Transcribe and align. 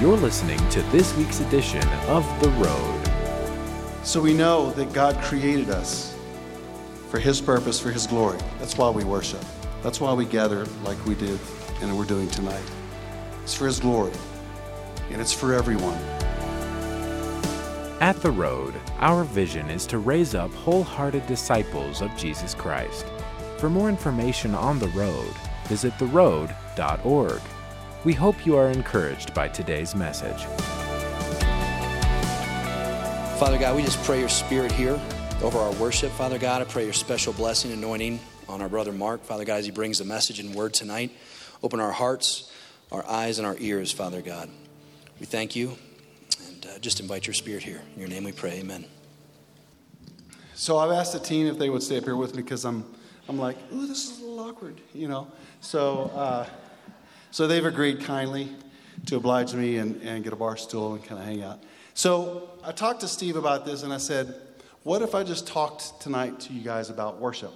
You're 0.00 0.16
listening 0.16 0.56
to 0.70 0.80
this 0.84 1.14
week's 1.14 1.40
edition 1.40 1.86
of 2.08 2.24
The 2.40 2.48
Road. 2.52 3.10
So 4.02 4.22
we 4.22 4.32
know 4.32 4.70
that 4.70 4.94
God 4.94 5.14
created 5.22 5.68
us 5.68 6.16
for 7.10 7.18
His 7.18 7.38
purpose, 7.38 7.78
for 7.78 7.90
His 7.90 8.06
glory. 8.06 8.38
That's 8.58 8.78
why 8.78 8.88
we 8.88 9.04
worship. 9.04 9.44
That's 9.82 10.00
why 10.00 10.14
we 10.14 10.24
gather 10.24 10.64
like 10.84 11.04
we 11.04 11.16
did 11.16 11.38
and 11.82 11.98
we're 11.98 12.06
doing 12.06 12.30
tonight. 12.30 12.64
It's 13.42 13.52
for 13.52 13.66
His 13.66 13.78
glory, 13.78 14.14
and 15.10 15.20
it's 15.20 15.34
for 15.34 15.52
everyone. 15.52 15.98
At 18.00 18.16
The 18.22 18.30
Road, 18.30 18.72
our 19.00 19.24
vision 19.24 19.68
is 19.68 19.84
to 19.88 19.98
raise 19.98 20.34
up 20.34 20.50
wholehearted 20.54 21.26
disciples 21.26 22.00
of 22.00 22.16
Jesus 22.16 22.54
Christ. 22.54 23.04
For 23.58 23.68
more 23.68 23.90
information 23.90 24.54
on 24.54 24.78
The 24.78 24.88
Road, 24.88 25.34
visit 25.66 25.92
theroad.org. 25.98 27.42
We 28.02 28.14
hope 28.14 28.46
you 28.46 28.56
are 28.56 28.68
encouraged 28.68 29.34
by 29.34 29.48
today's 29.48 29.94
message. 29.94 30.42
Father 33.38 33.58
God, 33.58 33.76
we 33.76 33.82
just 33.82 34.02
pray 34.04 34.18
your 34.18 34.30
spirit 34.30 34.72
here 34.72 34.98
over 35.42 35.58
our 35.58 35.72
worship. 35.72 36.10
Father 36.12 36.38
God, 36.38 36.62
I 36.62 36.64
pray 36.64 36.84
your 36.84 36.94
special 36.94 37.34
blessing, 37.34 37.72
anointing 37.72 38.18
on 38.48 38.62
our 38.62 38.70
brother 38.70 38.92
Mark. 38.92 39.22
Father 39.22 39.44
God, 39.44 39.56
as 39.56 39.66
he 39.66 39.70
brings 39.70 39.98
the 39.98 40.06
message 40.06 40.40
and 40.40 40.54
word 40.54 40.72
tonight, 40.72 41.10
open 41.62 41.78
our 41.78 41.92
hearts, 41.92 42.50
our 42.90 43.06
eyes, 43.06 43.36
and 43.36 43.46
our 43.46 43.56
ears, 43.58 43.92
Father 43.92 44.22
God. 44.22 44.48
We 45.18 45.26
thank 45.26 45.54
you 45.54 45.76
and 46.48 46.64
uh, 46.64 46.78
just 46.78 47.00
invite 47.00 47.26
your 47.26 47.34
spirit 47.34 47.62
here. 47.62 47.82
In 47.94 48.00
your 48.00 48.08
name 48.08 48.24
we 48.24 48.32
pray, 48.32 48.60
amen. 48.60 48.86
So 50.54 50.78
I've 50.78 50.90
asked 50.90 51.12
the 51.12 51.20
team 51.20 51.46
if 51.48 51.58
they 51.58 51.68
would 51.68 51.82
stay 51.82 51.98
up 51.98 52.04
here 52.04 52.16
with 52.16 52.34
me 52.34 52.40
because 52.40 52.64
I'm, 52.64 52.82
I'm 53.28 53.38
like, 53.38 53.58
ooh, 53.74 53.86
this 53.86 54.10
is 54.10 54.20
a 54.20 54.24
little 54.24 54.40
awkward, 54.40 54.80
you 54.94 55.06
know. 55.06 55.30
So, 55.60 56.10
uh, 56.14 56.46
so 57.30 57.46
they've 57.46 57.64
agreed 57.64 58.00
kindly 58.00 58.48
to 59.06 59.16
oblige 59.16 59.54
me 59.54 59.78
and, 59.78 60.00
and 60.02 60.24
get 60.24 60.32
a 60.32 60.36
bar 60.36 60.56
stool 60.56 60.94
and 60.94 61.04
kind 61.04 61.20
of 61.20 61.26
hang 61.26 61.42
out. 61.42 61.62
So 61.94 62.50
I 62.64 62.72
talked 62.72 63.00
to 63.00 63.08
Steve 63.08 63.36
about 63.36 63.64
this 63.64 63.82
and 63.82 63.92
I 63.92 63.98
said, 63.98 64.34
what 64.82 65.02
if 65.02 65.14
I 65.14 65.22
just 65.22 65.46
talked 65.46 66.00
tonight 66.00 66.40
to 66.40 66.52
you 66.52 66.62
guys 66.62 66.90
about 66.90 67.20
worship? 67.20 67.52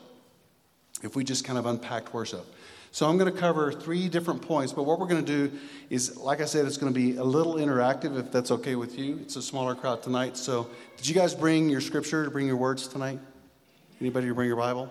If 1.03 1.17
we 1.17 1.25
just 1.25 1.45
kind 1.45 1.59
of 1.59 1.67
unpacked 1.67 2.15
worship. 2.15 2.45
So 2.91 3.09
I'm 3.09 3.19
going 3.19 3.33
to 3.33 3.39
cover 3.39 3.73
three 3.73 4.09
different 4.09 4.41
points, 4.41 4.73
but 4.73 4.85
what 4.85 5.01
we're 5.01 5.09
going 5.09 5.25
to 5.25 5.49
do 5.49 5.59
is, 5.91 6.17
like 6.17 6.41
I 6.41 6.45
said, 6.45 6.65
it's 6.65 6.77
going 6.77 6.95
to 6.95 6.99
be 6.99 7.17
a 7.17 7.25
little 7.25 7.55
interactive 7.55 8.17
if 8.17 8.31
that's 8.31 8.53
okay 8.53 8.77
with 8.77 8.97
you. 8.97 9.19
It's 9.21 9.35
a 9.35 9.43
smaller 9.43 9.75
crowd 9.75 10.03
tonight. 10.03 10.37
So 10.37 10.69
did 10.97 11.09
you 11.09 11.15
guys 11.15 11.35
bring 11.35 11.69
your 11.69 11.81
scripture, 11.81 12.25
to 12.25 12.31
bring 12.31 12.47
your 12.47 12.57
words 12.57 12.87
tonight? 12.87 13.19
Anybody 14.01 14.31
bring 14.31 14.47
your 14.47 14.57
Bible? 14.57 14.91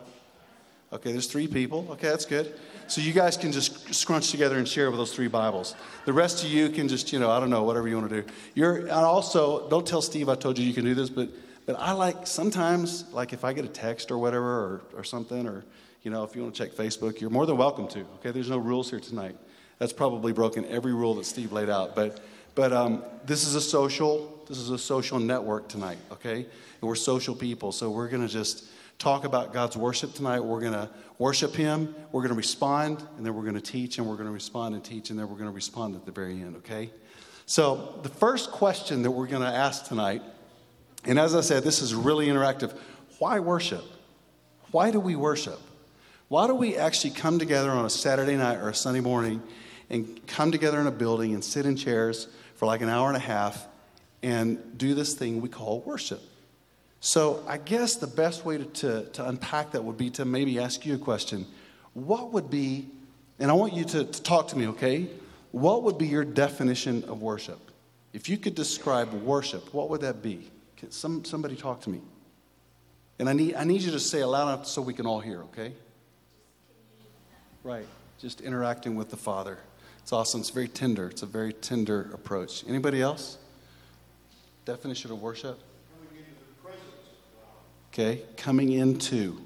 Okay, 0.94 1.12
there's 1.12 1.26
three 1.26 1.48
people. 1.48 1.88
Okay, 1.90 2.08
that's 2.08 2.26
good. 2.26 2.54
So 2.88 3.02
you 3.02 3.14
guys 3.14 3.36
can 3.36 3.52
just 3.52 3.96
scrunch 3.96 4.30
together 4.30 4.60
and 4.60 4.68
share 4.68 4.92
with 4.92 5.00
those 5.00 5.12
three 5.12 5.28
Bibles. 5.28 5.74
The 6.06 6.14
rest 6.14 6.44
of 6.44 6.52
you 6.52 6.70
can 6.70 6.88
just, 6.88 7.12
you 7.12 7.18
know, 7.18 7.32
I 7.32 7.40
don't 7.40 7.50
know, 7.50 7.64
whatever 7.64 7.88
you 7.88 7.98
want 7.98 8.12
to 8.12 8.22
do. 8.22 8.28
You're, 8.54 8.78
and 8.82 8.92
also, 8.92 9.68
don't 9.70 9.88
tell 9.88 10.04
Steve 10.04 10.30
I 10.30 10.36
told 10.36 10.60
you 10.60 10.66
you 10.66 10.74
can 10.74 10.86
do 10.86 10.94
this, 10.94 11.10
but, 11.10 11.30
but 11.66 11.78
I 11.80 11.94
like 11.94 12.28
sometimes, 12.28 13.12
like 13.12 13.34
if 13.34 13.44
I 13.44 13.54
get 13.54 13.66
a 13.66 13.70
text 13.70 14.12
or 14.12 14.20
whatever 14.20 14.46
or, 14.46 14.82
or 14.96 15.04
something, 15.04 15.48
or, 15.48 15.66
you 16.04 16.12
know, 16.12 16.24
if 16.24 16.36
you 16.36 16.44
want 16.44 16.54
to 16.54 16.64
check 16.64 16.74
Facebook, 16.74 17.20
you're 17.20 17.32
more 17.32 17.48
than 17.48 17.58
welcome 17.58 17.88
to. 17.88 18.02
Okay, 18.20 18.30
there's 18.30 18.52
no 18.52 18.60
rules 18.60 18.92
here 18.92 19.00
tonight. 19.00 19.36
That's 19.80 19.94
probably 19.94 20.32
broken 20.32 20.64
every 20.66 20.94
rule 20.94 21.16
that 21.16 21.26
Steve 21.26 21.52
laid 21.52 21.72
out. 21.72 21.96
But, 21.96 22.20
but 22.54 22.72
um, 22.72 23.04
this 23.26 23.48
is 23.48 23.56
a 23.56 23.62
social, 23.62 24.46
this 24.48 24.60
is 24.60 24.70
a 24.70 24.78
social 24.78 25.18
network 25.18 25.70
tonight, 25.70 25.98
okay? 26.12 26.36
And 26.36 26.82
we're 26.82 26.94
social 26.94 27.34
people, 27.34 27.72
so 27.72 27.90
we're 27.90 28.10
to 28.10 28.28
just 28.28 28.66
talk 29.04 29.26
about 29.26 29.52
God's 29.52 29.76
worship 29.76 30.14
tonight. 30.14 30.40
We're 30.40 30.62
going 30.62 30.72
to 30.72 30.90
worship 31.18 31.54
Him, 31.54 31.94
we're 32.14 32.22
going 32.22 32.30
to 32.30 32.38
respond, 32.38 33.06
and 33.18 33.26
then 33.26 33.36
we're 33.36 33.42
going 33.42 33.56
to 33.56 33.62
teach, 33.62 33.98
and 33.98 34.08
we're 34.08 34.16
going 34.16 34.28
to 34.28 34.34
respond 34.34 34.76
and 34.76 34.84
teach, 34.84 35.10
and 35.10 35.20
then 35.20 35.28
we're 35.28 35.36
going 35.36 35.50
to 35.50 35.56
respond 35.56 35.96
at 35.98 36.06
the 36.06 36.14
very 36.14 36.40
end, 36.40 36.56
okay? 36.58 36.90
So, 37.46 38.00
the 38.02 38.10
first 38.10 38.52
question 38.52 39.02
that 39.02 39.12
we're 39.12 39.28
going 39.28 39.42
to 39.42 39.54
ask 39.54 39.86
tonight, 39.88 40.22
and 41.04 41.20
as 41.20 41.36
I 41.36 41.42
said, 41.42 41.64
this 41.64 41.82
is 41.82 41.94
really 41.94 42.28
interactive 42.28 42.78
why 43.20 43.40
worship? 43.40 43.84
Why 44.72 44.90
do 44.90 45.02
we 45.02 45.18
worship? 45.18 45.60
Why 46.30 46.48
do 46.48 46.56
we 46.56 46.78
actually 46.78 47.12
come 47.12 47.40
together 47.40 47.72
on 47.72 47.84
a 47.84 47.90
Saturday 47.90 48.38
night 48.38 48.56
or 48.56 48.70
a 48.70 48.74
Sunday 48.74 49.02
morning 49.02 49.44
and 49.90 50.26
come 50.28 50.52
together 50.54 50.80
in 50.80 50.88
a 50.88 50.92
building 50.92 51.34
and 51.34 51.44
sit 51.44 51.66
in 51.66 51.76
chairs 51.76 52.30
for 52.56 52.66
like 52.68 52.80
an 52.82 52.88
hour 52.88 53.10
and 53.10 53.18
a 53.18 53.20
half 53.20 53.68
and 54.24 54.78
do 54.78 54.96
this 54.96 55.14
thing 55.14 55.42
we 55.42 55.50
call 55.50 55.82
worship? 55.82 56.22
So 57.06 57.44
I 57.50 57.58
guess 57.58 57.98
the 57.98 58.08
best 58.08 58.46
way 58.46 58.60
to, 58.60 58.64
to, 58.64 59.04
to, 59.04 59.28
unpack 59.28 59.72
that 59.72 59.84
would 59.84 59.98
be 59.98 60.10
to 60.12 60.24
maybe 60.24 60.58
ask 60.58 60.86
you 60.86 60.96
a 60.96 60.98
question. 60.98 61.46
What 61.94 62.32
would 62.32 62.50
be, 62.50 62.88
and 63.40 63.52
I 63.52 63.56
want 63.56 63.74
you 63.74 63.84
to, 63.84 64.06
to 64.06 64.24
talk 64.24 64.48
to 64.48 64.58
me, 64.58 64.68
okay? 64.68 65.10
What 65.52 65.84
would 65.84 65.98
be 65.98 66.08
your 66.08 66.24
definition 66.24 67.04
of 67.10 67.22
worship? 67.22 67.60
If 68.14 68.30
you 68.30 68.38
could 68.38 68.56
describe 68.56 69.12
worship, 69.12 69.74
what 69.74 69.90
would 69.90 70.00
that 70.00 70.22
be? 70.22 70.50
Can 70.78 70.92
some, 70.92 71.26
somebody 71.26 71.58
talk 71.58 71.82
to 71.82 71.90
me. 71.90 72.00
And 73.20 73.28
I 73.28 73.34
need, 73.34 73.56
I 73.56 73.66
need 73.66 73.82
you 73.82 73.92
to 73.92 74.00
say 74.00 74.22
it 74.22 74.28
loud 74.28 74.54
enough 74.54 74.66
so 74.66 74.82
we 74.82 74.94
can 74.94 75.06
all 75.06 75.20
hear, 75.20 75.42
okay? 75.42 75.74
Right, 77.66 77.86
just 78.18 78.40
interacting 78.40 78.96
with 78.96 79.10
the 79.10 79.18
Father. 79.18 79.58
It's 80.04 80.14
awesome. 80.14 80.40
It's 80.40 80.52
very 80.52 80.70
tender. 80.70 81.10
It's 81.10 81.22
a 81.22 81.26
very 81.26 81.52
tender 81.52 82.10
approach. 82.14 82.64
Anybody 82.66 83.02
else? 83.02 83.40
Definition 84.64 85.12
of 85.12 85.22
worship? 85.22 85.60
Okay, 87.94 88.24
coming 88.38 88.72
into 88.72 89.40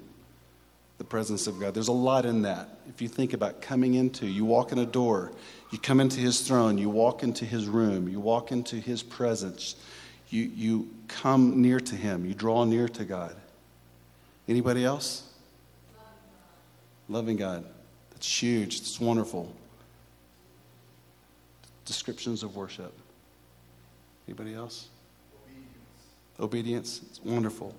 the 0.96 1.04
presence 1.04 1.46
of 1.46 1.60
God. 1.60 1.74
There's 1.74 1.88
a 1.88 1.92
lot 1.92 2.24
in 2.24 2.42
that. 2.42 2.78
If 2.88 3.02
you 3.02 3.06
think 3.06 3.34
about 3.34 3.60
coming 3.60 3.92
into, 3.92 4.26
you 4.26 4.46
walk 4.46 4.72
in 4.72 4.78
a 4.78 4.86
door, 4.86 5.32
you 5.70 5.78
come 5.78 6.00
into 6.00 6.18
his 6.18 6.40
throne, 6.40 6.78
you 6.78 6.88
walk 6.88 7.22
into 7.22 7.44
his 7.44 7.66
room, 7.66 8.08
you 8.08 8.20
walk 8.20 8.50
into 8.50 8.76
his 8.76 9.02
presence, 9.02 9.76
you, 10.30 10.44
you 10.44 10.88
come 11.08 11.60
near 11.60 11.78
to 11.78 11.94
him, 11.94 12.24
you 12.24 12.32
draw 12.32 12.64
near 12.64 12.88
to 12.88 13.04
God. 13.04 13.36
Anybody 14.48 14.82
else? 14.82 15.30
Loving 17.10 17.36
God. 17.36 17.66
That's 18.12 18.42
huge. 18.42 18.78
It's 18.78 18.98
wonderful. 18.98 19.54
Descriptions 21.84 22.42
of 22.42 22.56
worship. 22.56 22.94
Anybody 24.26 24.54
else? 24.54 24.88
Obedience. 26.40 26.40
Obedience. 26.40 27.00
It's 27.10 27.22
wonderful. 27.22 27.74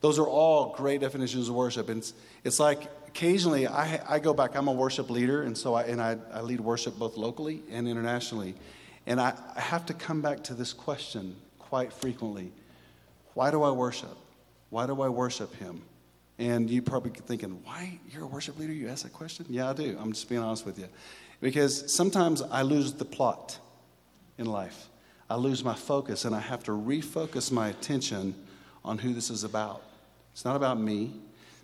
Those 0.00 0.18
are 0.18 0.26
all 0.26 0.74
great 0.76 1.00
definitions 1.00 1.48
of 1.48 1.54
worship. 1.54 1.88
And 1.88 1.98
it's, 1.98 2.12
it's 2.44 2.60
like 2.60 2.88
occasionally 3.08 3.66
I, 3.66 4.00
I 4.08 4.18
go 4.18 4.32
back, 4.32 4.54
I'm 4.54 4.68
a 4.68 4.72
worship 4.72 5.10
leader, 5.10 5.42
and 5.42 5.56
so 5.56 5.74
I, 5.74 5.84
and 5.84 6.00
I, 6.00 6.16
I 6.32 6.40
lead 6.40 6.60
worship 6.60 6.98
both 6.98 7.16
locally 7.16 7.62
and 7.70 7.88
internationally. 7.88 8.54
And 9.06 9.20
I, 9.20 9.34
I 9.56 9.60
have 9.60 9.86
to 9.86 9.94
come 9.94 10.20
back 10.20 10.44
to 10.44 10.54
this 10.54 10.72
question 10.72 11.36
quite 11.58 11.92
frequently 11.92 12.52
Why 13.34 13.50
do 13.50 13.62
I 13.62 13.70
worship? 13.70 14.16
Why 14.70 14.86
do 14.86 15.00
I 15.00 15.08
worship 15.08 15.54
Him? 15.56 15.82
And 16.38 16.70
you 16.70 16.82
probably 16.82 17.10
thinking, 17.10 17.60
why? 17.64 17.98
You're 18.10 18.22
a 18.22 18.26
worship 18.26 18.58
leader? 18.58 18.72
You 18.72 18.88
ask 18.88 19.02
that 19.02 19.12
question? 19.12 19.46
Yeah, 19.48 19.70
I 19.70 19.72
do. 19.72 19.98
I'm 20.00 20.12
just 20.12 20.28
being 20.28 20.40
honest 20.40 20.64
with 20.64 20.78
you. 20.78 20.88
Because 21.40 21.92
sometimes 21.92 22.42
I 22.42 22.62
lose 22.62 22.92
the 22.92 23.04
plot 23.04 23.58
in 24.38 24.46
life. 24.46 24.88
I 25.28 25.34
lose 25.34 25.64
my 25.64 25.74
focus, 25.74 26.24
and 26.24 26.34
I 26.34 26.40
have 26.40 26.62
to 26.64 26.70
refocus 26.70 27.50
my 27.50 27.68
attention 27.68 28.34
on 28.84 28.98
who 28.98 29.12
this 29.12 29.30
is 29.30 29.42
about. 29.42 29.82
It's 30.32 30.44
not 30.44 30.56
about 30.56 30.80
me. 30.80 31.12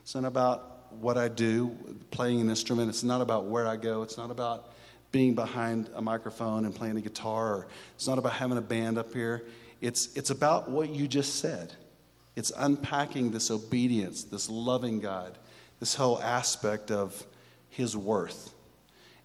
It's 0.03 0.15
not 0.15 0.25
about 0.25 0.93
what 1.01 1.17
I 1.17 1.29
do, 1.29 1.77
playing 2.11 2.41
an 2.41 2.49
instrument. 2.49 2.89
It's 2.89 3.03
not 3.03 3.21
about 3.21 3.47
where 3.47 3.67
I 3.67 3.77
go. 3.77 4.03
It's 4.03 4.17
not 4.17 4.31
about 4.31 4.73
being 5.13 5.35
behind 5.35 5.89
a 5.95 6.03
microphone 6.03 6.65
and 6.65 6.75
playing 6.75 6.97
a 6.97 7.01
guitar. 7.01 7.67
It's 7.95 8.09
not 8.09 8.19
about 8.19 8.33
having 8.33 8.59
a 8.59 8.63
band 8.63 8.99
up 8.99 9.13
here. 9.13 9.45
It's, 9.81 10.15
it's 10.17 10.31
about 10.31 10.71
what 10.71 10.91
you 10.91 11.07
just 11.07 11.37
said. 11.37 11.73
It's 12.37 12.53
unpacking 12.57 13.31
this 13.31 13.51
obedience, 13.51 14.25
this 14.25 14.51
loving 14.51 15.01
God, 15.01 15.39
this 15.79 15.95
whole 15.95 16.21
aspect 16.21 16.91
of 16.91 17.25
His 17.71 17.97
worth. 17.97 18.53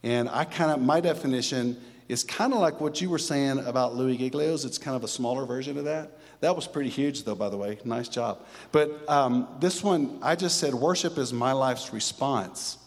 And 0.03 0.29
I 0.29 0.45
kind 0.45 0.71
of, 0.71 0.81
my 0.81 1.01
definition 1.01 1.81
is 2.07 2.23
kind 2.23 2.53
of 2.53 2.59
like 2.59 2.79
what 2.79 3.01
you 3.01 3.09
were 3.09 3.17
saying 3.17 3.59
about 3.59 3.95
Louie 3.95 4.17
Giglio's. 4.17 4.65
It's 4.65 4.77
kind 4.77 4.95
of 4.95 5.03
a 5.03 5.07
smaller 5.07 5.45
version 5.45 5.77
of 5.77 5.85
that. 5.85 6.18
That 6.41 6.55
was 6.55 6.67
pretty 6.67 6.89
huge, 6.89 7.23
though, 7.23 7.35
by 7.35 7.49
the 7.49 7.57
way. 7.57 7.79
Nice 7.83 8.07
job. 8.07 8.39
But 8.71 9.09
um, 9.09 9.47
this 9.59 9.83
one, 9.83 10.19
I 10.21 10.35
just 10.35 10.59
said 10.59 10.73
worship 10.73 11.17
is 11.17 11.33
my 11.33 11.51
life's 11.51 11.91
response 11.91 12.77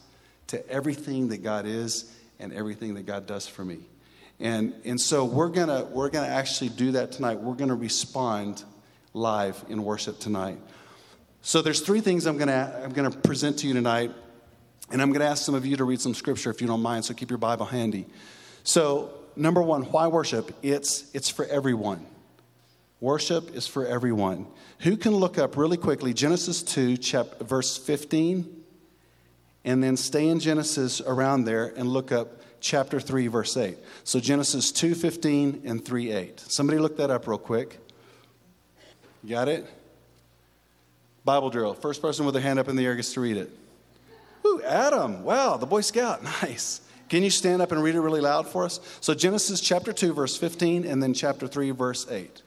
to 0.49 0.66
everything 0.69 1.28
that 1.28 1.43
God 1.43 1.66
is 1.66 2.14
and 2.38 2.52
everything 2.52 2.94
that 2.94 3.06
God 3.06 3.26
does 3.26 3.46
for 3.46 3.64
me. 3.64 3.81
And, 4.40 4.75
and 4.84 5.00
so 5.00 5.25
we're 5.25 5.49
going 5.49 5.93
we're 5.93 6.08
gonna 6.08 6.26
actually 6.26 6.70
do 6.70 6.93
that 6.93 7.12
tonight. 7.12 7.40
We're 7.40 7.54
going 7.54 7.69
to 7.69 7.76
respond 7.76 8.64
live 9.14 9.62
in 9.69 9.84
worship 9.84 10.19
tonight. 10.19 10.58
So 11.43 11.60
there's 11.60 11.81
three 11.81 12.00
things 12.00 12.26
I'm 12.26 12.38
going 12.38 12.48
to 12.48 12.81
I'm 12.82 12.93
going 12.93 13.10
to 13.10 13.19
present 13.19 13.58
to 13.60 13.69
you 13.69 13.75
tonight. 13.75 14.12
And 14.90 15.00
I'm 15.00 15.08
going 15.08 15.20
to 15.20 15.26
ask 15.26 15.44
some 15.44 15.55
of 15.55 15.64
you 15.64 15.76
to 15.76 15.84
read 15.84 16.00
some 16.00 16.14
scripture 16.14 16.50
if 16.50 16.60
you 16.60 16.66
don't 16.66 16.82
mind, 16.82 17.06
so 17.06 17.14
keep 17.14 17.31
your 17.31 17.38
Bible 17.38 17.64
handy. 17.64 18.06
So, 18.62 19.10
number 19.37 19.62
one, 19.62 19.84
why 19.84 20.06
worship? 20.08 20.55
It's, 20.62 21.10
it's 21.14 21.31
for 21.31 21.46
everyone. 21.46 22.05
Worship 23.02 23.56
is 23.56 23.66
for 23.66 23.84
everyone. 23.84 24.46
Who 24.82 24.96
can 24.96 25.10
look 25.10 25.37
up 25.37 25.56
really 25.56 25.76
quickly 25.76 26.14
Genesis 26.14 26.62
2, 26.62 26.96
chapter, 26.99 27.43
verse 27.43 27.76
15, 27.76 28.62
and 29.64 29.82
then 29.82 29.96
stay 29.96 30.28
in 30.28 30.38
Genesis 30.38 31.00
around 31.00 31.43
there 31.43 31.72
and 31.76 31.88
look 31.88 32.12
up 32.12 32.40
chapter 32.60 33.00
3, 33.00 33.26
verse 33.26 33.56
8. 33.56 33.76
So 34.04 34.20
Genesis 34.20 34.70
2 34.70 34.94
15 34.94 35.62
and 35.64 35.84
3 35.84 36.12
8. 36.12 36.40
Somebody 36.46 36.78
look 36.78 36.96
that 36.99 37.10
up 37.10 37.26
real 37.26 37.38
quick. 37.38 37.81
Got 39.28 39.48
it? 39.48 39.66
Bible 41.25 41.50
drill. 41.50 41.75
First 41.75 42.02
person 42.02 42.25
with 42.25 42.34
their 42.34 42.43
hand 42.43 42.60
up 42.60 42.69
in 42.69 42.76
the 42.76 42.87
air 42.87 42.94
gets 42.94 43.14
to 43.14 43.20
read 43.20 43.37
it. 43.37 43.50
Ooh, 44.46 44.62
Adam. 44.64 45.25
Wow, 45.25 45.56
the 45.56 45.66
Boy 45.66 45.81
Scout. 45.81 46.22
Nice. 46.43 46.81
Can 47.08 47.25
you 47.25 47.31
stand 47.31 47.62
up 47.62 47.72
and 47.72 47.82
read 47.82 47.96
it 47.96 48.00
really 48.00 48.20
loud 48.20 48.46
for 48.46 48.64
us? 48.64 48.78
So, 49.00 49.12
Genesis 49.12 49.60
chapter 49.60 49.93
2, 49.93 50.14
verse 50.14 50.37
15, 50.37 50.87
and 50.87 51.02
then 51.02 51.12
chapter 51.12 51.48
3, 51.48 51.72
verse 51.72 52.08
8. 52.08 52.43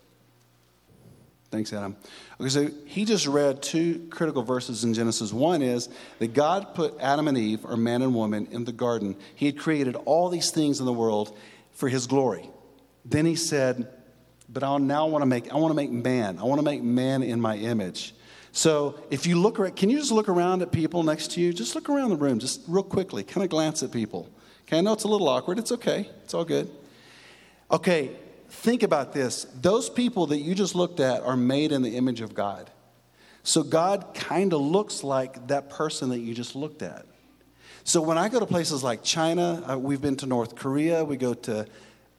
Thanks, 1.51 1.71
Adam. 1.71 1.95
Okay, 2.39 2.49
so 2.49 2.69
he 2.85 3.05
just 3.05 3.27
read 3.27 3.61
two 3.61 4.07
critical 4.09 4.43
verses 4.43 4.83
in 4.83 4.93
Genesis. 4.93 5.31
One 5.31 5.61
is 5.61 5.89
that 6.19 6.33
God 6.33 6.75
put 6.75 6.95
Adam 6.99 7.27
and 7.27 7.37
Eve, 7.37 7.65
or 7.65 7.77
man 7.77 8.01
and 8.01 8.13
woman, 8.13 8.47
in 8.51 8.65
the 8.65 8.71
garden. 8.71 9.15
He 9.35 9.45
had 9.45 9.57
created 9.57 9.95
all 10.05 10.29
these 10.29 10.51
things 10.51 10.79
in 10.79 10.85
the 10.85 10.93
world 10.93 11.37
for 11.71 11.87
his 11.87 12.07
glory. 12.07 12.49
Then 13.05 13.25
he 13.25 13.35
said, 13.35 13.87
But 14.49 14.63
I 14.63 14.77
now 14.77 15.07
want 15.07 15.21
to 15.21 15.27
make 15.27 15.51
I 15.51 15.55
want 15.55 15.71
to 15.71 15.75
make 15.75 15.91
man. 15.91 16.39
I 16.39 16.43
want 16.43 16.59
to 16.59 16.65
make 16.65 16.81
man 16.81 17.23
in 17.23 17.39
my 17.39 17.55
image. 17.55 18.13
So 18.51 18.99
if 19.09 19.27
you 19.27 19.39
look 19.39 19.59
around, 19.59 19.75
can 19.75 19.89
you 19.89 19.97
just 19.97 20.11
look 20.11 20.29
around 20.29 20.61
at 20.61 20.71
people 20.71 21.03
next 21.03 21.31
to 21.31 21.41
you? 21.41 21.53
Just 21.53 21.75
look 21.75 21.89
around 21.89 22.09
the 22.09 22.15
room, 22.15 22.39
just 22.39 22.61
real 22.67 22.83
quickly, 22.83 23.23
kind 23.23 23.43
of 23.43 23.49
glance 23.49 23.83
at 23.83 23.91
people. 23.91 24.29
Okay, 24.63 24.77
I 24.77 24.81
know 24.81 24.93
it's 24.93 25.03
a 25.03 25.09
little 25.09 25.27
awkward. 25.27 25.59
It's 25.59 25.73
okay. 25.73 26.09
It's 26.23 26.33
all 26.33 26.45
good. 26.45 26.71
Okay, 27.69 28.15
think 28.49 28.83
about 28.83 29.13
this. 29.13 29.45
Those 29.59 29.89
people 29.89 30.27
that 30.27 30.39
you 30.39 30.55
just 30.55 30.75
looked 30.75 30.99
at 30.99 31.21
are 31.21 31.37
made 31.37 31.71
in 31.71 31.81
the 31.81 31.97
image 31.97 32.21
of 32.21 32.33
God. 32.33 32.69
So 33.43 33.61
God 33.61 34.13
kind 34.13 34.53
of 34.53 34.61
looks 34.61 35.03
like 35.03 35.47
that 35.47 35.69
person 35.69 36.09
that 36.09 36.19
you 36.19 36.33
just 36.33 36.55
looked 36.55 36.81
at. 36.81 37.05
So 37.83 38.01
when 38.01 38.17
I 38.17 38.29
go 38.29 38.39
to 38.39 38.47
places 38.47 38.83
like 38.83 39.03
China, 39.03 39.63
uh, 39.69 39.77
we've 39.77 40.01
been 40.01 40.15
to 40.17 40.25
North 40.25 40.55
Korea, 40.55 41.05
we 41.05 41.17
go 41.17 41.35
to 41.35 41.67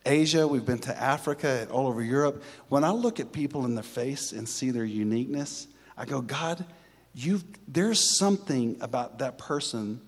Asia, 0.05 0.47
we've 0.47 0.65
been 0.65 0.79
to 0.79 0.97
Africa, 0.97 1.67
all 1.71 1.89
over 1.89 2.03
Europe. 2.03 2.45
When 2.69 2.85
I 2.85 2.91
look 2.91 3.19
at 3.19 3.33
people 3.33 3.65
in 3.65 3.75
the 3.75 3.83
face 3.83 4.31
and 4.31 4.49
see 4.49 4.71
their 4.71 4.85
uniqueness, 4.85 5.67
I 5.97 6.05
go, 6.05 6.21
God, 6.21 6.65
you've, 7.13 7.43
there's 7.67 8.17
something 8.17 8.77
about 8.81 9.19
that 9.19 9.39
person 9.39 10.01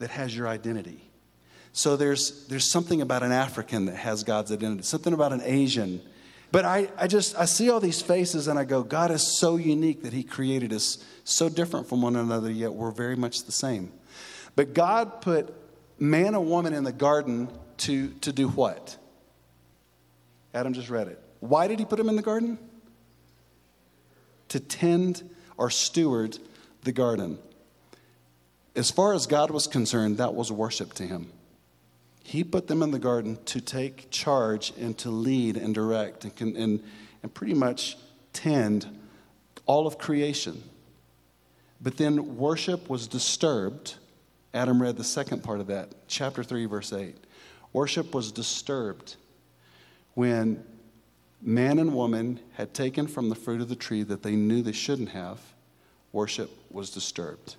that 0.00 0.10
has 0.10 0.36
your 0.36 0.48
identity. 0.48 1.00
So 1.76 1.96
there's, 1.96 2.46
there's 2.46 2.70
something 2.70 3.02
about 3.02 3.24
an 3.24 3.32
African 3.32 3.86
that 3.86 3.96
has 3.96 4.22
God's 4.22 4.52
identity, 4.52 4.84
something 4.84 5.12
about 5.12 5.32
an 5.32 5.42
Asian. 5.44 6.00
But 6.52 6.64
I, 6.64 6.88
I 6.96 7.08
just, 7.08 7.36
I 7.36 7.46
see 7.46 7.68
all 7.68 7.80
these 7.80 8.00
faces 8.00 8.46
and 8.46 8.56
I 8.56 8.64
go, 8.64 8.84
God 8.84 9.10
is 9.10 9.40
so 9.40 9.56
unique 9.56 10.04
that 10.04 10.12
he 10.12 10.22
created 10.22 10.72
us 10.72 11.04
so 11.24 11.48
different 11.48 11.88
from 11.88 12.00
one 12.00 12.14
another, 12.14 12.48
yet 12.48 12.72
we're 12.72 12.92
very 12.92 13.16
much 13.16 13.42
the 13.42 13.52
same. 13.52 13.92
But 14.54 14.72
God 14.72 15.20
put 15.20 15.52
man 15.98 16.36
and 16.36 16.48
woman 16.48 16.74
in 16.74 16.84
the 16.84 16.92
garden 16.92 17.48
to, 17.78 18.10
to 18.20 18.32
do 18.32 18.48
what? 18.48 18.96
Adam 20.54 20.74
just 20.74 20.90
read 20.90 21.08
it. 21.08 21.20
Why 21.40 21.66
did 21.66 21.80
he 21.80 21.84
put 21.84 21.98
them 21.98 22.08
in 22.08 22.14
the 22.14 22.22
garden? 22.22 22.56
To 24.50 24.60
tend 24.60 25.28
or 25.56 25.70
steward 25.70 26.38
the 26.84 26.92
garden. 26.92 27.40
As 28.76 28.92
far 28.92 29.12
as 29.12 29.26
God 29.26 29.50
was 29.50 29.66
concerned, 29.66 30.18
that 30.18 30.34
was 30.34 30.52
worship 30.52 30.92
to 30.94 31.02
him. 31.02 31.32
He 32.24 32.42
put 32.42 32.66
them 32.66 32.82
in 32.82 32.90
the 32.90 32.98
garden 32.98 33.38
to 33.44 33.60
take 33.60 34.10
charge 34.10 34.72
and 34.80 34.96
to 34.98 35.10
lead 35.10 35.58
and 35.58 35.74
direct 35.74 36.24
and, 36.24 36.56
and, 36.56 36.82
and 37.22 37.34
pretty 37.34 37.52
much 37.52 37.98
tend 38.32 38.86
all 39.66 39.86
of 39.86 39.98
creation. 39.98 40.62
But 41.82 41.98
then 41.98 42.38
worship 42.38 42.88
was 42.88 43.06
disturbed. 43.06 43.96
Adam 44.54 44.80
read 44.80 44.96
the 44.96 45.04
second 45.04 45.44
part 45.44 45.60
of 45.60 45.66
that, 45.66 45.94
chapter 46.08 46.42
3, 46.42 46.64
verse 46.64 46.94
8. 46.94 47.14
Worship 47.74 48.14
was 48.14 48.32
disturbed 48.32 49.16
when 50.14 50.64
man 51.42 51.78
and 51.78 51.92
woman 51.94 52.40
had 52.54 52.72
taken 52.72 53.06
from 53.06 53.28
the 53.28 53.34
fruit 53.34 53.60
of 53.60 53.68
the 53.68 53.76
tree 53.76 54.02
that 54.02 54.22
they 54.22 54.34
knew 54.34 54.62
they 54.62 54.72
shouldn't 54.72 55.10
have. 55.10 55.40
Worship 56.12 56.50
was 56.70 56.88
disturbed. 56.88 57.56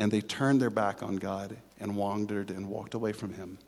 And 0.00 0.10
they 0.10 0.20
turned 0.20 0.60
their 0.60 0.70
back 0.70 1.02
on 1.02 1.16
God 1.16 1.56
and 1.78 1.94
wandered 1.94 2.50
and 2.50 2.68
walked 2.68 2.94
away 2.94 3.12
from 3.12 3.34
him. 3.34 3.58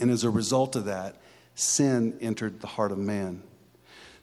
And 0.00 0.10
as 0.10 0.24
a 0.24 0.30
result 0.30 0.76
of 0.76 0.86
that, 0.86 1.16
sin 1.54 2.16
entered 2.20 2.60
the 2.60 2.66
heart 2.66 2.92
of 2.92 2.98
man. 2.98 3.42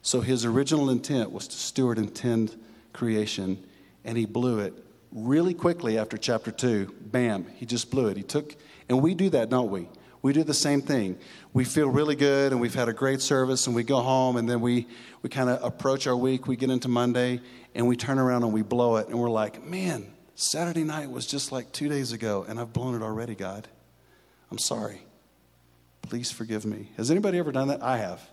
So 0.02 0.20
his 0.22 0.44
original 0.44 0.90
intent 0.90 1.30
was 1.30 1.46
to 1.46 1.56
steward 1.56 1.98
and 1.98 2.12
tend 2.12 2.58
creation, 2.92 3.62
and 4.04 4.16
he 4.16 4.24
blew 4.24 4.58
it 4.58 4.74
really 5.12 5.54
quickly 5.54 5.98
after 5.98 6.16
chapter 6.16 6.50
2. 6.50 6.94
Bam, 7.00 7.46
he 7.54 7.66
just 7.66 7.90
blew 7.90 8.08
it. 8.08 8.16
He 8.16 8.22
took, 8.22 8.56
and 8.88 9.02
we 9.02 9.14
do 9.14 9.30
that, 9.30 9.50
don't 9.50 9.70
we? 9.70 9.88
We 10.22 10.32
do 10.32 10.42
the 10.42 10.54
same 10.54 10.82
thing. 10.82 11.18
We 11.52 11.64
feel 11.64 11.88
really 11.88 12.14
good 12.14 12.52
and 12.52 12.60
we've 12.60 12.74
had 12.74 12.88
a 12.88 12.92
great 12.92 13.22
service 13.22 13.66
and 13.66 13.74
we 13.74 13.82
go 13.82 14.00
home 14.00 14.36
and 14.36 14.48
then 14.48 14.60
we, 14.60 14.86
we 15.22 15.30
kind 15.30 15.48
of 15.48 15.62
approach 15.64 16.06
our 16.06 16.16
week. 16.16 16.46
We 16.46 16.56
get 16.56 16.68
into 16.68 16.88
Monday 16.88 17.40
and 17.74 17.88
we 17.88 17.96
turn 17.96 18.18
around 18.18 18.42
and 18.42 18.52
we 18.52 18.60
blow 18.60 18.96
it 18.96 19.08
and 19.08 19.18
we're 19.18 19.30
like, 19.30 19.64
man, 19.64 20.12
Saturday 20.40 20.84
night 20.84 21.10
was 21.10 21.26
just 21.26 21.52
like 21.52 21.70
two 21.70 21.90
days 21.90 22.12
ago, 22.12 22.46
and 22.48 22.58
I've 22.58 22.72
blown 22.72 22.94
it 22.94 23.02
already, 23.02 23.34
God. 23.34 23.68
I'm 24.50 24.56
sorry. 24.56 25.02
Please 26.00 26.30
forgive 26.30 26.64
me. 26.64 26.88
Has 26.96 27.10
anybody 27.10 27.38
ever 27.38 27.52
done 27.52 27.68
that? 27.68 27.82
I 27.82 27.98
have. 27.98 28.26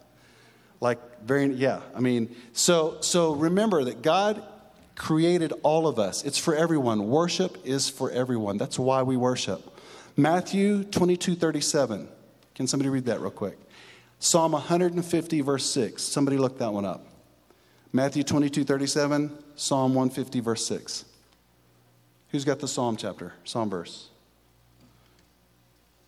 Like, 0.80 1.00
very, 1.24 1.48
yeah. 1.48 1.82
I 1.94 2.00
mean, 2.00 2.34
so, 2.54 2.96
so 3.02 3.34
remember 3.34 3.84
that 3.84 4.04
God 4.04 4.42
created 4.96 5.52
all 5.64 5.86
of 5.86 6.00
us. 6.00 6.24
It's 6.24 6.38
for 6.38 6.56
everyone. 6.56 7.10
Worship 7.10 7.58
is 7.66 7.90
for 7.90 8.10
everyone. 8.10 8.58
That's 8.58 8.80
why 8.80 9.04
we 9.04 9.18
worship. 9.18 9.78
Matthew 10.16 10.86
22 10.86 11.36
37. 11.36 12.08
Can 12.56 12.68
somebody 12.68 12.90
read 12.90 13.08
that 13.08 13.20
real 13.20 13.32
quick? 13.32 13.58
Psalm 14.20 14.54
150, 14.54 15.42
verse 15.42 15.70
6. 15.72 16.02
Somebody 16.02 16.38
look 16.38 16.60
that 16.60 16.72
one 16.72 16.86
up. 16.86 17.06
Matthew 17.92 18.24
22 18.24 18.64
37, 18.64 19.38
Psalm 19.58 19.94
150, 19.94 20.40
verse 20.40 20.66
6. 20.66 21.04
Who's 22.30 22.44
got 22.44 22.60
the 22.60 22.68
Psalm 22.68 22.98
chapter, 22.98 23.34
Psalm 23.44 23.70
verse? 23.70 24.10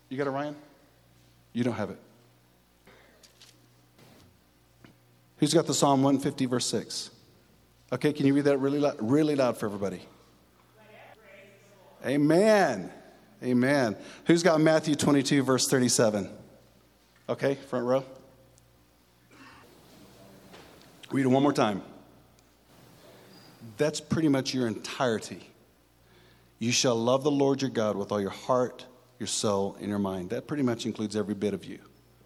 You 0.10 0.18
got 0.18 0.28
it, 0.28 0.32
Ryan? 0.32 0.56
You 1.54 1.64
don't 1.64 1.76
have 1.76 1.90
it. 1.92 2.00
Who's 5.38 5.54
got 5.54 5.66
the 5.66 5.74
Psalm 5.74 6.04
150, 6.04 6.46
verse 6.48 6.66
6? 6.66 7.12
Okay, 7.94 8.12
can 8.12 8.26
you 8.26 8.34
read 8.34 8.44
that 8.44 8.58
really 8.58 8.80
loud, 8.80 8.98
really 9.00 9.36
loud 9.36 9.58
for 9.58 9.66
everybody? 9.66 10.02
Amen. 12.06 12.92
Amen. 13.44 13.96
Who's 14.26 14.44
got 14.44 14.60
Matthew 14.60 14.96
22, 14.96 15.44
verse 15.44 15.68
37? 15.68 16.30
Okay, 17.30 17.56
front 17.56 17.86
row. 17.86 18.04
Read 21.12 21.26
it 21.26 21.30
one 21.30 21.42
more 21.42 21.54
time. 21.54 21.82
That's 23.78 24.00
pretty 24.02 24.28
much 24.28 24.54
your 24.54 24.68
entirety. 24.68 25.49
You 26.60 26.74
shall 26.74 26.96
love 26.96 27.24
the 27.24 27.32
Lord 27.32 27.62
your 27.62 27.72
God 27.72 27.96
with 27.96 28.12
all 28.12 28.20
your 28.20 28.30
heart, 28.30 28.86
your 29.18 29.28
soul, 29.28 29.78
and 29.80 29.88
your 29.88 30.00
mind. 30.00 30.32
That 30.32 30.46
pretty 30.46 30.64
much 30.64 30.86
includes 30.86 31.16
every 31.16 31.34
bit 31.34 31.54
of 31.54 31.64
you. 31.64 31.80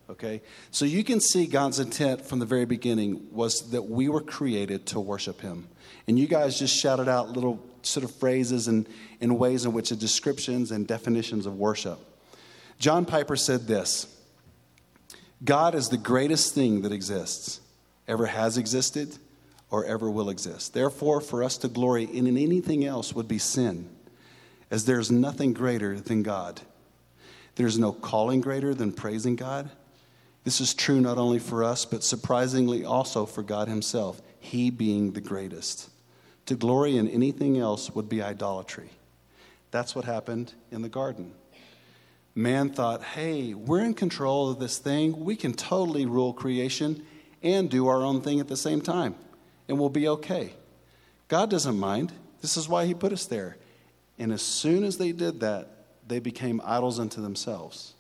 Okay? 0.10 0.42
So 0.72 0.86
you 0.86 1.04
can 1.04 1.22
see 1.22 1.46
God's 1.46 1.80
intent 1.80 2.26
from 2.26 2.40
the 2.40 2.46
very 2.46 2.66
beginning 2.66 3.28
was 3.32 3.70
that 3.72 3.84
we 3.84 4.10
were 4.10 4.22
created 4.22 4.88
to 4.88 5.00
worship 5.00 5.42
Him. 5.42 5.68
And 6.08 6.18
you 6.18 6.28
guys 6.28 6.58
just 6.58 6.76
shouted 6.76 7.08
out 7.08 7.30
little 7.30 7.64
sort 7.84 8.04
of 8.04 8.14
phrases 8.16 8.68
and, 8.68 8.88
and 9.22 9.38
ways 9.38 9.66
in 9.66 9.74
which 9.74 9.90
the 9.90 9.96
descriptions 9.96 10.72
and 10.72 10.88
definitions 10.88 11.46
of 11.46 11.58
worship. 11.58 12.00
John 12.80 13.06
Piper 13.06 13.36
said 13.36 13.68
this 13.68 14.08
God 15.44 15.76
is 15.76 15.90
the 15.90 15.98
greatest 15.98 16.56
thing 16.56 16.82
that 16.82 16.92
exists, 16.92 17.62
ever 18.08 18.26
has 18.26 18.58
existed, 18.58 19.18
or 19.70 19.86
ever 19.86 20.10
will 20.10 20.30
exist. 20.30 20.74
Therefore, 20.74 21.22
for 21.22 21.44
us 21.44 21.58
to 21.60 21.68
glory 21.68 22.06
in 22.06 22.26
anything 22.28 22.84
else 22.84 23.14
would 23.14 23.28
be 23.28 23.38
sin 23.38 23.90
as 24.74 24.86
there's 24.86 25.12
nothing 25.12 25.54
greater 25.54 26.00
than 26.00 26.24
God. 26.24 26.60
There's 27.54 27.78
no 27.78 27.92
calling 27.92 28.42
greater 28.42 28.74
than 28.74 28.92
praising 28.92 29.36
God. 29.36 29.70
This 30.46 30.60
is 30.60 30.74
true 30.74 31.00
not 31.00 31.20
only 31.20 31.38
for 31.38 31.64
us, 31.64 31.86
but 31.86 32.04
surprisingly 32.04 32.84
also 32.84 33.28
for 33.28 33.44
God 33.44 33.68
Himself, 33.68 34.20
He 34.40 34.72
being 34.72 35.12
the 35.12 35.22
greatest. 35.22 35.92
To 36.48 36.56
glory 36.56 36.98
in 36.98 37.08
anything 37.08 37.60
else 37.60 37.92
would 37.92 38.10
be 38.10 38.24
idolatry. 38.24 38.90
That's 39.70 39.94
what 39.94 40.06
happened 40.06 40.56
in 40.72 40.82
the 40.82 40.90
garden. 40.90 41.36
Man 42.34 42.72
thought, 42.72 43.04
hey, 43.04 43.54
we're 43.54 43.86
in 43.86 43.94
control 43.94 44.50
of 44.50 44.58
this 44.58 44.80
thing. 44.80 45.24
We 45.24 45.36
can 45.36 45.54
totally 45.54 46.08
rule 46.08 46.34
creation 46.34 47.06
and 47.44 47.70
do 47.70 47.88
our 47.90 48.02
own 48.02 48.22
thing 48.22 48.40
at 48.40 48.48
the 48.48 48.58
same 48.58 48.82
time, 48.82 49.14
and 49.68 49.78
we'll 49.78 49.90
be 49.90 50.08
okay. 50.08 50.54
God 51.28 51.52
doesn't 51.52 51.78
mind. 51.78 52.12
This 52.42 52.58
is 52.58 52.68
why 52.68 52.88
He 52.88 52.96
put 52.96 53.14
us 53.14 53.28
there. 53.28 53.58
And 54.20 54.32
as 54.32 54.42
soon 54.42 54.84
as 54.84 54.98
they 54.98 55.12
did 55.12 55.40
that, 55.42 55.70
they 56.08 56.20
became 56.20 56.62
idols 56.64 57.00
unto 57.00 57.22
themselves. 57.22 57.94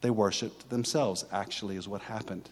They 0.00 0.10
worshiped 0.10 0.70
themselves, 0.70 1.24
actually, 1.30 1.76
is 1.76 1.86
what 1.86 2.02
happened. 2.02 2.48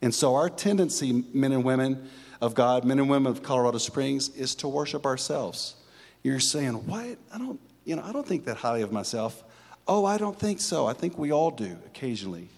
And 0.00 0.14
so, 0.14 0.34
our 0.34 0.48
tendency, 0.48 1.24
men 1.32 1.52
and 1.52 1.64
women 1.64 2.08
of 2.40 2.54
God, 2.54 2.84
men 2.84 2.98
and 2.98 3.08
women 3.08 3.30
of 3.30 3.42
Colorado 3.42 3.78
Springs, 3.78 4.30
is 4.30 4.54
to 4.56 4.68
worship 4.68 5.06
ourselves. 5.06 5.74
You're 6.22 6.40
saying, 6.40 6.86
What? 6.86 7.18
I 7.32 7.38
don't, 7.38 7.60
you 7.84 7.96
know, 7.96 8.02
I 8.02 8.12
don't 8.12 8.26
think 8.26 8.44
that 8.46 8.56
highly 8.56 8.82
of 8.82 8.92
myself. 8.92 9.42
Oh, 9.86 10.04
I 10.04 10.18
don't 10.18 10.38
think 10.38 10.60
so. 10.60 10.86
I 10.86 10.92
think 10.92 11.18
we 11.18 11.32
all 11.32 11.50
do 11.50 11.76
occasionally. 11.86 12.48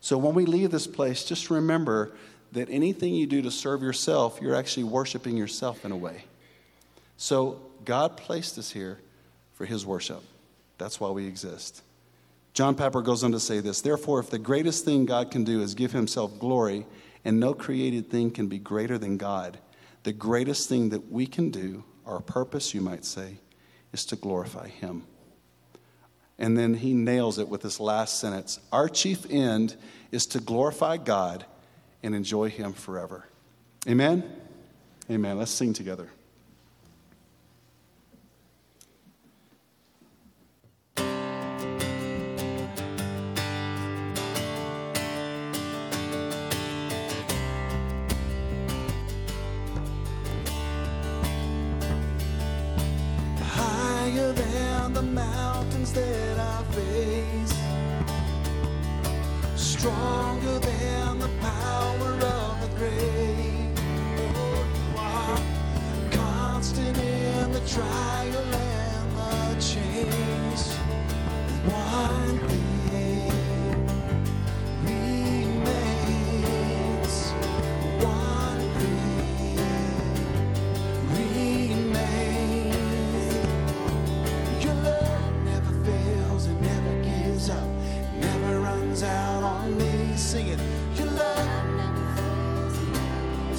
So 0.00 0.18
when 0.18 0.34
we 0.34 0.46
leave 0.46 0.72
this 0.72 0.88
place, 0.88 1.24
just 1.24 1.48
remember 1.48 2.12
that 2.52 2.68
anything 2.68 3.14
you 3.14 3.26
do 3.26 3.40
to 3.42 3.50
serve 3.50 3.82
yourself, 3.82 4.40
you're 4.42 4.56
actually 4.56 4.84
worshiping 4.84 5.36
yourself 5.36 5.84
in 5.84 5.92
a 5.92 5.96
way. 5.96 6.24
So 7.16 7.60
God 7.84 8.16
placed 8.16 8.58
us 8.58 8.70
here 8.72 8.98
for 9.62 9.66
His 9.66 9.86
worship. 9.86 10.24
That's 10.76 10.98
why 10.98 11.10
we 11.10 11.24
exist. 11.24 11.82
John 12.52 12.74
Piper 12.74 13.00
goes 13.00 13.22
on 13.22 13.30
to 13.30 13.38
say 13.38 13.60
this 13.60 13.80
Therefore, 13.80 14.18
if 14.18 14.28
the 14.28 14.40
greatest 14.40 14.84
thing 14.84 15.06
God 15.06 15.30
can 15.30 15.44
do 15.44 15.62
is 15.62 15.74
give 15.74 15.92
Himself 15.92 16.36
glory, 16.40 16.84
and 17.24 17.38
no 17.38 17.54
created 17.54 18.10
thing 18.10 18.32
can 18.32 18.48
be 18.48 18.58
greater 18.58 18.98
than 18.98 19.18
God, 19.18 19.60
the 20.02 20.12
greatest 20.12 20.68
thing 20.68 20.88
that 20.88 21.12
we 21.12 21.26
can 21.26 21.50
do, 21.50 21.84
our 22.04 22.18
purpose, 22.18 22.74
you 22.74 22.80
might 22.80 23.04
say, 23.04 23.36
is 23.92 24.04
to 24.06 24.16
glorify 24.16 24.66
Him. 24.66 25.04
And 26.40 26.58
then 26.58 26.74
he 26.74 26.92
nails 26.92 27.38
it 27.38 27.48
with 27.48 27.62
this 27.62 27.78
last 27.78 28.18
sentence 28.18 28.58
Our 28.72 28.88
chief 28.88 29.26
end 29.30 29.76
is 30.10 30.26
to 30.26 30.40
glorify 30.40 30.96
God 30.96 31.46
and 32.02 32.16
enjoy 32.16 32.50
Him 32.50 32.72
forever. 32.72 33.28
Amen? 33.86 34.24
Amen. 35.08 35.38
Let's 35.38 35.52
sing 35.52 35.72
together. 35.72 36.10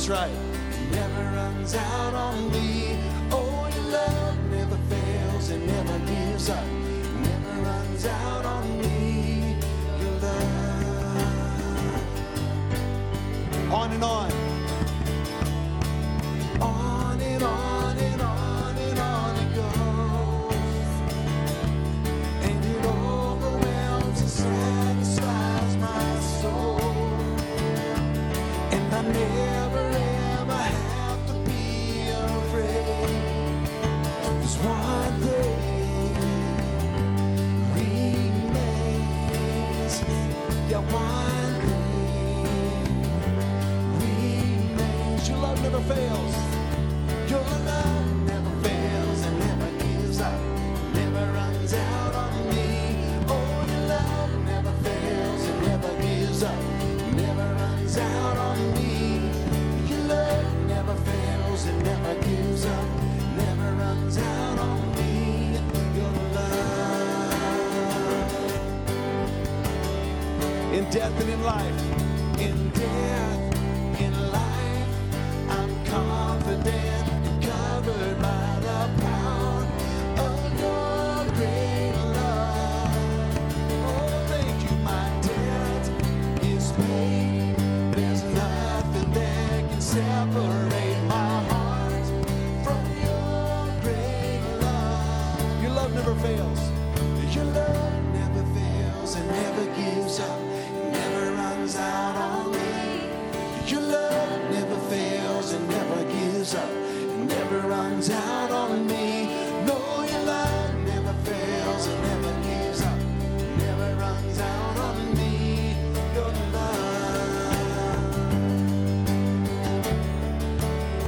That's 0.03 0.19
right. 0.19 0.77
He 0.77 0.86
never 0.95 1.24
runs 1.33 1.75
out 1.75 2.13
on 2.13 2.52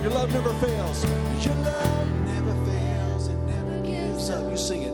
Your 0.05 0.13
love 0.13 0.31
never 0.31 0.53
fails. 0.63 1.03
Your 1.43 1.55
love 1.55 2.07
never 2.27 2.53
fails. 2.69 3.27
It 3.27 3.37
never 3.37 3.81
gives 3.81 4.29
up. 4.29 4.51
You 4.51 4.55
sing 4.55 4.83
it. 4.83 4.93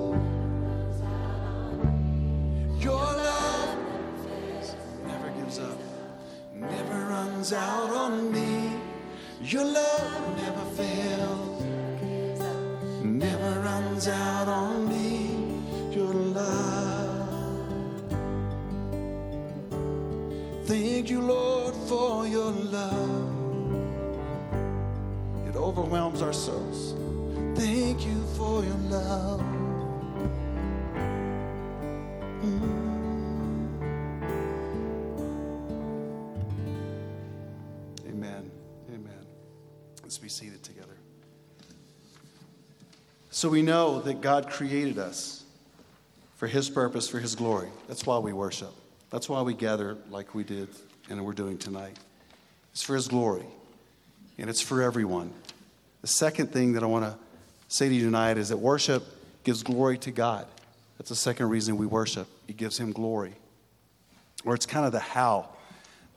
Your 2.81 2.95
love 2.95 3.77
never 5.05 5.29
gives 5.31 5.59
up. 5.59 5.77
Never 6.55 6.97
runs 7.09 7.51
out 7.51 7.89
on 7.89 8.31
me. 8.31 8.71
Your 9.41 9.65
love 9.65 10.37
never 10.37 10.65
fails. 10.79 11.61
Never 13.03 13.59
runs 13.59 14.07
out 14.07 14.47
on 14.47 14.87
me. 14.87 15.93
Your 15.93 16.13
love. 16.13 17.11
Thank 20.67 21.09
you, 21.09 21.19
Lord, 21.19 21.75
for 21.89 22.20
So 43.41 43.49
we 43.49 43.63
know 43.63 44.01
that 44.01 44.21
God 44.21 44.49
created 44.49 44.99
us 44.99 45.43
for 46.35 46.47
His 46.47 46.69
purpose, 46.69 47.07
for 47.07 47.19
His 47.19 47.33
glory. 47.33 47.69
That's 47.87 48.05
why 48.05 48.19
we 48.19 48.33
worship. 48.33 48.71
That's 49.09 49.27
why 49.27 49.41
we 49.41 49.55
gather 49.55 49.97
like 50.11 50.35
we 50.35 50.43
did 50.43 50.69
and 51.09 51.25
we're 51.25 51.33
doing 51.33 51.57
tonight. 51.57 51.97
It's 52.71 52.83
for 52.83 52.93
His 52.93 53.07
glory, 53.07 53.45
and 54.37 54.47
it's 54.47 54.61
for 54.61 54.83
everyone. 54.83 55.33
The 56.01 56.07
second 56.07 56.51
thing 56.51 56.73
that 56.73 56.83
I 56.83 56.87
want 56.87 57.05
to 57.05 57.17
say 57.67 57.87
to 57.87 57.93
you 57.93 58.03
tonight 58.03 58.37
is 58.37 58.49
that 58.49 58.57
worship 58.57 59.03
gives 59.43 59.63
glory 59.63 59.97
to 59.99 60.11
God. 60.11 60.47
That's 60.97 61.09
the 61.09 61.15
second 61.15 61.49
reason 61.49 61.77
we 61.77 61.85
worship. 61.85 62.27
It 62.47 62.57
gives 62.57 62.77
Him 62.77 62.91
glory. 62.91 63.33
Or 64.43 64.55
it's 64.55 64.65
kind 64.65 64.85
of 64.85 64.91
the 64.91 64.99
how, 64.99 65.49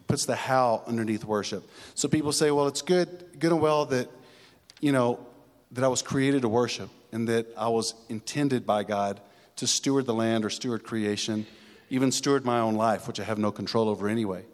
It 0.00 0.06
puts 0.06 0.24
the 0.24 0.36
how 0.36 0.82
underneath 0.86 1.24
worship. 1.24 1.68
So 1.94 2.08
people 2.08 2.32
say, 2.32 2.50
well, 2.50 2.66
it's 2.66 2.82
good, 2.82 3.08
good 3.38 3.52
and 3.52 3.60
well 3.60 3.84
that, 3.86 4.10
you 4.80 4.92
know, 4.92 5.20
that 5.72 5.84
I 5.84 5.88
was 5.88 6.02
created 6.02 6.42
to 6.42 6.48
worship 6.48 6.88
and 7.12 7.28
that 7.28 7.46
I 7.56 7.68
was 7.68 7.94
intended 8.08 8.66
by 8.66 8.84
God 8.84 9.20
to 9.56 9.66
steward 9.66 10.06
the 10.06 10.14
land 10.14 10.44
or 10.44 10.50
steward 10.50 10.82
creation, 10.82 11.46
even 11.90 12.10
steward 12.10 12.44
my 12.44 12.58
own 12.60 12.74
life, 12.74 13.06
which 13.06 13.20
I 13.20 13.24
have 13.24 13.38
no 13.38 13.52
control 13.52 13.88
over 13.88 14.08
anyway. 14.08 14.44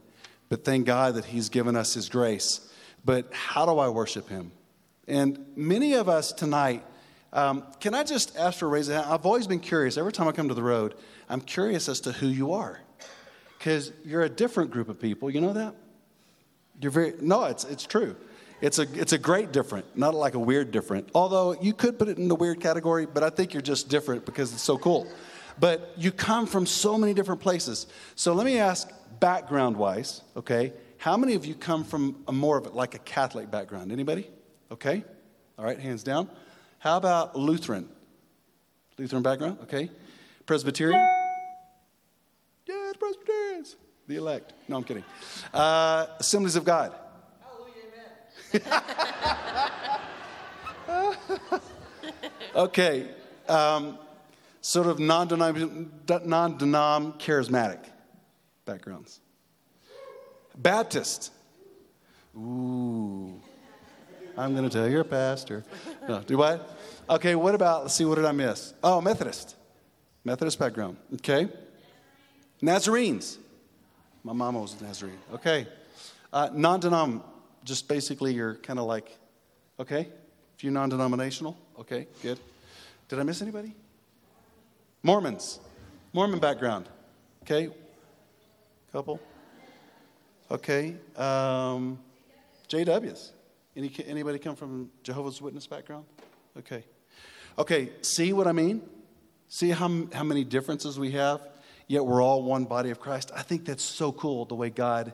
But 0.49 0.64
thank 0.64 0.87
God 0.87 1.14
that 1.14 1.26
He's 1.26 1.49
given 1.49 1.76
us 1.76 1.94
His 1.94 2.08
grace. 2.08 2.68
But 3.04 3.32
how 3.32 3.64
do 3.64 3.78
I 3.78 3.88
worship 3.88 4.28
Him? 4.28 4.52
And 5.10 5.44
many 5.56 5.94
of 5.94 6.08
us 6.08 6.32
tonight, 6.32 6.84
um, 7.32 7.64
can 7.80 7.94
I 7.94 8.04
just 8.04 8.36
ask 8.36 8.60
for 8.60 8.66
a 8.66 8.68
raise 8.68 8.88
of 8.88 8.94
hand? 8.94 9.06
I've 9.12 9.26
always 9.26 9.48
been 9.48 9.58
curious. 9.58 9.98
Every 9.98 10.12
time 10.12 10.28
I 10.28 10.32
come 10.32 10.46
to 10.48 10.54
the 10.54 10.62
road, 10.62 10.94
I'm 11.28 11.40
curious 11.40 11.88
as 11.88 12.00
to 12.02 12.12
who 12.12 12.28
you 12.28 12.52
are. 12.52 12.80
Because 13.58 13.92
you're 14.04 14.22
a 14.22 14.28
different 14.28 14.70
group 14.70 14.88
of 14.88 15.00
people. 15.00 15.28
You 15.28 15.40
know 15.40 15.52
that? 15.52 15.74
You're 16.80 16.92
very, 16.92 17.14
no, 17.20 17.44
it's, 17.44 17.64
it's 17.64 17.84
true. 17.84 18.14
It's 18.60 18.78
a, 18.78 18.86
it's 18.94 19.12
a 19.12 19.18
great 19.18 19.52
different, 19.52 19.84
not 19.96 20.14
like 20.14 20.34
a 20.34 20.38
weird 20.38 20.70
different. 20.70 21.08
Although 21.12 21.60
you 21.60 21.72
could 21.74 21.98
put 21.98 22.08
it 22.08 22.16
in 22.16 22.28
the 22.28 22.36
weird 22.36 22.60
category, 22.60 23.04
but 23.04 23.24
I 23.24 23.30
think 23.30 23.52
you're 23.52 23.62
just 23.62 23.88
different 23.88 24.24
because 24.24 24.52
it's 24.52 24.62
so 24.62 24.78
cool. 24.78 25.08
But 25.58 25.92
you 25.96 26.12
come 26.12 26.46
from 26.46 26.66
so 26.66 26.96
many 26.96 27.14
different 27.14 27.40
places. 27.40 27.88
So 28.14 28.32
let 28.32 28.46
me 28.46 28.58
ask, 28.58 28.88
background 29.18 29.76
wise, 29.76 30.22
okay, 30.36 30.72
how 30.98 31.16
many 31.16 31.34
of 31.34 31.44
you 31.44 31.54
come 31.54 31.82
from 31.82 32.22
a 32.28 32.32
more 32.32 32.58
of 32.58 32.66
a, 32.66 32.70
like 32.70 32.94
a 32.94 33.00
Catholic 33.00 33.50
background? 33.50 33.90
Anybody? 33.90 34.30
Okay. 34.70 35.04
All 35.58 35.64
right, 35.64 35.78
hands 35.78 36.02
down. 36.02 36.28
How 36.78 36.96
about 36.96 37.36
Lutheran? 37.36 37.88
Lutheran 38.96 39.22
background, 39.22 39.58
okay. 39.62 39.90
Presbyterian? 40.46 41.00
Yeah, 42.66 42.92
Presbyterians. 42.98 43.76
The 44.06 44.16
elect. 44.16 44.52
No, 44.68 44.76
I'm 44.76 44.84
kidding. 44.84 45.04
Uh, 45.52 46.06
Assemblies 46.18 46.56
of 46.56 46.64
God. 46.64 46.94
Hallelujah, 47.42 48.64
amen. 51.34 51.60
okay. 52.54 53.06
Um, 53.48 53.98
sort 54.60 54.86
of 54.86 54.98
non 54.98 55.28
denom 55.28 57.18
charismatic 57.20 57.84
backgrounds. 58.64 59.20
Baptist. 60.56 61.32
Ooh. 62.36 63.40
I'm 64.40 64.54
going 64.54 64.68
to 64.68 64.70
tell 64.70 64.88
your 64.88 65.04
pastor. 65.04 65.64
No, 66.09 66.20
do 66.20 66.38
what? 66.38 66.78
Okay, 67.09 67.35
what 67.35 67.54
about, 67.54 67.82
let's 67.82 67.94
see, 67.94 68.04
what 68.04 68.14
did 68.14 68.25
I 68.25 68.32
miss? 68.32 68.73
Oh, 68.82 69.00
Methodist. 69.00 69.56
Methodist 70.25 70.59
background. 70.59 70.97
Okay. 71.14 71.49
Nazarenes. 72.62 73.38
My 74.25 74.32
mama 74.32 74.61
was 74.61 74.80
a 74.80 74.85
Nazarene. 74.85 75.18
Okay. 75.32 75.66
Uh, 76.32 76.49
non 76.52 76.80
denom 76.80 77.23
just 77.64 77.88
basically 77.88 78.35
you're 78.35 78.54
kind 78.56 78.78
of 78.78 78.87
like, 78.87 79.16
okay, 79.78 80.09
if 80.56 80.64
you're 80.64 80.73
non 80.73 80.88
denominational, 80.88 81.56
okay, 81.78 82.06
good. 82.23 82.38
Did 83.09 83.18
I 83.18 83.23
miss 83.23 83.42
anybody? 83.42 83.75
Mormons, 85.02 85.61
Mormon 86.12 86.38
background, 86.38 86.88
okay, 87.42 87.70
couple, 88.92 89.20
okay. 90.50 90.94
Um, 91.16 91.99
JWs, 92.68 93.30
Any, 93.76 93.92
anybody 94.06 94.38
come 94.38 94.56
from 94.56 94.90
Jehovah's 95.02 95.40
Witness 95.40 95.66
background? 95.66 96.04
Okay, 96.58 96.84
okay. 97.58 97.90
See 98.02 98.32
what 98.32 98.46
I 98.46 98.52
mean? 98.52 98.82
See 99.48 99.70
how 99.70 100.06
how 100.12 100.24
many 100.24 100.44
differences 100.44 100.98
we 100.98 101.12
have, 101.12 101.40
yet 101.86 102.04
we're 102.04 102.22
all 102.22 102.42
one 102.42 102.64
body 102.64 102.90
of 102.90 103.00
Christ. 103.00 103.30
I 103.34 103.42
think 103.42 103.64
that's 103.64 103.84
so 103.84 104.12
cool 104.12 104.44
the 104.44 104.54
way 104.54 104.70
God 104.70 105.12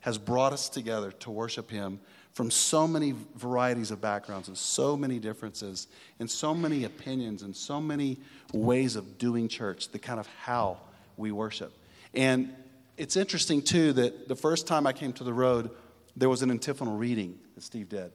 has 0.00 0.16
brought 0.16 0.52
us 0.52 0.68
together 0.68 1.12
to 1.12 1.30
worship 1.30 1.70
Him 1.70 2.00
from 2.32 2.50
so 2.50 2.86
many 2.86 3.14
varieties 3.34 3.90
of 3.90 4.00
backgrounds 4.00 4.48
and 4.48 4.56
so 4.56 4.96
many 4.96 5.18
differences 5.18 5.88
and 6.20 6.30
so 6.30 6.54
many 6.54 6.84
opinions 6.84 7.42
and 7.42 7.54
so 7.54 7.80
many 7.80 8.16
ways 8.52 8.94
of 8.94 9.18
doing 9.18 9.48
church, 9.48 9.90
the 9.90 9.98
kind 9.98 10.20
of 10.20 10.26
how 10.44 10.78
we 11.16 11.32
worship. 11.32 11.72
And 12.14 12.54
it's 12.96 13.16
interesting, 13.16 13.60
too, 13.60 13.92
that 13.94 14.28
the 14.28 14.36
first 14.36 14.66
time 14.66 14.86
I 14.86 14.92
came 14.92 15.12
to 15.14 15.24
the 15.24 15.32
road, 15.32 15.70
there 16.18 16.28
was 16.28 16.42
an 16.42 16.50
antiphonal 16.50 16.96
reading 16.96 17.38
that 17.54 17.62
Steve 17.62 17.88
did. 17.88 18.12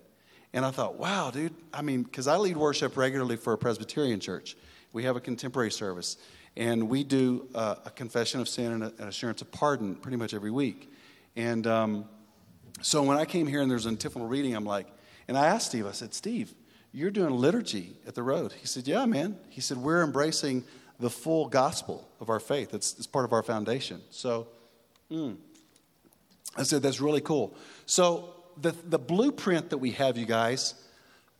And 0.53 0.63
I 0.65 0.71
thought, 0.71 0.95
wow, 0.95 1.31
dude, 1.31 1.53
I 1.73 1.81
mean, 1.81 2.03
because 2.03 2.27
I 2.27 2.37
lead 2.37 2.57
worship 2.57 2.95
regularly 2.95 3.37
for 3.37 3.53
a 3.53 3.57
Presbyterian 3.57 4.19
church. 4.19 4.55
We 4.91 5.03
have 5.05 5.15
a 5.15 5.19
contemporary 5.19 5.71
service, 5.71 6.17
and 6.55 6.87
we 6.89 7.03
do 7.03 7.47
uh, 7.55 7.75
a 7.85 7.89
confession 7.89 8.39
of 8.39 8.47
sin 8.47 8.71
and 8.73 8.83
an 8.83 9.07
assurance 9.07 9.41
of 9.41 9.51
pardon 9.51 9.95
pretty 9.95 10.17
much 10.17 10.35
every 10.35 10.51
week. 10.51 10.91
And 11.35 11.65
um, 11.65 12.05
so 12.81 13.01
when 13.01 13.17
I 13.17 13.25
came 13.25 13.47
here 13.47 13.61
and 13.61 13.71
there's 13.71 13.87
an 13.87 13.93
antiphonal 13.93 14.27
reading, 14.27 14.55
I'm 14.55 14.65
like, 14.65 14.87
and 15.27 15.37
I 15.37 15.47
asked 15.47 15.67
Steve, 15.67 15.87
I 15.87 15.91
said, 15.91 16.13
Steve, 16.13 16.53
you're 16.91 17.11
doing 17.11 17.31
liturgy 17.31 17.95
at 18.05 18.13
the 18.13 18.21
road. 18.21 18.53
He 18.53 18.67
said, 18.67 18.87
Yeah, 18.87 19.05
man. 19.05 19.37
He 19.49 19.61
said, 19.61 19.77
We're 19.77 20.03
embracing 20.03 20.63
the 20.99 21.09
full 21.09 21.47
gospel 21.47 22.07
of 22.19 22.29
our 22.29 22.39
faith. 22.39 22.73
It's, 22.73 22.93
it's 22.97 23.07
part 23.07 23.25
of 23.25 23.33
our 23.33 23.41
foundation. 23.41 24.01
So 24.11 24.47
mm, 25.09 25.37
I 26.55 26.63
said, 26.63 26.83
That's 26.83 27.01
really 27.01 27.21
cool. 27.21 27.55
So 27.85 28.33
the, 28.57 28.71
the 28.71 28.99
blueprint 28.99 29.69
that 29.71 29.77
we 29.77 29.91
have, 29.91 30.17
you 30.17 30.25
guys, 30.25 30.75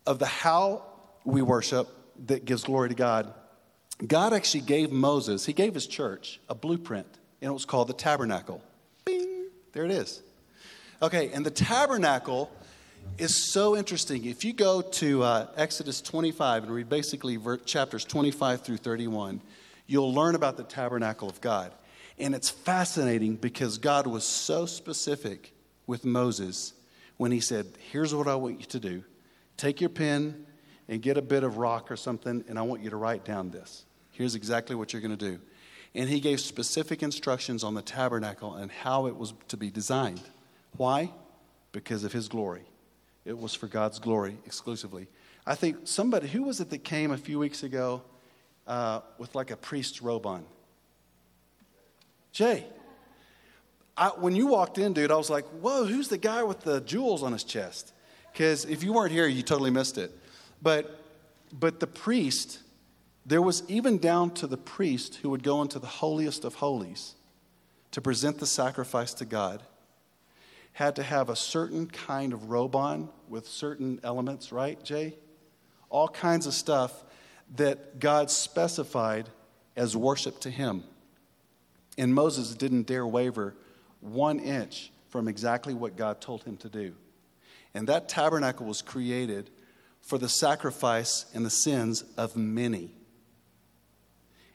of 0.05 0.19
the 0.19 0.25
how 0.25 0.83
we 1.23 1.41
worship 1.41 1.87
that 2.27 2.45
gives 2.45 2.63
glory 2.63 2.89
to 2.89 2.95
God, 2.95 3.33
God 4.05 4.33
actually 4.33 4.61
gave 4.61 4.91
Moses, 4.91 5.45
he 5.45 5.53
gave 5.53 5.73
his 5.73 5.87
church 5.87 6.39
a 6.49 6.55
blueprint, 6.55 7.07
and 7.41 7.49
it 7.49 7.53
was 7.53 7.65
called 7.65 7.87
the 7.87 7.93
tabernacle. 7.93 8.61
There 9.05 9.85
it 9.85 9.91
is. 9.91 10.21
Okay, 11.01 11.31
and 11.33 11.45
the 11.45 11.51
tabernacle 11.51 12.51
is 13.17 13.51
so 13.51 13.75
interesting. 13.75 14.25
If 14.25 14.45
you 14.45 14.53
go 14.53 14.81
to 14.81 15.23
uh, 15.23 15.47
Exodus 15.57 16.01
25 16.01 16.63
and 16.63 16.71
read 16.73 16.89
basically 16.89 17.37
ver- 17.37 17.57
chapters 17.57 18.05
25 18.05 18.61
through 18.61 18.77
31, 18.77 19.41
you'll 19.87 20.13
learn 20.13 20.35
about 20.35 20.57
the 20.57 20.63
tabernacle 20.63 21.29
of 21.29 21.41
God. 21.41 21.71
And 22.17 22.35
it's 22.35 22.49
fascinating 22.49 23.35
because 23.35 23.77
God 23.77 24.07
was 24.07 24.23
so 24.23 24.65
specific 24.65 25.52
with 25.87 26.05
Moses 26.05 26.73
when 27.17 27.31
he 27.31 27.39
said, 27.39 27.67
Here's 27.91 28.13
what 28.13 28.27
I 28.27 28.35
want 28.35 28.59
you 28.59 28.65
to 28.65 28.79
do 28.79 29.03
take 29.57 29.81
your 29.81 29.89
pen 29.89 30.45
and 30.87 31.01
get 31.01 31.17
a 31.17 31.21
bit 31.21 31.43
of 31.43 31.57
rock 31.57 31.91
or 31.91 31.95
something, 31.95 32.43
and 32.47 32.59
I 32.59 32.63
want 32.63 32.83
you 32.83 32.89
to 32.89 32.97
write 32.97 33.23
down 33.23 33.51
this. 33.51 33.85
Here's 34.11 34.35
exactly 34.35 34.75
what 34.75 34.93
you're 34.93 35.01
going 35.01 35.17
to 35.17 35.31
do. 35.31 35.39
And 35.95 36.09
he 36.09 36.19
gave 36.19 36.39
specific 36.39 37.03
instructions 37.03 37.63
on 37.63 37.75
the 37.75 37.81
tabernacle 37.81 38.55
and 38.55 38.71
how 38.71 39.05
it 39.05 39.15
was 39.15 39.33
to 39.49 39.57
be 39.57 39.69
designed. 39.69 40.21
Why? 40.75 41.11
Because 41.71 42.03
of 42.03 42.11
his 42.11 42.27
glory. 42.27 42.63
It 43.25 43.37
was 43.37 43.53
for 43.53 43.67
God's 43.67 43.99
glory 43.99 44.37
exclusively. 44.45 45.07
I 45.45 45.55
think 45.55 45.77
somebody, 45.85 46.27
who 46.27 46.43
was 46.43 46.59
it 46.59 46.69
that 46.71 46.83
came 46.83 47.11
a 47.11 47.17
few 47.17 47.39
weeks 47.39 47.63
ago 47.63 48.01
uh, 48.65 49.01
with 49.17 49.35
like 49.35 49.51
a 49.51 49.57
priest's 49.57 50.01
robe 50.01 50.25
on? 50.25 50.45
Jay. 52.31 52.65
I, 53.95 54.09
when 54.09 54.35
you 54.35 54.47
walked 54.47 54.77
in, 54.77 54.93
dude, 54.93 55.11
I 55.11 55.15
was 55.15 55.29
like, 55.29 55.45
whoa, 55.61 55.85
who's 55.85 56.07
the 56.07 56.17
guy 56.17 56.43
with 56.43 56.61
the 56.61 56.81
jewels 56.81 57.23
on 57.23 57.31
his 57.31 57.43
chest? 57.43 57.93
Because 58.31 58.65
if 58.65 58.83
you 58.83 58.93
weren't 58.93 59.11
here, 59.11 59.27
you 59.27 59.43
totally 59.43 59.69
missed 59.69 59.97
it. 59.97 60.11
But, 60.61 60.99
but 61.51 61.79
the 61.79 61.87
priest 61.87 62.59
there 63.25 63.41
was 63.41 63.63
even 63.69 63.97
down 63.97 64.31
to 64.31 64.47
the 64.47 64.57
priest 64.57 65.15
who 65.15 65.29
would 65.29 65.43
go 65.43 65.61
into 65.61 65.79
the 65.79 65.87
holiest 65.87 66.43
of 66.43 66.55
holies 66.55 67.15
to 67.91 68.01
present 68.01 68.39
the 68.39 68.45
sacrifice 68.45 69.13
to 69.13 69.25
God, 69.25 69.63
had 70.73 70.95
to 70.95 71.03
have 71.03 71.29
a 71.29 71.35
certain 71.35 71.87
kind 71.87 72.33
of 72.33 72.49
robe 72.49 72.75
on 72.75 73.09
with 73.29 73.47
certain 73.47 73.99
elements, 74.03 74.51
right, 74.51 74.83
Jay? 74.83 75.15
All 75.89 76.07
kinds 76.07 76.47
of 76.47 76.53
stuff 76.53 77.03
that 77.55 77.99
God 77.99 78.31
specified 78.31 79.29
as 79.75 79.95
worship 79.95 80.39
to 80.41 80.49
him. 80.49 80.83
And 81.97 82.13
Moses 82.13 82.55
didn't 82.55 82.87
dare 82.87 83.05
waver 83.05 83.53
one 84.03 84.39
inch 84.39 84.91
from 85.09 85.27
exactly 85.27 85.73
what 85.73 85.95
God 85.95 86.21
told 86.21 86.43
him 86.43 86.57
to 86.57 86.69
do. 86.69 86.93
And 87.73 87.87
that 87.87 88.09
tabernacle 88.09 88.65
was 88.65 88.81
created 88.81 89.49
for 90.01 90.17
the 90.17 90.29
sacrifice 90.29 91.25
and 91.33 91.45
the 91.45 91.49
sins 91.49 92.03
of 92.17 92.35
many. 92.35 92.91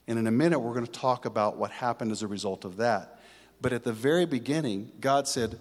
And 0.06 0.18
in 0.18 0.26
a 0.26 0.30
minute, 0.30 0.58
we're 0.58 0.74
going 0.74 0.86
to 0.86 0.92
talk 0.92 1.24
about 1.24 1.56
what 1.56 1.70
happened 1.70 2.12
as 2.12 2.22
a 2.22 2.26
result 2.26 2.64
of 2.64 2.76
that. 2.76 3.20
But 3.60 3.72
at 3.72 3.84
the 3.84 3.92
very 3.92 4.24
beginning, 4.24 4.92
God 5.00 5.26
said, 5.26 5.58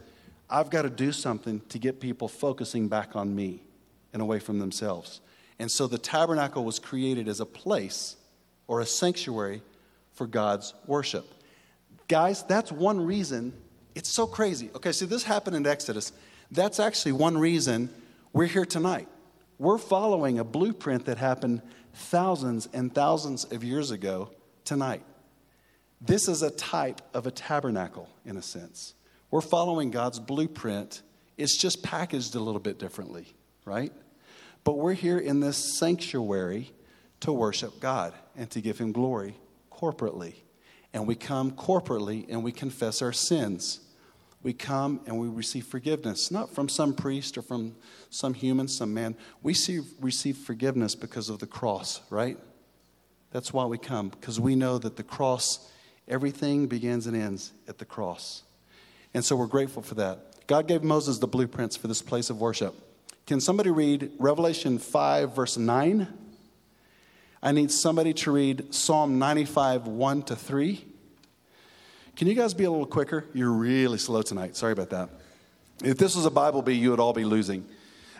I've 0.49 0.69
got 0.69 0.83
to 0.83 0.89
do 0.89 1.11
something 1.11 1.61
to 1.69 1.79
get 1.79 1.99
people 1.99 2.27
focusing 2.27 2.87
back 2.87 3.15
on 3.15 3.35
me 3.35 3.63
and 4.13 4.21
away 4.21 4.39
from 4.39 4.59
themselves. 4.59 5.19
And 5.59 5.69
so 5.71 5.87
the 5.87 5.97
tabernacle 5.97 6.63
was 6.63 6.79
created 6.79 7.27
as 7.27 7.39
a 7.39 7.45
place 7.45 8.15
or 8.67 8.79
a 8.79 8.85
sanctuary 8.85 9.61
for 10.13 10.27
God's 10.27 10.73
worship. 10.85 11.25
Guys, 12.07 12.43
that's 12.43 12.71
one 12.71 13.05
reason. 13.05 13.53
It's 13.97 14.09
so 14.09 14.27
crazy. 14.27 14.69
Okay, 14.75 14.91
see, 14.91 15.07
this 15.07 15.23
happened 15.23 15.55
in 15.55 15.65
Exodus. 15.65 16.11
That's 16.51 16.79
actually 16.79 17.13
one 17.13 17.35
reason 17.35 17.89
we're 18.31 18.45
here 18.45 18.63
tonight. 18.63 19.07
We're 19.57 19.79
following 19.79 20.37
a 20.37 20.43
blueprint 20.43 21.05
that 21.05 21.17
happened 21.17 21.63
thousands 21.95 22.69
and 22.73 22.93
thousands 22.93 23.45
of 23.45 23.63
years 23.63 23.89
ago 23.89 24.29
tonight. 24.65 25.01
This 25.99 26.27
is 26.27 26.43
a 26.43 26.51
type 26.51 27.01
of 27.15 27.25
a 27.25 27.31
tabernacle, 27.31 28.07
in 28.23 28.37
a 28.37 28.41
sense. 28.43 28.93
We're 29.31 29.41
following 29.41 29.89
God's 29.89 30.19
blueprint. 30.19 31.01
It's 31.35 31.57
just 31.57 31.81
packaged 31.81 32.35
a 32.35 32.39
little 32.39 32.61
bit 32.61 32.77
differently, 32.77 33.25
right? 33.65 33.91
But 34.63 34.77
we're 34.77 34.93
here 34.93 35.17
in 35.17 35.39
this 35.39 35.79
sanctuary 35.79 36.71
to 37.21 37.33
worship 37.33 37.79
God 37.79 38.13
and 38.35 38.47
to 38.51 38.61
give 38.61 38.77
Him 38.77 38.91
glory 38.91 39.33
corporately. 39.71 40.35
And 40.93 41.07
we 41.07 41.15
come 41.15 41.49
corporately 41.49 42.27
and 42.29 42.43
we 42.43 42.51
confess 42.51 43.01
our 43.01 43.11
sins. 43.11 43.79
We 44.43 44.53
come 44.53 45.01
and 45.05 45.19
we 45.19 45.27
receive 45.27 45.65
forgiveness, 45.65 46.31
not 46.31 46.53
from 46.53 46.69
some 46.69 46.93
priest 46.93 47.37
or 47.37 47.41
from 47.41 47.75
some 48.09 48.33
human, 48.33 48.67
some 48.67 48.93
man. 48.93 49.15
We 49.41 49.53
see, 49.53 49.81
receive 49.99 50.37
forgiveness 50.37 50.95
because 50.95 51.29
of 51.29 51.39
the 51.39 51.47
cross, 51.47 52.01
right? 52.09 52.37
That's 53.31 53.51
why 53.51 53.65
we 53.65 53.77
come, 53.77 54.09
because 54.09 54.39
we 54.39 54.55
know 54.55 54.77
that 54.77 54.95
the 54.95 55.03
cross, 55.03 55.69
everything 56.07 56.67
begins 56.67 57.07
and 57.07 57.15
ends 57.15 57.51
at 57.67 57.77
the 57.77 57.85
cross. 57.85 58.43
And 59.13 59.25
so 59.25 59.35
we're 59.35 59.47
grateful 59.47 59.81
for 59.81 59.95
that. 59.95 60.47
God 60.47 60.67
gave 60.67 60.83
Moses 60.83 61.17
the 61.17 61.27
blueprints 61.27 61.75
for 61.75 61.87
this 61.87 62.01
place 62.01 62.29
of 62.29 62.39
worship. 62.39 62.73
Can 63.25 63.41
somebody 63.41 63.69
read 63.69 64.11
Revelation 64.17 64.77
5, 64.79 65.35
verse 65.35 65.57
9? 65.57 66.07
I 67.43 67.51
need 67.51 67.71
somebody 67.71 68.13
to 68.13 68.31
read 68.31 68.73
Psalm 68.73 69.19
95, 69.19 69.87
1 69.87 70.23
to 70.23 70.35
3. 70.35 70.85
Can 72.17 72.27
you 72.27 72.33
guys 72.33 72.55
be 72.55 72.63
a 72.63 72.71
little 72.71 72.87
quicker? 72.87 73.25
You're 73.35 73.51
really 73.51 73.99
slow 73.99 74.23
tonight. 74.23 74.55
Sorry 74.55 74.73
about 74.73 74.89
that. 74.89 75.09
If 75.83 75.99
this 75.99 76.15
was 76.15 76.25
a 76.25 76.31
Bible 76.31 76.63
bee, 76.63 76.73
you 76.73 76.89
would 76.89 76.99
all 76.99 77.13
be 77.13 77.23
losing. 77.23 77.63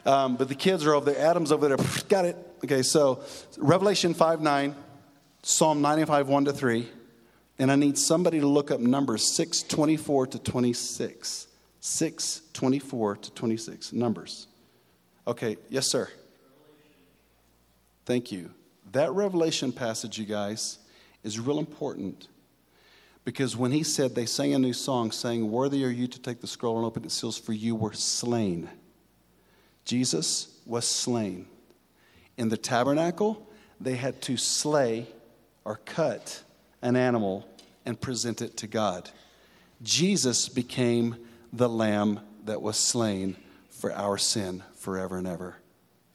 Um, 0.06 0.36
but 0.38 0.50
the 0.50 0.56
kids 0.56 0.86
are 0.86 0.94
over 0.94 1.12
there. 1.12 1.20
Adam's 1.20 1.52
over 1.52 1.68
there. 1.68 1.78
Got 2.08 2.26
it. 2.26 2.38
Okay, 2.64 2.84
so 2.84 3.24
Revelation 3.58 4.14
5, 4.14 4.40
9, 4.40 4.76
Psalm 5.42 5.82
95, 5.82 6.28
1 6.28 6.46
to 6.46 6.54
3. 6.54 6.88
And 7.58 7.72
I 7.72 7.76
need 7.76 7.98
somebody 7.98 8.40
to 8.40 8.46
look 8.46 8.70
up 8.70 8.80
Numbers 8.80 9.36
6, 9.36 9.64
24 9.64 10.28
to 10.28 10.40
26. 10.40 11.48
6, 11.80 12.42
24 12.54 13.16
to 13.16 13.32
26. 13.32 13.94
Numbers. 13.94 14.46
Okay, 15.26 15.58
yes, 15.70 15.88
sir. 15.88 16.08
Thank 18.06 18.32
you. 18.32 18.52
That 18.92 19.12
Revelation 19.14 19.72
passage, 19.72 20.20
you 20.20 20.26
guys, 20.26 20.78
is 21.24 21.40
real 21.40 21.58
important 21.58 22.28
because 23.28 23.58
when 23.58 23.74
he 23.74 23.84
said, 23.84 24.16
they 24.16 24.26
sang 24.26 24.54
a 24.54 24.58
new 24.58 24.72
song 24.72 25.12
saying, 25.12 25.52
Worthy 25.52 25.84
are 25.84 25.90
you 25.90 26.08
to 26.08 26.18
take 26.18 26.40
the 26.40 26.48
scroll 26.48 26.78
and 26.78 26.86
open 26.86 27.04
its 27.04 27.14
seals, 27.14 27.38
for 27.38 27.52
you 27.52 27.76
were 27.76 27.92
slain. 27.92 28.70
Jesus 29.84 30.58
was 30.66 30.88
slain. 30.88 31.46
In 32.38 32.48
the 32.48 32.56
tabernacle, 32.56 33.46
they 33.82 33.98
had 33.98 34.22
to 34.22 34.38
slay 34.38 35.08
or 35.66 35.82
cut 35.84 36.42
an 36.82 36.96
animal 36.96 37.46
and 37.86 38.00
present 38.00 38.42
it 38.42 38.56
to 38.56 38.68
God. 38.68 39.10
Jesus 39.84 40.48
became 40.48 41.18
the 41.52 41.68
lamb 41.68 42.22
that 42.46 42.62
was 42.62 42.78
slain 42.78 43.36
for 43.70 43.92
our 43.92 44.18
sin 44.18 44.64
forever 44.78 45.18
and 45.18 45.28
ever. 45.28 45.58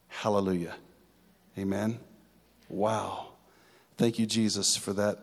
Hallelujah. 0.07 0.73
Amen. 1.59 1.99
Wow. 2.69 3.33
Thank 3.99 4.17
you, 4.17 4.25
Jesus, 4.25 4.75
for 4.75 4.93
that 4.93 5.19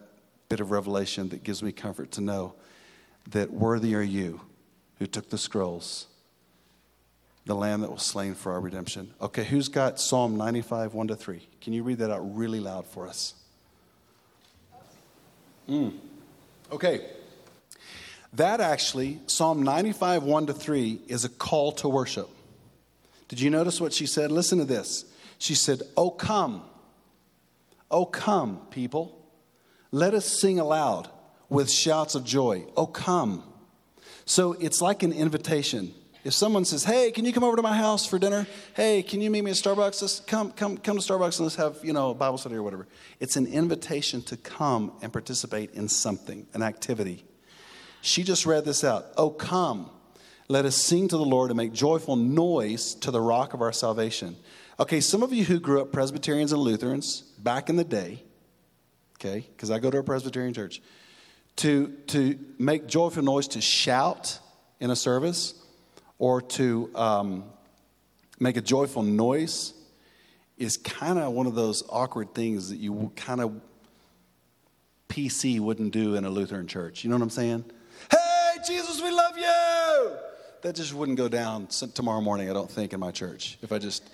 bit 0.51 0.59
of 0.59 0.73
revelation 0.73 1.29
that 1.29 1.45
gives 1.45 1.63
me 1.63 1.71
comfort 1.71 2.11
to 2.11 2.21
know 2.21 2.53
that 3.31 3.53
worthy 3.53 3.95
are 3.95 4.03
you 4.03 4.41
who 4.99 5.07
took 5.07 5.31
the 5.31 5.39
scrolls, 5.39 6.09
the 7.47 7.55
lamb 7.55 7.83
that 7.83 7.91
was 7.93 8.03
slain 8.03 8.35
for 8.35 8.51
our 8.51 8.61
redemption. 8.61 9.15
Okay, 9.21 9.45
who's 9.45 9.69
got 9.69 10.01
Psalm 10.01 10.37
95, 10.37 10.93
1 10.93 11.07
to 11.07 11.15
3? 11.15 11.49
Can 11.61 11.73
you 11.73 11.85
read 11.85 11.99
that 11.99 12.11
out 12.11 12.37
really 12.37 12.59
loud 12.59 12.85
for 12.85 13.07
us? 13.07 13.35
Mm. 15.69 15.95
Okay. 16.73 17.07
That 18.33 18.61
actually, 18.61 19.21
Psalm 19.29 19.63
95, 19.63 20.25
1 20.25 20.47
to 20.47 20.53
3, 20.53 21.01
is 21.07 21.25
a 21.25 21.29
call 21.29 21.71
to 21.73 21.89
worship. 21.89 22.29
Did 23.29 23.41
you 23.41 23.51
notice 23.51 23.81
what 23.81 23.93
she 23.93 24.07
said? 24.07 24.33
Listen 24.33 24.59
to 24.59 24.65
this. 24.65 25.05
She 25.39 25.55
said, 25.55 25.83
Oh, 25.97 26.11
come. 26.11 26.65
Oh, 27.89 28.05
come, 28.05 28.63
people. 28.73 29.20
Let 29.93 30.15
us 30.15 30.41
sing 30.41 30.61
aloud 30.61 31.11
with 31.49 31.71
shouts 31.71 32.15
of 32.15 32.25
joy. 32.25 32.67
Oh, 32.77 32.87
come. 32.87 33.43
So 34.25 34.53
it's 34.53 34.81
like 34.81 35.03
an 35.03 35.13
invitation. 35.13 35.93
If 36.23 36.35
someone 36.35 36.65
says, 36.65 36.85
"Hey, 36.85 37.11
can 37.11 37.25
you 37.25 37.33
come 37.33 37.43
over 37.43 37.57
to 37.57 37.63
my 37.63 37.77
house 37.77 38.07
for 38.07 38.19
dinner? 38.19 38.47
Hey, 38.75 39.03
can 39.03 39.21
you 39.23 39.31
meet 39.31 39.43
me 39.43 39.51
at 39.51 39.57
Starbucks? 39.57 40.03
Let's 40.03 40.21
come, 40.21 40.53
come, 40.53 40.77
come 40.77 40.99
to 40.99 41.03
Starbucks 41.03 41.39
and 41.39 41.47
let's 41.47 41.57
have 41.57 41.79
you 41.83 41.95
know 41.95 42.11
a 42.11 42.15
Bible 42.15 42.39
study 42.39 42.57
or 42.57 42.63
whatever." 42.63 42.87
It's 43.21 43.37
an 43.37 43.47
invitation 43.47 44.21
to 44.23 44.37
come 44.37 44.93
and 45.01 45.13
participate 45.13 45.73
in 45.73 45.89
something, 45.89 46.47
an 46.53 46.63
activity. 46.63 47.25
She 48.03 48.23
just 48.23 48.45
read 48.45 48.67
this 48.67 48.85
out. 48.85 49.07
Oh, 49.17 49.31
come, 49.31 49.91
let 50.49 50.67
us 50.67 50.77
sing 50.77 51.09
to 51.09 51.17
the 51.17 51.25
Lord 51.25 51.51
and 51.51 51.57
make 51.57 51.73
joyful 51.73 52.17
noise 52.17 52.95
to 52.97 53.11
the 53.11 53.21
rock 53.21 53.55
of 53.55 53.63
our 53.63 53.73
salvation. 53.73 54.37
Okay, 54.79 55.01
some 55.01 55.23
of 55.23 55.33
you 55.33 55.45
who 55.45 55.59
grew 55.59 55.81
up 55.81 55.91
Presbyterians 55.91 56.53
and 56.53 56.61
Lutherans 56.61 57.23
back 57.39 57.69
in 57.71 57.77
the 57.77 57.85
day, 57.85 58.23
okay, 59.21 59.47
because 59.55 59.71
I 59.71 59.79
go 59.79 59.91
to 59.91 59.99
a 59.99 60.03
Presbyterian 60.03 60.55
church, 60.55 60.81
to 61.57 61.89
to 62.09 62.39
make 62.59 62.87
joyful 62.87 63.23
noise 63.23 63.49
to 63.49 63.61
shout 63.61 64.39
in 64.81 64.91
a 64.91 64.97
service 64.97 65.55
or 66.19 66.41
to 66.41 66.91
um, 66.95 67.45
make 68.39 68.57
a 68.57 68.61
joyful 68.61 69.03
noise 69.03 69.75
is 70.57 70.77
kind 70.77 71.19
of 71.19 71.33
one 71.33 71.47
of 71.47 71.55
those 71.55 71.83
awkward 71.89 72.35
things 72.35 72.71
that 72.71 72.77
you 72.77 73.13
kind 73.17 73.41
of 73.41 73.61
PC 75.09 75.59
wouldn't 75.59 75.93
do 75.93 76.15
in 76.15 76.25
a 76.25 76.31
Lutheran 76.31 76.67
church. 76.67 77.03
You 77.03 77.11
know 77.11 77.17
what 77.17 77.23
I'm 77.23 77.31
saying? 77.31 77.65
Hey, 78.11 78.57
Jesus, 78.67 79.03
we 79.03 79.11
love 79.11 79.37
you! 79.37 80.17
That 80.63 80.75
just 80.75 80.93
wouldn't 80.95 81.17
go 81.17 81.29
down 81.29 81.67
tomorrow 81.67 82.21
morning, 82.21 82.51
I 82.51 82.53
don't 82.53 82.71
think, 82.71 82.93
in 82.93 83.01
my 83.01 83.11
church. 83.11 83.59
If 83.61 83.71
I 83.71 83.79
just. 83.79 84.09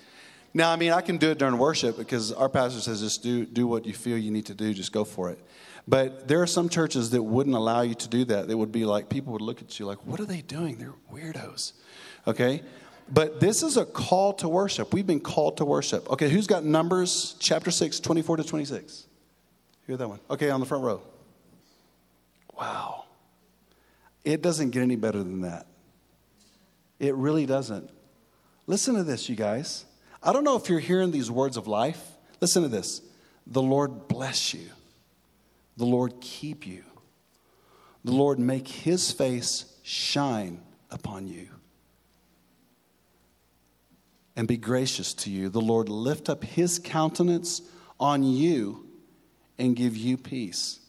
Now, 0.57 0.73
I 0.73 0.77
mean, 0.77 0.91
I 0.91 1.03
can 1.03 1.19
do 1.19 1.31
it 1.31 1.37
during 1.37 1.59
worship 1.59 1.99
because 1.99 2.33
our 2.33 2.49
pastor 2.49 2.81
says 2.81 3.03
just 3.03 3.23
do, 3.23 3.45
do 3.45 3.67
what 3.67 3.85
you 3.85 3.93
feel 3.93 4.17
you 4.17 4.31
need 4.31 4.47
to 4.47 4.55
do, 4.55 4.73
just 4.73 4.91
go 4.91 5.05
for 5.05 5.29
it. 5.29 5.39
But 5.87 6.29
there 6.29 6.41
are 6.41 6.47
some 6.47 6.71
churches 6.71 7.11
that 7.11 7.23
wouldn't 7.23 7.55
allow 7.55 7.83
you 7.83 7.95
to 7.95 8.09
do 8.09 8.25
that. 8.25 8.49
They 8.49 8.55
would 8.55 8.73
be 8.73 8.87
like, 8.87 9.11
people 9.11 9.35
would 9.35 9.43
look 9.43 9.61
at 9.61 9.79
you 9.79 9.85
like, 9.85 9.99
what 10.07 10.19
are 10.19 10.25
they 10.25 10.41
doing? 10.41 10.79
They're 10.79 10.95
weirdos. 11.13 11.75
Okay? 12.27 12.63
But 13.13 13.39
this 13.39 13.63
is 13.63 13.77
a 13.77 13.85
call 13.85 14.33
to 14.33 14.49
worship. 14.49 14.95
We've 14.95 15.07
been 15.07 15.21
called 15.21 15.59
to 15.59 15.67
worship. 15.67 16.09
Okay, 16.09 16.31
who's 16.31 16.47
got 16.47 16.65
Numbers 16.65 17.37
chapter 17.39 17.71
6, 17.71 18.01
24 18.01 18.39
to 18.39 18.45
26? 18.45 19.07
Hear 19.87 19.99
that 19.99 20.09
one. 20.09 20.21
Okay, 20.31 20.49
on 20.49 20.61
the 20.61 20.67
front 20.67 20.85
row. 20.85 21.03
Wow. 22.59 23.05
It 24.25 24.41
doesn't 24.41 24.71
get 24.71 24.81
any 24.81 24.97
better 24.97 25.19
than 25.19 25.43
that. 25.43 25.67
It 26.99 27.15
really 27.15 27.45
doesn't. 27.45 27.91
Listen 28.67 28.95
to 28.95 29.05
this, 29.05 29.29
you 29.29 29.37
guys. 29.37 29.85
I 30.27 30.33
don't 30.33 30.45
know 30.45 30.57
if 30.57 30.69
you're 30.69 30.81
hearing 30.81 31.13
these 31.13 31.31
words 31.31 31.57
of 31.57 31.69
life. 31.69 32.03
Listen 32.41 32.65
to 32.65 32.69
this. 32.69 33.01
The 33.47 33.63
Lord 33.63 34.09
bless 34.09 34.53
you. 34.53 34.69
The 35.77 35.87
Lord 35.87 36.21
keep 36.21 36.67
you. 36.67 36.83
The 38.05 38.13
Lord 38.13 38.39
make 38.39 38.67
his 38.67 39.13
face 39.13 39.73
shine 39.83 40.61
upon 40.91 41.29
you 41.29 41.49
and 44.35 44.47
be 44.47 44.57
gracious 44.57 45.15
to 45.15 45.31
you. 45.31 45.49
The 45.49 45.61
Lord 45.61 45.89
lift 45.89 46.29
up 46.29 46.45
his 46.45 46.79
countenance 46.79 47.63
on 47.99 48.23
you 48.23 48.87
and 49.59 49.75
give 49.75 49.97
you 49.97 50.17
peace. 50.17 50.81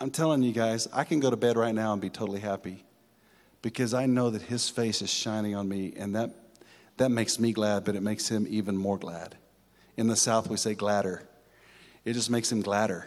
I'm 0.00 0.10
telling 0.10 0.42
you 0.42 0.52
guys, 0.52 0.86
I 0.92 1.04
can 1.04 1.20
go 1.20 1.30
to 1.30 1.36
bed 1.36 1.56
right 1.56 1.74
now 1.74 1.92
and 1.92 2.00
be 2.00 2.10
totally 2.10 2.40
happy 2.40 2.84
because 3.60 3.92
I 3.92 4.06
know 4.06 4.30
that 4.30 4.42
his 4.42 4.68
face 4.68 5.02
is 5.02 5.10
shining 5.10 5.54
on 5.56 5.68
me, 5.68 5.92
and 5.96 6.14
that, 6.14 6.30
that 6.98 7.10
makes 7.10 7.38
me 7.38 7.52
glad, 7.52 7.84
but 7.84 7.96
it 7.96 8.02
makes 8.02 8.28
him 8.28 8.46
even 8.48 8.76
more 8.76 8.98
glad. 8.98 9.36
In 9.96 10.06
the 10.06 10.16
South, 10.16 10.48
we 10.48 10.56
say 10.56 10.74
gladder. 10.74 11.22
It 12.04 12.12
just 12.12 12.30
makes 12.30 12.50
him 12.52 12.60
gladder, 12.60 13.06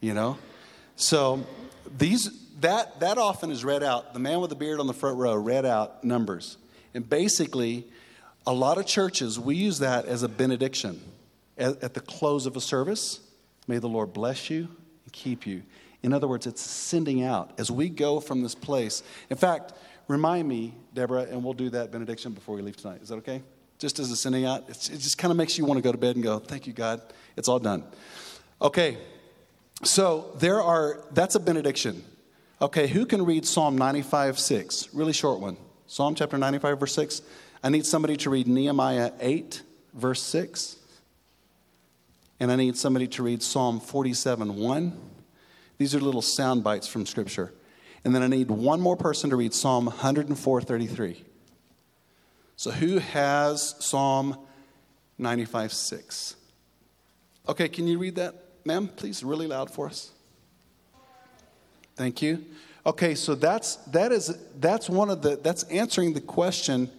you 0.00 0.14
know? 0.14 0.38
So 0.96 1.46
these 1.96 2.30
that 2.60 3.00
that 3.00 3.16
often 3.16 3.50
is 3.50 3.64
read 3.64 3.82
out. 3.82 4.12
The 4.12 4.20
man 4.20 4.40
with 4.40 4.50
the 4.50 4.56
beard 4.56 4.80
on 4.80 4.86
the 4.86 4.92
front 4.92 5.16
row 5.16 5.34
read 5.34 5.64
out 5.64 6.04
numbers. 6.04 6.58
And 6.92 7.08
basically, 7.08 7.86
a 8.46 8.52
lot 8.52 8.78
of 8.78 8.86
churches, 8.86 9.38
we 9.38 9.56
use 9.56 9.78
that 9.78 10.06
as 10.06 10.22
a 10.22 10.28
benediction 10.28 11.00
at, 11.56 11.82
at 11.82 11.94
the 11.94 12.00
close 12.00 12.46
of 12.46 12.56
a 12.56 12.60
service. 12.60 13.20
May 13.66 13.78
the 13.78 13.88
Lord 13.88 14.12
bless 14.12 14.50
you 14.50 14.68
and 15.04 15.12
keep 15.12 15.46
you. 15.46 15.62
In 16.02 16.12
other 16.12 16.26
words, 16.26 16.46
it's 16.46 16.62
sending 16.62 17.22
out 17.22 17.52
as 17.58 17.70
we 17.70 17.88
go 17.88 18.20
from 18.20 18.42
this 18.42 18.54
place. 18.54 19.02
In 19.28 19.36
fact, 19.36 19.72
remind 20.10 20.48
me, 20.48 20.74
Deborah, 20.92 21.22
and 21.22 21.44
we'll 21.44 21.54
do 21.54 21.70
that 21.70 21.92
benediction 21.92 22.32
before 22.32 22.56
we 22.56 22.62
leave 22.62 22.76
tonight. 22.76 23.00
Is 23.02 23.08
that 23.10 23.16
okay? 23.16 23.42
Just 23.78 23.98
as 23.98 24.10
a 24.10 24.16
sending 24.16 24.44
out, 24.44 24.68
it 24.68 24.74
just 24.74 25.16
kind 25.16 25.30
of 25.30 25.38
makes 25.38 25.56
you 25.56 25.64
want 25.64 25.78
to 25.78 25.82
go 25.82 25.92
to 25.92 25.98
bed 25.98 26.16
and 26.16 26.22
go, 26.22 26.38
Thank 26.38 26.66
you, 26.66 26.72
God. 26.72 27.00
It's 27.36 27.48
all 27.48 27.60
done. 27.60 27.84
Okay, 28.60 28.98
so 29.84 30.32
there 30.36 30.60
are, 30.60 31.04
that's 31.12 31.36
a 31.36 31.40
benediction. 31.40 32.04
Okay, 32.60 32.88
who 32.88 33.06
can 33.06 33.24
read 33.24 33.46
Psalm 33.46 33.78
95, 33.78 34.38
6? 34.38 34.92
Really 34.92 35.14
short 35.14 35.40
one. 35.40 35.56
Psalm 35.86 36.14
chapter 36.14 36.36
95, 36.36 36.80
verse 36.80 36.94
6. 36.94 37.22
I 37.62 37.70
need 37.70 37.86
somebody 37.86 38.16
to 38.18 38.30
read 38.30 38.46
Nehemiah 38.48 39.12
8, 39.20 39.62
verse 39.94 40.22
6. 40.22 40.76
And 42.38 42.50
I 42.50 42.56
need 42.56 42.76
somebody 42.76 43.06
to 43.08 43.22
read 43.22 43.42
Psalm 43.42 43.80
47, 43.80 44.56
1. 44.56 45.00
These 45.78 45.94
are 45.94 46.00
little 46.00 46.22
sound 46.22 46.62
bites 46.62 46.86
from 46.86 47.06
Scripture. 47.06 47.52
And 48.04 48.14
then 48.14 48.22
I 48.22 48.26
need 48.28 48.50
one 48.50 48.80
more 48.80 48.96
person 48.96 49.30
to 49.30 49.36
read 49.36 49.52
Psalm 49.52 49.86
104, 49.86 50.60
33. 50.62 51.24
So 52.56 52.70
who 52.70 52.98
has 52.98 53.74
Psalm 53.78 54.38
95, 55.18 55.72
6? 55.72 56.36
Okay, 57.48 57.68
can 57.68 57.86
you 57.86 57.98
read 57.98 58.16
that, 58.16 58.34
ma'am, 58.64 58.88
please, 58.88 59.24
really 59.24 59.46
loud 59.46 59.70
for 59.70 59.86
us? 59.86 60.10
Thank 61.96 62.22
you. 62.22 62.44
Okay, 62.86 63.14
so 63.14 63.34
that's 63.34 63.76
that 63.88 64.10
is 64.10 64.34
that's 64.58 64.88
one 64.88 65.10
of 65.10 65.20
the 65.20 65.36
that's 65.36 65.64
answering 65.64 66.14
the 66.14 66.20
question. 66.20 66.90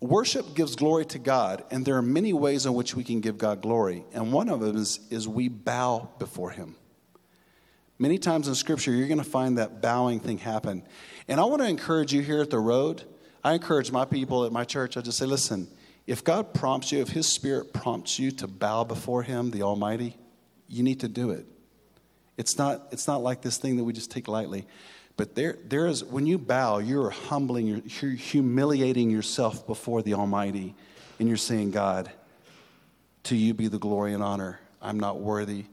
Worship 0.00 0.54
gives 0.54 0.74
glory 0.74 1.06
to 1.06 1.18
God, 1.18 1.64
and 1.70 1.84
there 1.84 1.96
are 1.96 2.02
many 2.02 2.32
ways 2.32 2.66
in 2.66 2.74
which 2.74 2.94
we 2.94 3.04
can 3.04 3.20
give 3.20 3.38
God 3.38 3.62
glory. 3.62 4.04
And 4.12 4.32
one 4.32 4.48
of 4.48 4.60
them 4.60 4.76
is, 4.76 5.00
is 5.10 5.26
we 5.26 5.48
bow 5.48 6.08
before 6.18 6.50
Him. 6.50 6.76
Many 7.98 8.18
times 8.18 8.46
in 8.46 8.54
Scripture, 8.54 8.92
you're 8.92 9.08
going 9.08 9.18
to 9.18 9.24
find 9.24 9.58
that 9.58 9.82
bowing 9.82 10.20
thing 10.20 10.38
happen. 10.38 10.84
And 11.26 11.40
I 11.40 11.44
want 11.44 11.62
to 11.62 11.68
encourage 11.68 12.12
you 12.12 12.22
here 12.22 12.40
at 12.40 12.50
the 12.50 12.58
road. 12.58 13.02
I 13.42 13.54
encourage 13.54 13.90
my 13.90 14.04
people 14.04 14.44
at 14.44 14.52
my 14.52 14.64
church, 14.64 14.96
I 14.96 15.00
just 15.00 15.18
say, 15.18 15.26
listen, 15.26 15.68
if 16.06 16.24
God 16.24 16.54
prompts 16.54 16.92
you, 16.92 17.00
if 17.00 17.08
His 17.08 17.26
Spirit 17.26 17.72
prompts 17.72 18.18
you 18.18 18.30
to 18.32 18.46
bow 18.46 18.84
before 18.84 19.22
Him, 19.22 19.50
the 19.50 19.62
Almighty, 19.62 20.16
you 20.68 20.82
need 20.82 21.00
to 21.00 21.08
do 21.08 21.30
it. 21.30 21.46
It's 22.36 22.56
not, 22.56 22.88
it's 22.92 23.06
not 23.06 23.22
like 23.22 23.42
this 23.42 23.58
thing 23.58 23.76
that 23.76 23.84
we 23.84 23.92
just 23.92 24.10
take 24.10 24.28
lightly. 24.28 24.64
But 25.16 25.34
there, 25.34 25.58
there 25.64 25.86
is, 25.86 26.04
when 26.04 26.26
you 26.26 26.38
bow, 26.38 26.78
you're 26.78 27.10
humbling, 27.10 27.66
you're 28.00 28.12
humiliating 28.12 29.10
yourself 29.10 29.66
before 29.66 30.00
the 30.02 30.14
Almighty, 30.14 30.74
and 31.18 31.26
you're 31.26 31.36
saying, 31.36 31.72
God, 31.72 32.10
to 33.24 33.36
you 33.36 33.52
be 33.54 33.66
the 33.66 33.78
glory 33.78 34.14
and 34.14 34.22
honor. 34.22 34.60
I'm 34.80 35.00
not 35.00 35.18
worthy. 35.18 35.64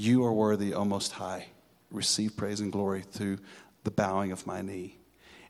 You 0.00 0.24
are 0.24 0.32
worthy, 0.32 0.72
O 0.72 0.86
Most 0.86 1.12
High. 1.12 1.48
Receive 1.90 2.34
praise 2.34 2.60
and 2.60 2.72
glory 2.72 3.02
through 3.02 3.36
the 3.84 3.90
bowing 3.90 4.32
of 4.32 4.46
my 4.46 4.62
knee. 4.62 4.96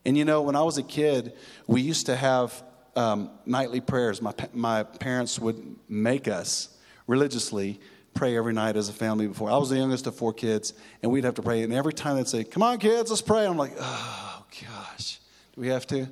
And 0.03 0.17
you 0.17 0.25
know, 0.25 0.41
when 0.41 0.57
I 0.57 0.61
was 0.63 0.77
a 0.77 0.83
kid, 0.83 1.31
we 1.67 1.79
used 1.79 2.07
to 2.07 2.17
have 2.17 2.61
um, 2.97 3.29
nightly 3.45 3.79
prayers. 3.79 4.21
My, 4.21 4.33
my 4.51 4.83
parents 4.83 5.39
would 5.39 5.77
make 5.87 6.27
us 6.27 6.67
religiously 7.07 7.79
pray 8.13 8.35
every 8.35 8.51
night 8.51 8.75
as 8.75 8.89
a 8.89 8.93
family 8.93 9.25
before. 9.25 9.49
I 9.49 9.55
was 9.55 9.69
the 9.69 9.77
youngest 9.77 10.05
of 10.05 10.17
four 10.17 10.33
kids, 10.33 10.73
and 11.01 11.13
we'd 11.13 11.23
have 11.23 11.35
to 11.35 11.41
pray. 11.41 11.63
And 11.63 11.71
every 11.71 11.93
time 11.93 12.17
they'd 12.17 12.27
say, 12.27 12.43
Come 12.43 12.61
on, 12.61 12.77
kids, 12.77 13.09
let's 13.09 13.21
pray. 13.21 13.45
I'm 13.45 13.55
like, 13.55 13.71
Oh, 13.79 14.45
gosh, 14.69 15.21
do 15.55 15.61
we 15.61 15.69
have 15.69 15.87
to? 15.87 16.09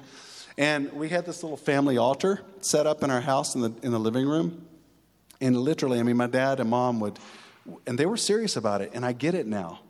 And 0.57 0.93
we 0.93 1.09
had 1.09 1.25
this 1.25 1.43
little 1.43 1.57
family 1.57 1.97
altar 1.97 2.39
set 2.61 2.87
up 2.87 3.03
in 3.03 3.11
our 3.11 3.19
house 3.19 3.55
in 3.55 3.59
the, 3.59 3.73
in 3.83 3.91
the 3.91 3.99
living 3.99 4.25
room. 4.25 4.65
And 5.41 5.57
literally, 5.57 5.99
I 5.99 6.03
mean, 6.03 6.15
my 6.15 6.27
dad 6.27 6.61
and 6.61 6.69
mom 6.69 7.01
would, 7.01 7.19
and 7.85 7.97
they 7.97 8.05
were 8.05 8.17
serious 8.17 8.55
about 8.55 8.81
it, 8.81 8.91
and 8.93 9.05
I 9.05 9.11
get 9.11 9.35
it 9.35 9.47
now. 9.47 9.81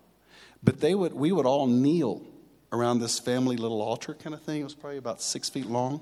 But 0.64 0.80
they 0.80 0.96
would, 0.96 1.14
we 1.14 1.32
would 1.32 1.46
all 1.46 1.68
kneel 1.68 2.22
around 2.72 3.00
this 3.00 3.20
family 3.20 3.58
little 3.58 3.82
altar 3.82 4.14
kind 4.14 4.36
of 4.36 4.42
thing. 4.42 4.62
It 4.62 4.66
was 4.66 4.76
probably 4.76 4.98
about 4.98 5.22
six 5.22 5.50
feet 5.50 5.66
long. 5.66 6.02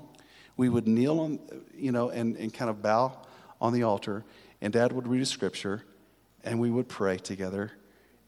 We 0.56 0.68
would 0.68 0.88
kneel 0.88 1.20
on, 1.20 1.38
you 1.74 1.92
know, 1.92 2.10
and, 2.10 2.36
and 2.36 2.52
kind 2.52 2.68
of 2.68 2.82
bow 2.82 3.16
on 3.60 3.72
the 3.72 3.84
altar, 3.84 4.24
and 4.60 4.72
dad 4.72 4.92
would 4.92 5.06
read 5.06 5.22
a 5.22 5.26
scripture, 5.26 5.84
and 6.44 6.60
we 6.60 6.70
would 6.70 6.88
pray 6.88 7.16
together, 7.16 7.72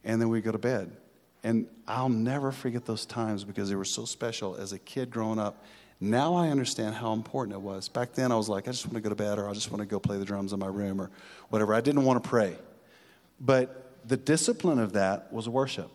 and 0.04 0.20
then 0.20 0.28
we'd 0.28 0.44
go 0.44 0.52
to 0.52 0.58
bed. 0.58 0.96
And 1.42 1.66
I'll 1.88 2.08
never 2.08 2.52
forget 2.52 2.84
those 2.84 3.06
times 3.06 3.44
because 3.44 3.68
they 3.68 3.74
were 3.74 3.84
so 3.84 4.04
special 4.04 4.56
as 4.56 4.72
a 4.72 4.78
kid 4.78 5.10
growing 5.10 5.38
up. 5.38 5.64
Now 6.00 6.34
I 6.34 6.48
understand 6.48 6.94
how 6.94 7.12
important 7.12 7.54
it 7.54 7.60
was. 7.60 7.88
Back 7.88 8.12
then, 8.12 8.32
I 8.32 8.36
was 8.36 8.48
like, 8.48 8.68
I 8.68 8.70
just 8.70 8.86
want 8.86 8.94
to 8.94 9.00
go 9.00 9.08
to 9.08 9.14
bed, 9.14 9.38
or 9.38 9.48
I 9.48 9.52
just 9.52 9.70
want 9.70 9.80
to 9.80 9.86
go 9.86 9.98
play 9.98 10.18
the 10.18 10.24
drums 10.24 10.52
in 10.52 10.58
my 10.58 10.66
room, 10.66 11.00
or 11.00 11.10
whatever. 11.48 11.74
I 11.74 11.80
didn't 11.80 12.04
want 12.04 12.22
to 12.22 12.28
pray. 12.28 12.56
But 13.40 13.96
the 14.06 14.16
discipline 14.16 14.78
of 14.78 14.92
that 14.92 15.32
was 15.32 15.48
worship. 15.48 15.90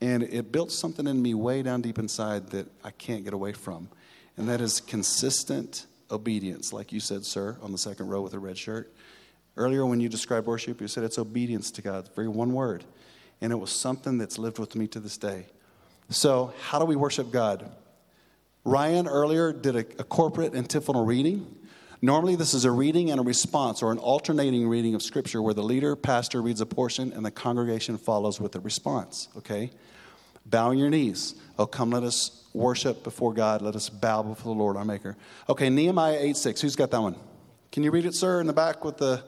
And 0.00 0.22
it 0.22 0.52
built 0.52 0.70
something 0.70 1.06
in 1.06 1.20
me 1.20 1.34
way 1.34 1.62
down 1.62 1.82
deep 1.82 1.98
inside 1.98 2.50
that 2.50 2.68
I 2.84 2.90
can't 2.90 3.24
get 3.24 3.32
away 3.34 3.52
from. 3.52 3.88
And 4.36 4.48
that 4.48 4.60
is 4.60 4.80
consistent 4.80 5.86
obedience, 6.10 6.72
like 6.72 6.92
you 6.92 7.00
said, 7.00 7.24
sir, 7.24 7.56
on 7.60 7.72
the 7.72 7.78
second 7.78 8.08
row 8.08 8.22
with 8.22 8.34
a 8.34 8.38
red 8.38 8.56
shirt. 8.56 8.92
Earlier, 9.56 9.84
when 9.84 9.98
you 9.98 10.08
described 10.08 10.46
worship, 10.46 10.80
you 10.80 10.86
said 10.86 11.02
it's 11.02 11.18
obedience 11.18 11.72
to 11.72 11.82
God, 11.82 12.08
very 12.14 12.28
one 12.28 12.52
word. 12.52 12.84
And 13.40 13.52
it 13.52 13.56
was 13.56 13.72
something 13.72 14.18
that's 14.18 14.38
lived 14.38 14.60
with 14.60 14.76
me 14.76 14.86
to 14.88 15.00
this 15.00 15.16
day. 15.16 15.46
So, 16.10 16.54
how 16.60 16.78
do 16.78 16.84
we 16.84 16.96
worship 16.96 17.30
God? 17.32 17.70
Ryan 18.64 19.08
earlier 19.08 19.52
did 19.52 19.76
a, 19.76 19.80
a 19.80 20.04
corporate 20.04 20.54
antiphonal 20.54 21.04
reading. 21.04 21.54
Normally, 22.00 22.36
this 22.36 22.54
is 22.54 22.64
a 22.64 22.70
reading 22.70 23.10
and 23.10 23.20
a 23.20 23.24
response, 23.24 23.82
or 23.82 23.90
an 23.90 23.98
alternating 23.98 24.68
reading 24.68 24.94
of 24.94 25.02
Scripture 25.02 25.42
where 25.42 25.54
the 25.54 25.62
leader, 25.62 25.96
pastor, 25.96 26.40
reads 26.40 26.60
a 26.60 26.66
portion 26.66 27.12
and 27.12 27.24
the 27.24 27.30
congregation 27.30 27.98
follows 27.98 28.40
with 28.40 28.54
a 28.54 28.60
response, 28.60 29.28
okay? 29.36 29.70
Bowing 30.46 30.78
your 30.78 30.90
knees. 30.90 31.34
Oh, 31.58 31.66
come, 31.66 31.90
let 31.90 32.04
us 32.04 32.44
worship 32.54 33.02
before 33.02 33.34
God. 33.34 33.62
Let 33.62 33.74
us 33.74 33.88
bow 33.88 34.22
before 34.22 34.54
the 34.54 34.58
Lord, 34.58 34.76
our 34.76 34.84
Maker. 34.84 35.16
Okay, 35.48 35.68
Nehemiah 35.70 36.18
8 36.20 36.36
6. 36.36 36.60
Who's 36.60 36.76
got 36.76 36.90
that 36.92 37.02
one? 37.02 37.16
Can 37.72 37.82
you 37.82 37.90
read 37.90 38.06
it, 38.06 38.14
sir, 38.14 38.40
in 38.40 38.46
the 38.46 38.52
back 38.52 38.84
with 38.84 38.98
the 38.98 39.22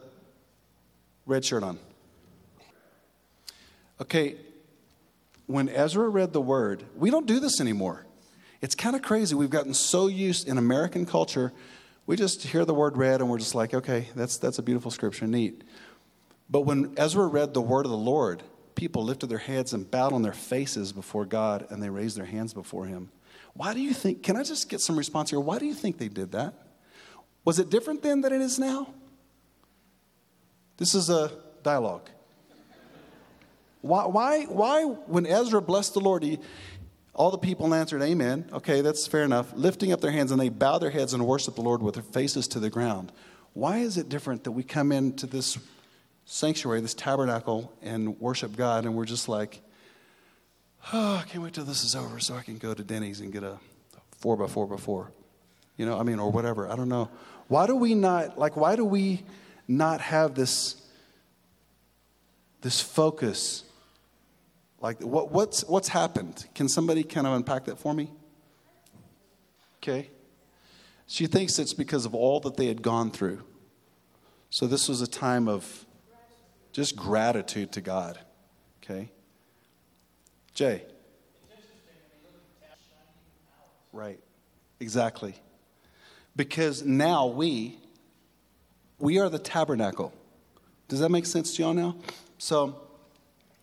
red 1.25 1.45
shirt 1.45 1.63
on. 1.63 1.79
Okay, 3.99 4.35
when 5.45 5.69
Ezra 5.69 6.09
read 6.09 6.33
the 6.33 6.41
word, 6.41 6.83
we 6.95 7.09
don't 7.09 7.27
do 7.27 7.39
this 7.39 7.61
anymore. 7.61 8.05
It's 8.61 8.75
kind 8.75 8.95
of 8.95 9.01
crazy. 9.01 9.35
We've 9.35 9.49
gotten 9.49 9.73
so 9.73 10.07
used 10.07 10.47
in 10.47 10.57
American 10.57 11.05
culture, 11.05 11.51
we 12.11 12.17
just 12.17 12.43
hear 12.43 12.65
the 12.65 12.73
word 12.73 12.97
read 12.97 13.21
and 13.21 13.29
we're 13.29 13.37
just 13.37 13.55
like, 13.55 13.73
okay, 13.73 14.09
that's, 14.17 14.35
that's 14.35 14.59
a 14.59 14.61
beautiful 14.61 14.91
scripture, 14.91 15.25
neat. 15.25 15.63
But 16.49 16.63
when 16.63 16.93
Ezra 16.97 17.25
read 17.25 17.53
the 17.53 17.61
word 17.61 17.85
of 17.85 17.89
the 17.89 17.95
Lord, 17.95 18.43
people 18.75 19.05
lifted 19.05 19.27
their 19.27 19.37
heads 19.37 19.71
and 19.71 19.89
bowed 19.89 20.11
on 20.11 20.21
their 20.21 20.33
faces 20.33 20.91
before 20.91 21.23
God 21.23 21.65
and 21.69 21.81
they 21.81 21.89
raised 21.89 22.17
their 22.17 22.25
hands 22.25 22.53
before 22.53 22.85
Him. 22.85 23.11
Why 23.53 23.73
do 23.73 23.79
you 23.79 23.93
think, 23.93 24.23
can 24.23 24.35
I 24.35 24.43
just 24.43 24.67
get 24.67 24.81
some 24.81 24.97
response 24.97 25.29
here? 25.29 25.39
Why 25.39 25.57
do 25.57 25.65
you 25.65 25.73
think 25.73 25.99
they 25.99 26.09
did 26.09 26.33
that? 26.33 26.53
Was 27.45 27.59
it 27.59 27.69
different 27.69 28.03
then 28.03 28.19
than 28.19 28.33
it 28.33 28.41
is 28.41 28.59
now? 28.59 28.93
This 30.75 30.93
is 30.93 31.09
a 31.09 31.31
dialogue. 31.63 32.09
Why, 33.79 34.05
why, 34.05 34.43
why 34.47 34.83
when 34.83 35.25
Ezra 35.25 35.61
blessed 35.61 35.93
the 35.93 36.01
Lord, 36.01 36.23
he, 36.23 36.39
all 37.13 37.31
the 37.31 37.37
people 37.37 37.73
answered, 37.73 38.01
Amen. 38.01 38.49
Okay, 38.53 38.81
that's 38.81 39.05
fair 39.07 39.23
enough. 39.23 39.51
Lifting 39.53 39.91
up 39.91 40.01
their 40.01 40.11
hands, 40.11 40.31
and 40.31 40.39
they 40.39 40.49
bow 40.49 40.77
their 40.77 40.91
heads 40.91 41.13
and 41.13 41.25
worship 41.25 41.55
the 41.55 41.61
Lord 41.61 41.81
with 41.81 41.95
their 41.95 42.03
faces 42.03 42.47
to 42.49 42.59
the 42.59 42.69
ground. 42.69 43.11
Why 43.53 43.79
is 43.79 43.97
it 43.97 44.07
different 44.07 44.45
that 44.45 44.51
we 44.51 44.63
come 44.63 44.91
into 44.91 45.27
this 45.27 45.57
sanctuary, 46.25 46.79
this 46.79 46.93
tabernacle, 46.93 47.73
and 47.81 48.19
worship 48.21 48.55
God, 48.55 48.85
and 48.85 48.95
we're 48.95 49.05
just 49.05 49.27
like, 49.27 49.59
oh, 50.93 51.15
I 51.17 51.27
can't 51.27 51.43
wait 51.43 51.53
till 51.53 51.65
this 51.65 51.83
is 51.83 51.95
over 51.95 52.19
so 52.19 52.35
I 52.35 52.43
can 52.43 52.57
go 52.57 52.73
to 52.73 52.83
Denny's 52.83 53.19
and 53.19 53.31
get 53.31 53.43
a 53.43 53.59
four 54.19 54.37
by 54.37 54.47
four 54.47 54.67
by 54.67 54.77
four. 54.77 55.11
You 55.77 55.85
know, 55.85 55.99
I 55.99 56.03
mean, 56.03 56.19
or 56.19 56.31
whatever. 56.31 56.69
I 56.69 56.75
don't 56.75 56.89
know. 56.89 57.09
Why 57.47 57.67
do 57.67 57.75
we 57.75 57.95
not, 57.95 58.37
like, 58.37 58.55
why 58.55 58.75
do 58.75 58.85
we 58.85 59.23
not 59.67 59.99
have 59.99 60.35
this, 60.35 60.81
this 62.61 62.79
focus? 62.79 63.63
Like, 64.81 64.99
what, 65.01 65.31
what's, 65.31 65.63
what's 65.65 65.87
happened? 65.87 66.45
Can 66.55 66.67
somebody 66.67 67.03
kind 67.03 67.27
of 67.27 67.33
unpack 67.33 67.65
that 67.65 67.77
for 67.77 67.93
me? 67.93 68.11
Okay. 69.77 70.09
She 71.05 71.27
thinks 71.27 71.59
it's 71.59 71.73
because 71.73 72.05
of 72.05 72.15
all 72.15 72.39
that 72.41 72.57
they 72.57 72.65
had 72.65 72.81
gone 72.81 73.11
through. 73.11 73.43
So 74.49 74.65
this 74.65 74.89
was 74.89 75.01
a 75.01 75.07
time 75.07 75.47
of 75.47 75.85
just 76.71 76.95
gratitude 76.95 77.71
to 77.73 77.81
God. 77.81 78.17
Okay? 78.83 79.09
Jay. 80.53 80.83
Right. 83.93 84.19
Exactly. 84.79 85.35
Because 86.35 86.83
now 86.83 87.27
we 87.27 87.77
we 88.97 89.19
are 89.19 89.29
the 89.29 89.39
tabernacle. 89.39 90.13
Does 90.87 90.99
that 90.99 91.09
make 91.09 91.25
sense 91.25 91.55
to 91.55 91.63
y'all 91.63 91.73
now? 91.73 91.95
So 92.37 92.79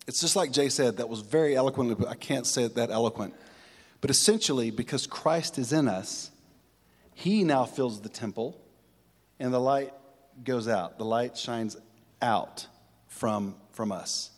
it's 0.09 0.21
just 0.21 0.35
like 0.35 0.51
Jay 0.51 0.69
said, 0.69 0.97
that 0.97 1.07
was 1.07 1.19
very 1.19 1.55
eloquently, 1.55 1.93
but 1.93 2.07
I 2.07 2.15
can't 2.15 2.47
say 2.47 2.63
it 2.63 2.73
that 2.75 2.89
eloquent. 2.89 3.35
But 4.01 4.09
essentially, 4.09 4.71
because 4.71 5.05
Christ 5.05 5.59
is 5.59 5.71
in 5.71 5.87
us, 5.87 6.31
he 7.13 7.43
now 7.43 7.65
fills 7.65 8.01
the 8.01 8.09
temple, 8.09 8.59
and 9.39 9.53
the 9.53 9.59
light 9.59 9.93
goes 10.43 10.67
out. 10.67 10.97
The 10.97 11.05
light 11.05 11.37
shines 11.37 11.77
out 12.23 12.65
from, 13.07 13.55
from 13.69 13.91
us. 13.91 14.31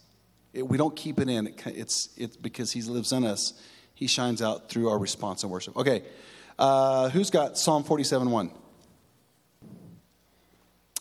It, 0.52 0.68
we 0.68 0.76
don't 0.76 0.94
keep 0.94 1.22
it 1.22 1.30
in. 1.30 1.48
It, 1.48 1.64
it's, 1.68 2.10
it's 2.18 2.36
because 2.36 2.74
he 2.74 2.82
lives 2.82 3.14
in 3.14 3.24
us. 3.24 3.54
He 3.96 4.08
shines 4.08 4.42
out 4.42 4.68
through 4.68 4.90
our 4.90 4.98
response 5.00 5.44
and 5.44 5.52
worship. 5.54 5.78
Okay, 5.78 6.04
uh, 6.60 7.08
who's 7.12 7.30
got 7.30 7.58
Psalm 7.58 7.86
47 7.86 8.30
1? 8.30 8.52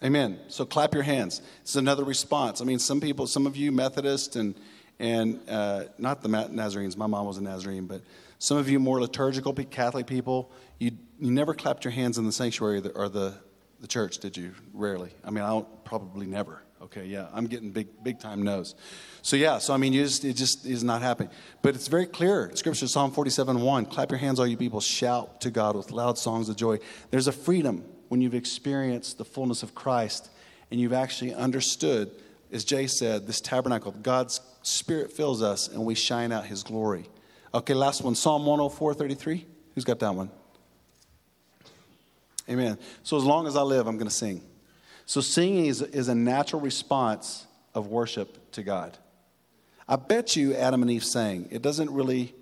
Amen. 0.02 0.38
So 0.48 0.64
clap 0.64 0.94
your 0.94 1.02
hands. 1.02 1.42
It's 1.60 1.76
another 1.76 2.04
response. 2.04 2.60
I 2.62 2.64
mean, 2.64 2.78
some 2.78 3.00
people, 3.00 3.26
some 3.26 3.46
of 3.46 3.56
you 3.56 3.70
Methodist 3.70 4.36
and 4.36 4.54
and 4.98 5.40
uh, 5.48 5.84
not 5.96 6.22
the 6.22 6.28
Nazarenes. 6.28 6.96
My 6.96 7.06
mom 7.06 7.26
was 7.26 7.38
a 7.38 7.42
Nazarene, 7.42 7.86
but 7.86 8.02
some 8.38 8.58
of 8.58 8.68
you 8.68 8.78
more 8.78 9.00
liturgical 9.00 9.52
Catholic 9.54 10.06
people, 10.06 10.50
you 10.78 10.92
you 11.18 11.30
never 11.30 11.54
clapped 11.54 11.84
your 11.84 11.92
hands 11.92 12.18
in 12.18 12.26
the 12.26 12.32
sanctuary 12.32 12.82
or 12.94 13.08
the 13.08 13.34
the 13.80 13.86
church, 13.86 14.18
did 14.18 14.36
you? 14.36 14.52
Rarely. 14.72 15.10
I 15.24 15.30
mean, 15.30 15.44
I 15.44 15.62
probably 15.84 16.26
never. 16.26 16.62
Okay, 16.82 17.04
yeah, 17.04 17.28
I'm 17.34 17.46
getting 17.46 17.70
big 17.70 17.88
big 18.02 18.20
time 18.20 18.42
no's. 18.42 18.74
So 19.20 19.36
yeah, 19.36 19.58
so 19.58 19.74
I 19.74 19.76
mean, 19.76 19.92
you 19.92 20.02
just, 20.02 20.24
it 20.24 20.34
just 20.34 20.64
is 20.64 20.82
not 20.82 21.02
happening. 21.02 21.30
But 21.60 21.74
it's 21.74 21.88
very 21.88 22.06
clear. 22.06 22.50
Scripture, 22.54 22.88
Psalm 22.88 23.12
47, 23.12 23.60
1. 23.60 23.86
Clap 23.86 24.10
your 24.10 24.18
hands, 24.18 24.40
all 24.40 24.46
you 24.46 24.56
people. 24.56 24.80
Shout 24.80 25.42
to 25.42 25.50
God 25.50 25.76
with 25.76 25.90
loud 25.90 26.16
songs 26.16 26.48
of 26.48 26.56
joy. 26.56 26.78
There's 27.10 27.26
a 27.26 27.32
freedom 27.32 27.84
when 28.10 28.20
you've 28.20 28.34
experienced 28.34 29.16
the 29.16 29.24
fullness 29.24 29.62
of 29.62 29.74
Christ 29.74 30.30
and 30.70 30.78
you've 30.78 30.92
actually 30.92 31.32
understood 31.32 32.10
as 32.52 32.64
Jay 32.64 32.86
said, 32.86 33.26
this 33.26 33.40
tabernacle, 33.40 33.92
God's 33.92 34.40
Spirit 34.62 35.12
fills 35.12 35.42
us 35.42 35.68
and 35.68 35.84
we 35.84 35.94
shine 35.94 36.32
out 36.32 36.46
His 36.46 36.62
glory. 36.62 37.08
Okay, 37.54 37.74
last 37.74 38.02
one 38.02 38.14
Psalm 38.14 38.44
104 38.44 38.94
33. 38.94 39.46
Who's 39.74 39.84
got 39.84 40.00
that 40.00 40.14
one? 40.14 40.30
Amen. 42.48 42.78
So 43.04 43.16
as 43.16 43.24
long 43.24 43.46
as 43.46 43.56
I 43.56 43.62
live, 43.62 43.86
I'm 43.86 43.96
going 43.96 44.08
to 44.08 44.14
sing. 44.14 44.42
So 45.06 45.20
singing 45.20 45.66
is, 45.66 45.82
is 45.82 46.08
a 46.08 46.14
natural 46.14 46.60
response 46.60 47.46
of 47.74 47.86
worship 47.86 48.50
to 48.52 48.62
God. 48.62 48.98
I 49.88 49.96
bet 49.96 50.34
you 50.34 50.54
Adam 50.54 50.82
and 50.82 50.90
Eve 50.90 51.04
sang. 51.04 51.48
It 51.50 51.62
doesn't 51.62 51.90
really 51.90 52.34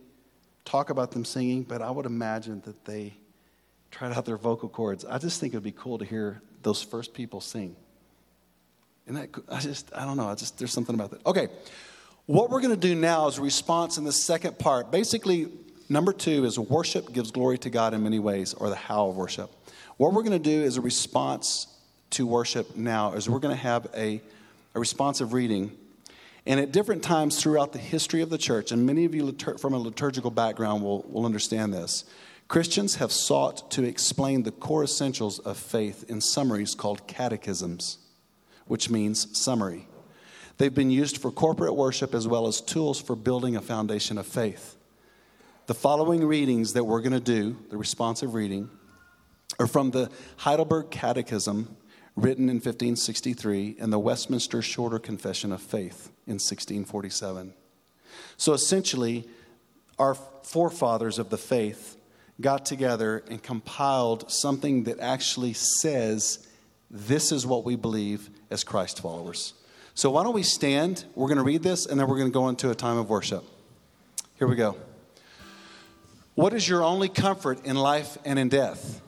talk 0.65 0.89
about 0.89 1.11
them 1.11 1.25
singing, 1.25 1.63
but 1.63 1.83
I 1.83 1.91
would 1.91 2.07
imagine 2.07 2.63
that 2.65 2.87
they 2.87 3.18
tried 3.91 4.13
out 4.13 4.25
their 4.25 4.37
vocal 4.37 4.69
cords. 4.69 5.05
I 5.05 5.19
just 5.19 5.41
think 5.41 5.55
it 5.55 5.57
would 5.57 5.65
be 5.65 5.73
cool 5.73 5.99
to 5.99 6.05
hear 6.05 6.41
those 6.63 6.83
first 6.83 7.15
people 7.15 7.41
sing. 7.41 7.77
And 9.07 9.17
that, 9.17 9.31
I 9.49 9.61
just, 9.61 9.91
I 9.95 10.05
don't 10.05 10.17
know. 10.17 10.29
I 10.29 10.35
just, 10.35 10.59
there's 10.59 10.73
something 10.73 10.95
about 10.95 11.11
that. 11.11 11.25
Okay. 11.27 11.49
What 12.27 12.51
we're 12.51 12.61
going 12.61 12.75
to 12.75 12.81
do 12.81 12.95
now 12.95 13.27
is 13.29 13.39
a 13.39 13.43
response 13.43 13.97
in 13.97 14.05
the 14.05 14.13
second 14.13 14.59
part. 14.59 14.91
Basically, 14.91 15.49
number 15.89 16.13
two 16.13 16.45
is 16.45 16.59
worship 16.59 17.13
gives 17.13 17.31
glory 17.31 17.57
to 17.59 17.71
God 17.71 17.95
in 17.95 18.03
many 18.03 18.19
ways, 18.19 18.53
or 18.53 18.69
the 18.69 18.77
how 18.77 19.09
of 19.09 19.17
worship. 19.17 19.51
What 19.97 20.13
we're 20.13 20.23
going 20.23 20.33
to 20.33 20.39
do 20.39 20.63
is 20.63 20.77
a 20.77 20.83
response 20.83 21.67
to 22.11 22.27
worship 22.27 22.77
now 22.77 23.13
is 23.13 23.29
we're 23.29 23.39
going 23.39 23.55
to 23.55 23.63
have 23.63 23.87
a, 23.95 24.21
a 24.75 24.81
responsive 24.81 25.33
reading. 25.33 25.73
And 26.47 26.61
at 26.61 26.73
different 26.73 27.03
times 27.03 27.41
throughout 27.41 27.73
the 27.73 27.79
history 27.79 28.23
of 28.23 28.31
the 28.31 28.39
church, 28.39 28.73
and 28.73 28.87
many 28.87 29.05
of 29.05 29.15
you 29.15 29.35
from 29.59 29.75
a 29.75 29.79
liturgical 29.79 30.31
background 30.31 30.83
will, 30.83 31.03
will 31.09 31.25
understand 31.25 31.75
this, 31.75 32.05
Christians 32.49 32.95
have 32.95 33.13
sought 33.13 33.71
to 33.73 33.85
explain 33.85 34.43
the 34.43 34.51
core 34.51 34.83
essentials 34.83 35.39
of 35.39 35.59
faith 35.59 36.07
in 36.09 36.23
summaries 36.23 36.75
called 36.75 37.07
catechisms, 37.07 37.99
which 38.67 38.89
means 38.89 39.39
summary. 39.39 39.87
They've 40.57 40.75
been 40.75 40.91
used 40.91 41.19
for 41.19 41.31
corporate 41.31 41.77
worship 41.77 42.15
as 42.15 42.27
well 42.27 42.47
as 42.47 42.63
tools 42.63 43.01
for 43.01 43.15
building 43.15 43.55
a 43.55 43.61
foundation 43.61 44.17
of 44.17 44.27
faith. 44.27 44.77
The 45.67 45.75
following 45.75 46.27
readings 46.27 46.73
that 46.73 46.85
we're 46.85 47.03
going 47.03 47.13
to 47.13 47.21
do, 47.21 47.59
the 47.69 47.77
responsive 47.77 48.33
reading, 48.33 48.71
are 49.59 49.67
from 49.67 49.91
the 49.91 50.11
Heidelberg 50.39 50.91
Catechism, 50.91 51.77
written 52.17 52.49
in 52.49 52.57
1563, 52.57 53.77
and 53.79 53.93
the 53.93 53.99
Westminster 53.99 54.63
Shorter 54.63 54.99
Confession 54.99 55.53
of 55.53 55.61
Faith 55.61 56.11
in 56.27 56.35
1647. 56.35 57.53
So 58.39 58.55
essentially, 58.55 59.29
our 59.99 60.15
forefathers 60.15 61.19
of 61.19 61.29
the 61.29 61.37
faith 61.37 61.98
got 62.41 62.65
together 62.65 63.25
and 63.31 63.43
compiled 63.43 64.31
something 64.31 64.85
that 64.85 65.01
actually 65.01 65.53
says 65.53 66.47
this 66.91 67.33
is 67.33 67.47
what 67.47 67.65
we 67.65 67.77
believe 67.77 68.31
as 68.51 68.65
Christ 68.65 69.01
followers. 69.01 69.55
So 69.95 70.11
why 70.11 70.23
don't 70.23 70.35
we 70.35 70.45
stand? 70.45 71.05
We're 71.15 71.27
going 71.27 71.39
to 71.39 71.45
read 71.45 71.63
this 71.63 71.87
and 71.87 71.99
then 71.99 72.09
we're 72.09 72.19
going 72.19 72.31
to 72.31 72.35
go 72.35 72.49
into 72.49 72.71
a 72.71 72.75
time 72.75 72.99
of 72.99 73.11
worship. 73.11 73.45
Here 74.39 74.47
we 74.47 74.55
go. 74.55 74.77
What 76.37 76.55
is 76.55 76.69
your 76.69 76.85
only 76.85 77.09
comfort 77.09 77.67
in 77.67 77.75
life 77.75 78.17
and 78.25 78.39
in 78.39 78.49
death? 78.49 79.03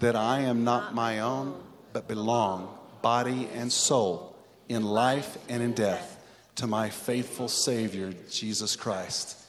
That 0.00 0.14
I 0.14 0.40
am 0.40 0.64
not 0.64 0.94
my 0.94 1.20
own, 1.20 1.58
but 1.94 2.06
belong, 2.06 2.76
body 3.00 3.48
and 3.54 3.72
soul, 3.72 4.36
in 4.68 4.84
life 4.84 5.38
and 5.48 5.62
in 5.62 5.72
death, 5.72 6.22
to 6.56 6.66
my 6.66 6.90
faithful 6.90 7.48
Savior, 7.48 8.12
Jesus 8.30 8.76
Christ. 8.76 9.41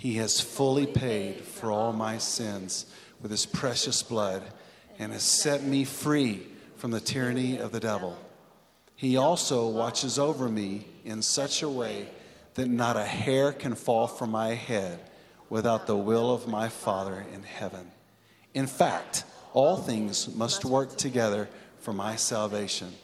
He 0.00 0.14
has 0.14 0.40
fully 0.40 0.86
paid 0.86 1.42
for 1.42 1.70
all 1.70 1.92
my 1.92 2.16
sins 2.16 2.86
with 3.20 3.30
his 3.30 3.44
precious 3.44 4.02
blood 4.02 4.42
and 4.98 5.12
has 5.12 5.22
set 5.22 5.62
me 5.62 5.84
free 5.84 6.46
from 6.76 6.90
the 6.90 7.02
tyranny 7.02 7.58
of 7.58 7.70
the 7.70 7.80
devil. 7.80 8.16
He 8.96 9.18
also 9.18 9.68
watches 9.68 10.18
over 10.18 10.48
me 10.48 10.86
in 11.04 11.20
such 11.20 11.62
a 11.62 11.68
way 11.68 12.08
that 12.54 12.68
not 12.70 12.96
a 12.96 13.04
hair 13.04 13.52
can 13.52 13.74
fall 13.74 14.06
from 14.06 14.30
my 14.30 14.54
head 14.54 15.00
without 15.50 15.86
the 15.86 15.98
will 15.98 16.32
of 16.32 16.48
my 16.48 16.70
Father 16.70 17.26
in 17.34 17.42
heaven. 17.42 17.90
In 18.54 18.66
fact, 18.66 19.24
all 19.52 19.76
things 19.76 20.34
must 20.34 20.64
work 20.64 20.96
together 20.96 21.46
for 21.80 21.92
my 21.92 22.16
salvation 22.16 22.94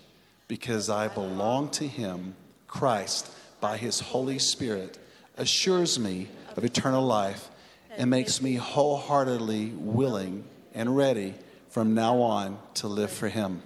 because 0.48 0.88
I 0.88 1.08
belong 1.08 1.68
to 1.72 1.86
him. 1.86 2.36
Christ, 2.66 3.30
by 3.60 3.76
his 3.76 4.00
Holy 4.00 4.38
Spirit, 4.38 4.96
assures 5.36 5.98
me 5.98 6.28
of 6.56 6.64
eternal 6.64 7.04
life 7.04 7.48
and 7.96 8.10
makes 8.10 8.40
me 8.40 8.54
wholeheartedly 8.54 9.72
willing 9.76 10.44
and 10.74 10.96
ready 10.96 11.34
from 11.68 11.94
now 11.94 12.20
on 12.20 12.58
to 12.74 12.88
live 12.88 13.10
for 13.10 13.28
Him. 13.28 13.62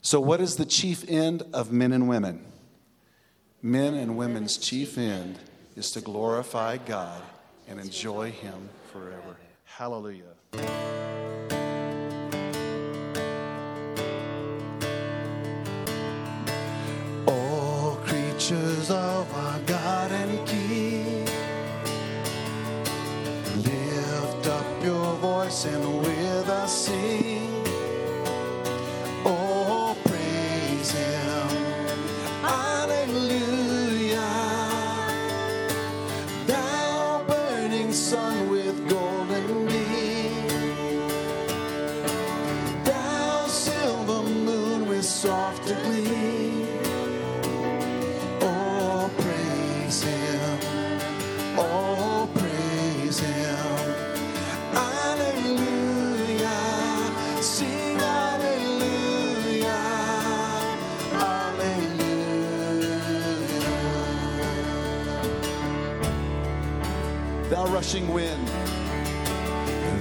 So, 0.00 0.20
what 0.20 0.40
is 0.40 0.56
the 0.56 0.64
chief 0.64 1.04
end 1.08 1.42
of 1.52 1.72
men 1.72 1.92
and 1.92 2.08
women? 2.08 2.44
Men 3.60 3.94
and 3.94 4.16
women's 4.16 4.56
chief 4.56 4.96
end 4.96 5.38
is 5.76 5.90
to 5.92 6.00
glorify 6.00 6.76
God 6.76 7.22
and 7.66 7.80
enjoy 7.80 8.30
Him 8.30 8.68
forever. 8.92 9.36
Hallelujah. 9.64 10.22
All 17.26 17.96
creatures 18.04 18.90
of 18.90 19.34
our 19.34 19.58
God 19.60 20.12
and 25.64 26.00
with 26.02 26.48
us 26.48 26.86
sing. 26.86 27.27
Thou 67.58 67.66
rushing 67.72 68.06
wind. 68.14 68.46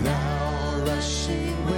Thou 0.05 0.83
rushing 0.85 1.65
wind 1.65 1.76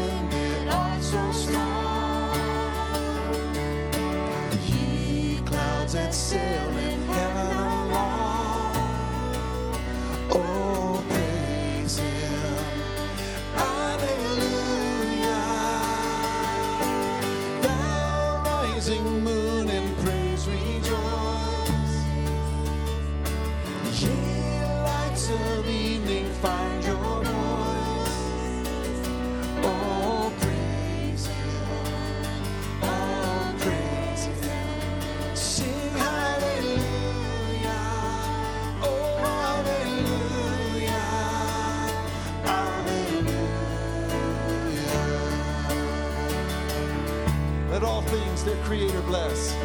Creator 48.69 49.01
bless. 49.01 49.58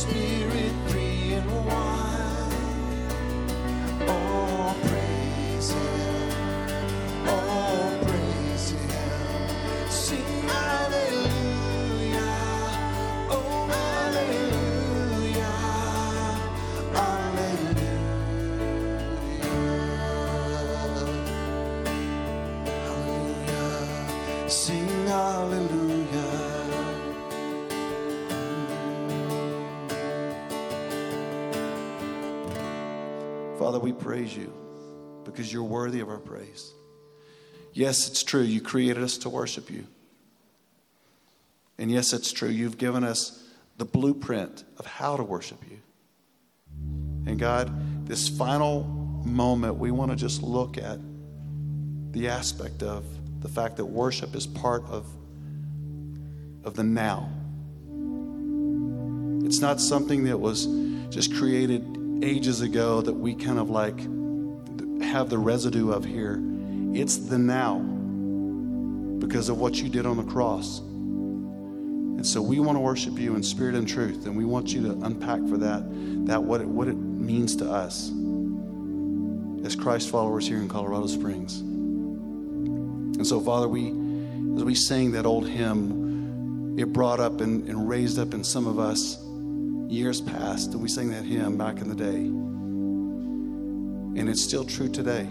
spirit. 0.00 0.59
Father, 33.70 33.84
we 33.84 33.92
praise 33.92 34.36
you 34.36 34.52
because 35.24 35.52
you're 35.52 35.62
worthy 35.62 36.00
of 36.00 36.08
our 36.08 36.18
praise. 36.18 36.72
Yes, 37.72 38.08
it's 38.08 38.24
true, 38.24 38.42
you 38.42 38.60
created 38.60 39.00
us 39.00 39.16
to 39.18 39.28
worship 39.28 39.70
you. 39.70 39.86
And 41.78 41.88
yes, 41.88 42.12
it's 42.12 42.32
true, 42.32 42.48
you've 42.48 42.78
given 42.78 43.04
us 43.04 43.48
the 43.78 43.84
blueprint 43.84 44.64
of 44.80 44.86
how 44.86 45.16
to 45.16 45.22
worship 45.22 45.62
you. 45.70 45.78
And 47.30 47.38
God, 47.38 48.08
this 48.08 48.28
final 48.28 48.82
moment, 49.24 49.76
we 49.76 49.92
want 49.92 50.10
to 50.10 50.16
just 50.16 50.42
look 50.42 50.76
at 50.76 50.98
the 52.10 52.26
aspect 52.26 52.82
of 52.82 53.04
the 53.40 53.48
fact 53.48 53.76
that 53.76 53.84
worship 53.84 54.34
is 54.34 54.48
part 54.48 54.82
of, 54.86 55.06
of 56.64 56.74
the 56.74 56.82
now. 56.82 57.30
It's 59.46 59.60
not 59.60 59.80
something 59.80 60.24
that 60.24 60.40
was 60.40 60.66
just 61.10 61.32
created 61.36 61.99
ages 62.22 62.60
ago 62.60 63.00
that 63.02 63.14
we 63.14 63.34
kind 63.34 63.58
of 63.58 63.70
like 63.70 63.98
have 65.02 65.30
the 65.30 65.38
residue 65.38 65.90
of 65.90 66.04
here. 66.04 66.40
It's 66.92 67.16
the 67.16 67.38
now 67.38 67.78
because 69.18 69.48
of 69.48 69.58
what 69.58 69.74
you 69.80 69.88
did 69.88 70.06
on 70.06 70.16
the 70.16 70.24
cross. 70.24 70.80
And 70.80 72.26
so 72.26 72.42
we 72.42 72.60
want 72.60 72.76
to 72.76 72.80
worship 72.80 73.18
you 73.18 73.34
in 73.34 73.42
spirit 73.42 73.74
and 73.74 73.88
truth, 73.88 74.26
and 74.26 74.36
we 74.36 74.44
want 74.44 74.72
you 74.72 74.82
to 74.82 74.92
unpack 75.04 75.40
for 75.48 75.56
that, 75.58 75.84
that 76.26 76.42
what 76.42 76.60
it, 76.60 76.66
what 76.66 76.88
it 76.88 76.96
means 76.96 77.56
to 77.56 77.70
us 77.70 78.10
as 79.64 79.74
Christ 79.76 80.10
followers 80.10 80.46
here 80.46 80.58
in 80.58 80.68
Colorado 80.68 81.06
Springs. 81.06 81.60
And 81.60 83.26
so, 83.26 83.40
Father, 83.40 83.68
we 83.68 83.88
as 84.56 84.64
we 84.64 84.74
sang 84.74 85.12
that 85.12 85.26
old 85.26 85.48
hymn, 85.48 86.78
it 86.78 86.92
brought 86.92 87.20
up 87.20 87.40
and, 87.40 87.68
and 87.68 87.88
raised 87.88 88.18
up 88.18 88.34
in 88.34 88.44
some 88.44 88.66
of 88.66 88.78
us 88.78 89.16
years 89.90 90.20
past, 90.20 90.72
and 90.72 90.80
we 90.80 90.88
sang 90.88 91.10
that 91.10 91.24
hymn 91.24 91.58
back 91.58 91.80
in 91.80 91.88
the 91.88 91.94
day. 91.94 92.14
And 94.20 94.28
it's 94.28 94.40
still 94.40 94.64
true 94.64 94.88
today. 94.88 95.28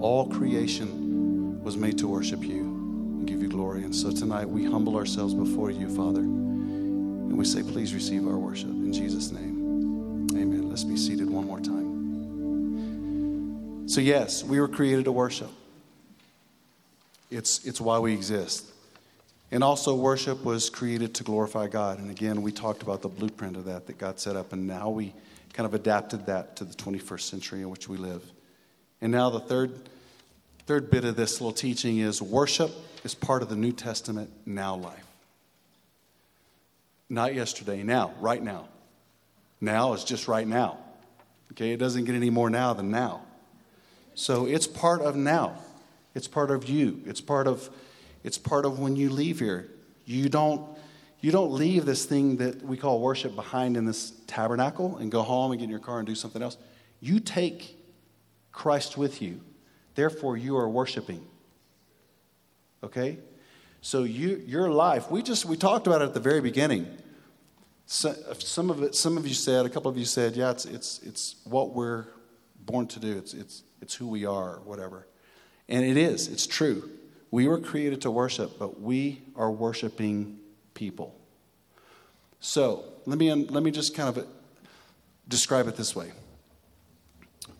All 0.00 0.28
creation 0.28 1.62
was 1.62 1.76
made 1.76 1.96
to 1.98 2.06
worship 2.06 2.44
you 2.44 2.60
and 2.60 3.26
give 3.26 3.42
you 3.42 3.48
glory. 3.48 3.84
And 3.84 3.94
so 3.94 4.10
tonight 4.10 4.48
we 4.48 4.64
humble 4.64 4.96
ourselves 4.96 5.32
before 5.34 5.70
you, 5.70 5.88
Father, 5.88 6.20
and 6.20 7.38
we 7.38 7.44
say, 7.44 7.62
please 7.62 7.94
receive 7.94 8.26
our 8.26 8.36
worship. 8.36 8.68
In 8.68 8.92
Jesus' 8.92 9.30
name, 9.32 10.28
amen. 10.32 10.68
Let's 10.68 10.84
be 10.84 10.96
seated 10.96 11.30
one 11.30 11.46
more 11.46 11.60
time. 11.60 11.86
So, 13.88 14.00
yes, 14.00 14.44
we 14.44 14.60
were 14.60 14.68
created 14.68 15.06
to 15.06 15.12
worship, 15.12 15.50
it's, 17.30 17.64
it's 17.64 17.80
why 17.80 17.98
we 17.98 18.12
exist. 18.12 18.66
And 19.52 19.62
also, 19.62 19.94
worship 19.94 20.44
was 20.44 20.68
created 20.70 21.14
to 21.14 21.24
glorify 21.24 21.68
God. 21.68 21.98
And 21.98 22.10
again, 22.10 22.42
we 22.42 22.50
talked 22.50 22.82
about 22.82 23.02
the 23.02 23.08
blueprint 23.08 23.56
of 23.56 23.64
that 23.66 23.86
that 23.86 23.98
God 23.98 24.18
set 24.18 24.34
up, 24.34 24.52
and 24.52 24.66
now 24.66 24.90
we 24.90 25.14
kind 25.52 25.66
of 25.66 25.74
adapted 25.74 26.26
that 26.26 26.56
to 26.56 26.64
the 26.64 26.74
21st 26.74 27.20
century 27.20 27.62
in 27.62 27.70
which 27.70 27.88
we 27.88 27.96
live. 27.96 28.22
And 29.00 29.12
now, 29.12 29.30
the 29.30 29.40
third, 29.40 29.72
third 30.66 30.90
bit 30.90 31.04
of 31.04 31.16
this 31.16 31.40
little 31.40 31.52
teaching 31.52 31.98
is 31.98 32.20
worship 32.20 32.72
is 33.04 33.14
part 33.14 33.42
of 33.42 33.48
the 33.48 33.56
New 33.56 33.72
Testament 33.72 34.30
now 34.44 34.74
life. 34.74 35.06
Not 37.08 37.34
yesterday, 37.34 37.84
now, 37.84 38.14
right 38.20 38.42
now. 38.42 38.66
Now 39.60 39.92
is 39.92 40.02
just 40.02 40.26
right 40.26 40.46
now. 40.46 40.78
Okay, 41.52 41.70
it 41.70 41.78
doesn't 41.78 42.04
get 42.04 42.14
any 42.14 42.30
more 42.30 42.50
now 42.50 42.72
than 42.72 42.90
now. 42.90 43.22
So 44.14 44.46
it's 44.46 44.66
part 44.66 45.02
of 45.02 45.14
now. 45.14 45.56
It's 46.14 46.26
part 46.26 46.50
of 46.50 46.68
you. 46.68 47.00
It's 47.06 47.20
part 47.20 47.46
of 47.46 47.70
it's 48.26 48.38
part 48.38 48.64
of 48.64 48.80
when 48.80 48.96
you 48.96 49.08
leave 49.08 49.38
here. 49.38 49.70
You 50.04 50.28
don't 50.28 50.76
you 51.20 51.30
don't 51.30 51.52
leave 51.52 51.86
this 51.86 52.04
thing 52.04 52.36
that 52.38 52.62
we 52.62 52.76
call 52.76 53.00
worship 53.00 53.34
behind 53.34 53.76
in 53.76 53.86
this 53.86 54.12
tabernacle 54.26 54.98
and 54.98 55.10
go 55.10 55.22
home 55.22 55.52
and 55.52 55.60
get 55.60 55.64
in 55.64 55.70
your 55.70 55.78
car 55.78 55.98
and 55.98 56.06
do 56.06 56.14
something 56.14 56.42
else. 56.42 56.58
You 57.00 57.20
take 57.20 57.78
Christ 58.52 58.98
with 58.98 59.22
you. 59.22 59.40
Therefore 59.94 60.36
you 60.36 60.56
are 60.56 60.68
worshiping. 60.68 61.24
Okay? 62.82 63.18
So 63.80 64.02
you, 64.02 64.42
your 64.44 64.70
life, 64.70 65.08
we 65.08 65.22
just 65.22 65.46
we 65.46 65.56
talked 65.56 65.86
about 65.86 66.02
it 66.02 66.06
at 66.06 66.14
the 66.14 66.20
very 66.20 66.40
beginning. 66.40 66.86
So, 67.86 68.12
some 68.40 68.70
of 68.70 68.82
it, 68.82 68.96
some 68.96 69.16
of 69.16 69.28
you 69.28 69.34
said, 69.34 69.64
a 69.64 69.68
couple 69.68 69.88
of 69.88 69.96
you 69.96 70.04
said, 70.04 70.34
yeah, 70.34 70.50
it's 70.50 70.64
it's 70.64 70.98
it's 71.04 71.36
what 71.44 71.74
we're 71.74 72.06
born 72.58 72.88
to 72.88 72.98
do. 72.98 73.16
It's 73.16 73.32
it's 73.32 73.62
it's 73.80 73.94
who 73.94 74.08
we 74.08 74.26
are, 74.26 74.58
whatever. 74.64 75.06
And 75.68 75.84
it 75.84 75.96
is. 75.96 76.26
It's 76.26 76.46
true. 76.46 76.90
We 77.30 77.48
were 77.48 77.58
created 77.58 78.02
to 78.02 78.10
worship, 78.10 78.58
but 78.58 78.80
we 78.80 79.22
are 79.34 79.50
worshiping 79.50 80.38
people. 80.74 81.18
So 82.40 82.84
let 83.06 83.18
me 83.18 83.32
let 83.32 83.62
me 83.62 83.70
just 83.70 83.94
kind 83.94 84.16
of 84.16 84.26
describe 85.28 85.66
it 85.66 85.76
this 85.76 85.96
way. 85.96 86.12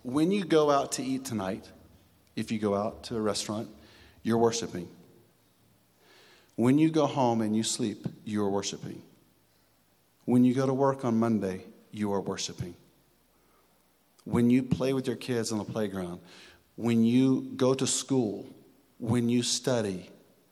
When 0.02 0.30
you 0.30 0.44
go 0.44 0.70
out 0.70 0.92
to 0.92 1.02
eat 1.02 1.24
tonight, 1.24 1.68
if 2.36 2.52
you 2.52 2.58
go 2.58 2.74
out 2.74 3.04
to 3.04 3.16
a 3.16 3.20
restaurant, 3.20 3.68
you're 4.22 4.38
worshiping. 4.38 4.88
When 6.54 6.78
you 6.78 6.90
go 6.90 7.06
home 7.06 7.40
and 7.40 7.56
you 7.56 7.62
sleep, 7.62 8.06
you 8.24 8.42
are 8.42 8.50
worshiping. 8.50 9.02
When 10.24 10.44
you 10.44 10.54
go 10.54 10.66
to 10.66 10.74
work 10.74 11.04
on 11.04 11.18
Monday, 11.18 11.64
you 11.90 12.12
are 12.12 12.20
worshiping. 12.20 12.74
When 14.24 14.50
you 14.50 14.62
play 14.62 14.92
with 14.92 15.06
your 15.06 15.16
kids 15.16 15.52
on 15.52 15.58
the 15.58 15.64
playground, 15.64 16.20
when 16.76 17.04
you 17.04 17.52
go 17.56 17.74
to 17.74 17.86
school, 17.86 18.46
when 18.98 19.28
you 19.28 19.42
study, 19.42 20.10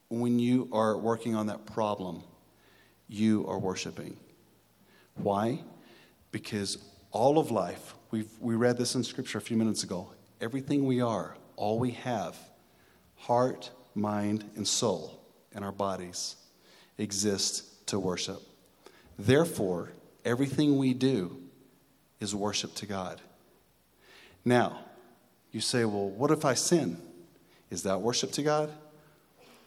when 0.08 0.38
you 0.38 0.68
are 0.72 0.96
working 0.96 1.34
on 1.34 1.46
that 1.46 1.66
problem, 1.66 2.22
you 3.08 3.46
are 3.48 3.58
worshiping. 3.58 4.16
Why? 5.14 5.62
Because 6.30 6.78
all 7.10 7.38
of 7.38 7.50
life, 7.50 7.94
we 8.10 8.26
we 8.40 8.54
read 8.54 8.76
this 8.76 8.94
in 8.94 9.04
Scripture 9.04 9.38
a 9.38 9.40
few 9.40 9.56
minutes 9.56 9.84
ago, 9.84 10.10
everything 10.40 10.84
we 10.84 11.00
are, 11.00 11.36
all 11.56 11.78
we 11.78 11.92
have, 11.92 12.36
heart, 13.16 13.70
mind, 13.94 14.44
and 14.56 14.66
soul, 14.66 15.20
and 15.54 15.64
our 15.64 15.72
bodies 15.72 16.36
exist 16.98 17.86
to 17.86 17.98
worship. 17.98 18.40
Therefore, 19.18 19.92
everything 20.24 20.78
we 20.78 20.94
do 20.94 21.40
is 22.20 22.34
worship 22.34 22.74
to 22.76 22.86
God. 22.86 23.20
Now, 24.44 24.80
you 25.52 25.60
say, 25.60 25.84
well, 25.84 26.08
what 26.08 26.30
if 26.30 26.44
I 26.44 26.54
sin? 26.54 27.00
Is 27.70 27.82
that 27.84 28.00
worship 28.00 28.32
to 28.32 28.42
God? 28.42 28.70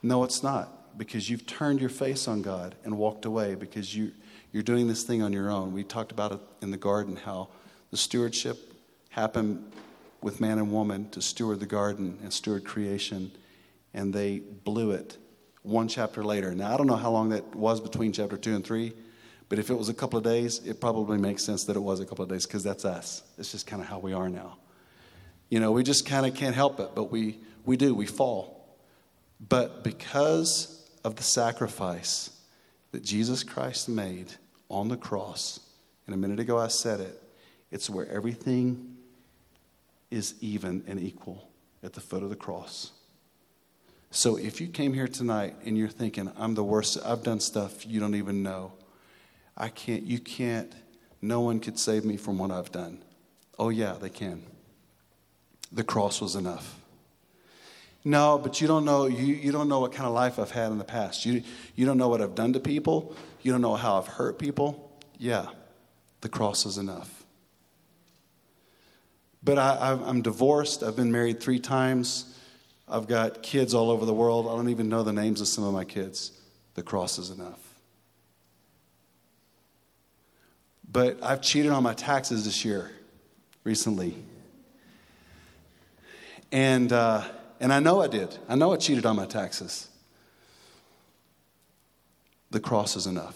No, 0.03 0.23
it's 0.23 0.43
not, 0.43 0.97
because 0.97 1.29
you've 1.29 1.45
turned 1.45 1.79
your 1.79 1.89
face 1.89 2.27
on 2.27 2.41
God 2.41 2.75
and 2.83 2.97
walked 2.97 3.25
away 3.25 3.55
because 3.55 3.95
you, 3.95 4.11
you're 4.51 4.63
doing 4.63 4.87
this 4.87 5.03
thing 5.03 5.21
on 5.21 5.33
your 5.33 5.49
own. 5.49 5.73
We 5.73 5.83
talked 5.83 6.11
about 6.11 6.31
it 6.31 6.39
in 6.61 6.71
the 6.71 6.77
garden 6.77 7.15
how 7.15 7.49
the 7.91 7.97
stewardship 7.97 8.73
happened 9.09 9.71
with 10.21 10.39
man 10.41 10.57
and 10.57 10.71
woman 10.71 11.09
to 11.09 11.21
steward 11.21 11.59
the 11.59 11.65
garden 11.65 12.19
and 12.21 12.31
steward 12.31 12.63
creation, 12.63 13.31
and 13.93 14.13
they 14.13 14.39
blew 14.39 14.91
it 14.91 15.17
one 15.63 15.87
chapter 15.87 16.23
later. 16.23 16.53
Now, 16.55 16.73
I 16.73 16.77
don't 16.77 16.87
know 16.87 16.95
how 16.95 17.11
long 17.11 17.29
that 17.29 17.55
was 17.55 17.81
between 17.81 18.13
chapter 18.13 18.37
two 18.37 18.55
and 18.55 18.63
three, 18.63 18.93
but 19.49 19.59
if 19.59 19.69
it 19.69 19.75
was 19.75 19.89
a 19.89 19.93
couple 19.93 20.17
of 20.17 20.23
days, 20.23 20.59
it 20.65 20.79
probably 20.79 21.17
makes 21.17 21.43
sense 21.43 21.65
that 21.65 21.75
it 21.75 21.81
was 21.81 21.99
a 21.99 22.05
couple 22.05 22.23
of 22.23 22.29
days 22.29 22.45
because 22.45 22.63
that's 22.63 22.85
us. 22.85 23.23
It's 23.37 23.51
just 23.51 23.67
kind 23.67 23.81
of 23.81 23.87
how 23.87 23.99
we 23.99 24.13
are 24.13 24.29
now. 24.29 24.57
You 25.49 25.59
know, 25.59 25.71
we 25.71 25.83
just 25.83 26.05
kind 26.05 26.25
of 26.25 26.35
can't 26.35 26.55
help 26.55 26.79
it, 26.79 26.91
but 26.95 27.11
we, 27.11 27.39
we 27.67 27.77
do, 27.77 27.93
we 27.93 28.07
fall. 28.07 28.75
But 29.39 29.83
because 29.83 30.89
of 31.03 31.17
the 31.17 31.23
sacrifice 31.23 32.31
that 32.91 33.03
Jesus 33.03 33.43
Christ 33.43 33.89
made 33.89 34.33
on 34.69 34.87
the 34.87 34.97
cross, 34.97 35.59
and 36.05 36.15
a 36.15 36.17
minute 36.17 36.39
ago 36.39 36.57
I 36.57 36.69
said 36.69 37.01
it, 37.01 37.21
it's 37.69 37.89
where 37.89 38.09
everything 38.09 38.95
is 40.09 40.35
even 40.39 40.83
and 40.87 40.99
equal 40.99 41.49
at 41.83 41.93
the 41.93 41.99
foot 41.99 42.23
of 42.23 42.29
the 42.29 42.35
cross. 42.35 42.91
So 44.09 44.37
if 44.37 44.61
you 44.61 44.67
came 44.67 44.93
here 44.93 45.07
tonight 45.07 45.55
and 45.65 45.77
you're 45.77 45.89
thinking, 45.89 46.31
I'm 46.37 46.55
the 46.55 46.63
worst, 46.63 46.97
I've 47.05 47.21
done 47.21 47.41
stuff 47.41 47.85
you 47.85 47.99
don't 47.99 48.15
even 48.15 48.41
know, 48.41 48.71
I 49.57 49.67
can't, 49.67 50.03
you 50.03 50.19
can't, 50.19 50.71
no 51.21 51.41
one 51.41 51.59
could 51.59 51.77
save 51.77 52.05
me 52.05 52.15
from 52.15 52.37
what 52.37 52.49
I've 52.49 52.71
done. 52.71 53.03
Oh, 53.59 53.69
yeah, 53.69 53.97
they 53.99 54.09
can. 54.09 54.43
The 55.73 55.83
cross 55.83 56.21
was 56.21 56.35
enough. 56.35 56.79
No, 58.03 58.37
but 58.37 58.61
you 58.61 58.67
don't 58.67 58.85
know, 58.85 59.05
you, 59.05 59.33
you 59.33 59.51
don't 59.51 59.67
know 59.67 59.79
what 59.79 59.91
kind 59.91 60.07
of 60.07 60.13
life 60.13 60.39
I've 60.39 60.51
had 60.51 60.71
in 60.71 60.77
the 60.77 60.85
past. 60.85 61.25
You, 61.25 61.43
you 61.75 61.85
don't 61.85 61.97
know 61.97 62.07
what 62.07 62.21
I've 62.21 62.35
done 62.35 62.53
to 62.53 62.59
people. 62.59 63.15
You 63.41 63.51
don't 63.51 63.61
know 63.61 63.75
how 63.75 63.97
I've 63.97 64.07
hurt 64.07 64.39
people. 64.39 64.97
Yeah, 65.17 65.47
the 66.21 66.29
cross 66.29 66.65
is 66.65 66.77
enough. 66.77 67.25
But 69.43 69.57
I, 69.57 69.97
I'm 70.05 70.21
divorced. 70.21 70.83
I've 70.83 70.95
been 70.95 71.11
married 71.11 71.39
three 71.39 71.59
times. 71.59 72.33
I've 72.87 73.07
got 73.07 73.43
kids 73.43 73.73
all 73.73 73.89
over 73.91 74.05
the 74.05 74.13
world. 74.13 74.47
I 74.47 74.55
don't 74.55 74.69
even 74.69 74.89
know 74.89 75.03
the 75.03 75.13
names 75.13 75.41
of 75.41 75.47
some 75.47 75.63
of 75.63 75.73
my 75.73 75.83
kids. 75.83 76.31
The 76.75 76.83
cross 76.83 77.17
is 77.17 77.29
enough. 77.29 77.59
But 80.89 81.21
I've 81.21 81.41
cheated 81.41 81.71
on 81.71 81.83
my 81.83 81.93
taxes 81.93 82.45
this 82.45 82.63
year, 82.63 82.91
recently. 83.65 84.15
And, 86.51 86.93
uh, 86.93 87.23
and 87.59 87.73
I 87.73 87.79
know 87.79 88.01
I 88.01 88.07
did. 88.07 88.37
I 88.47 88.55
know 88.55 88.73
I 88.73 88.77
cheated 88.77 89.05
on 89.05 89.15
my 89.15 89.25
taxes. 89.25 89.87
The 92.51 92.59
cross 92.59 92.95
is 92.95 93.07
enough. 93.07 93.35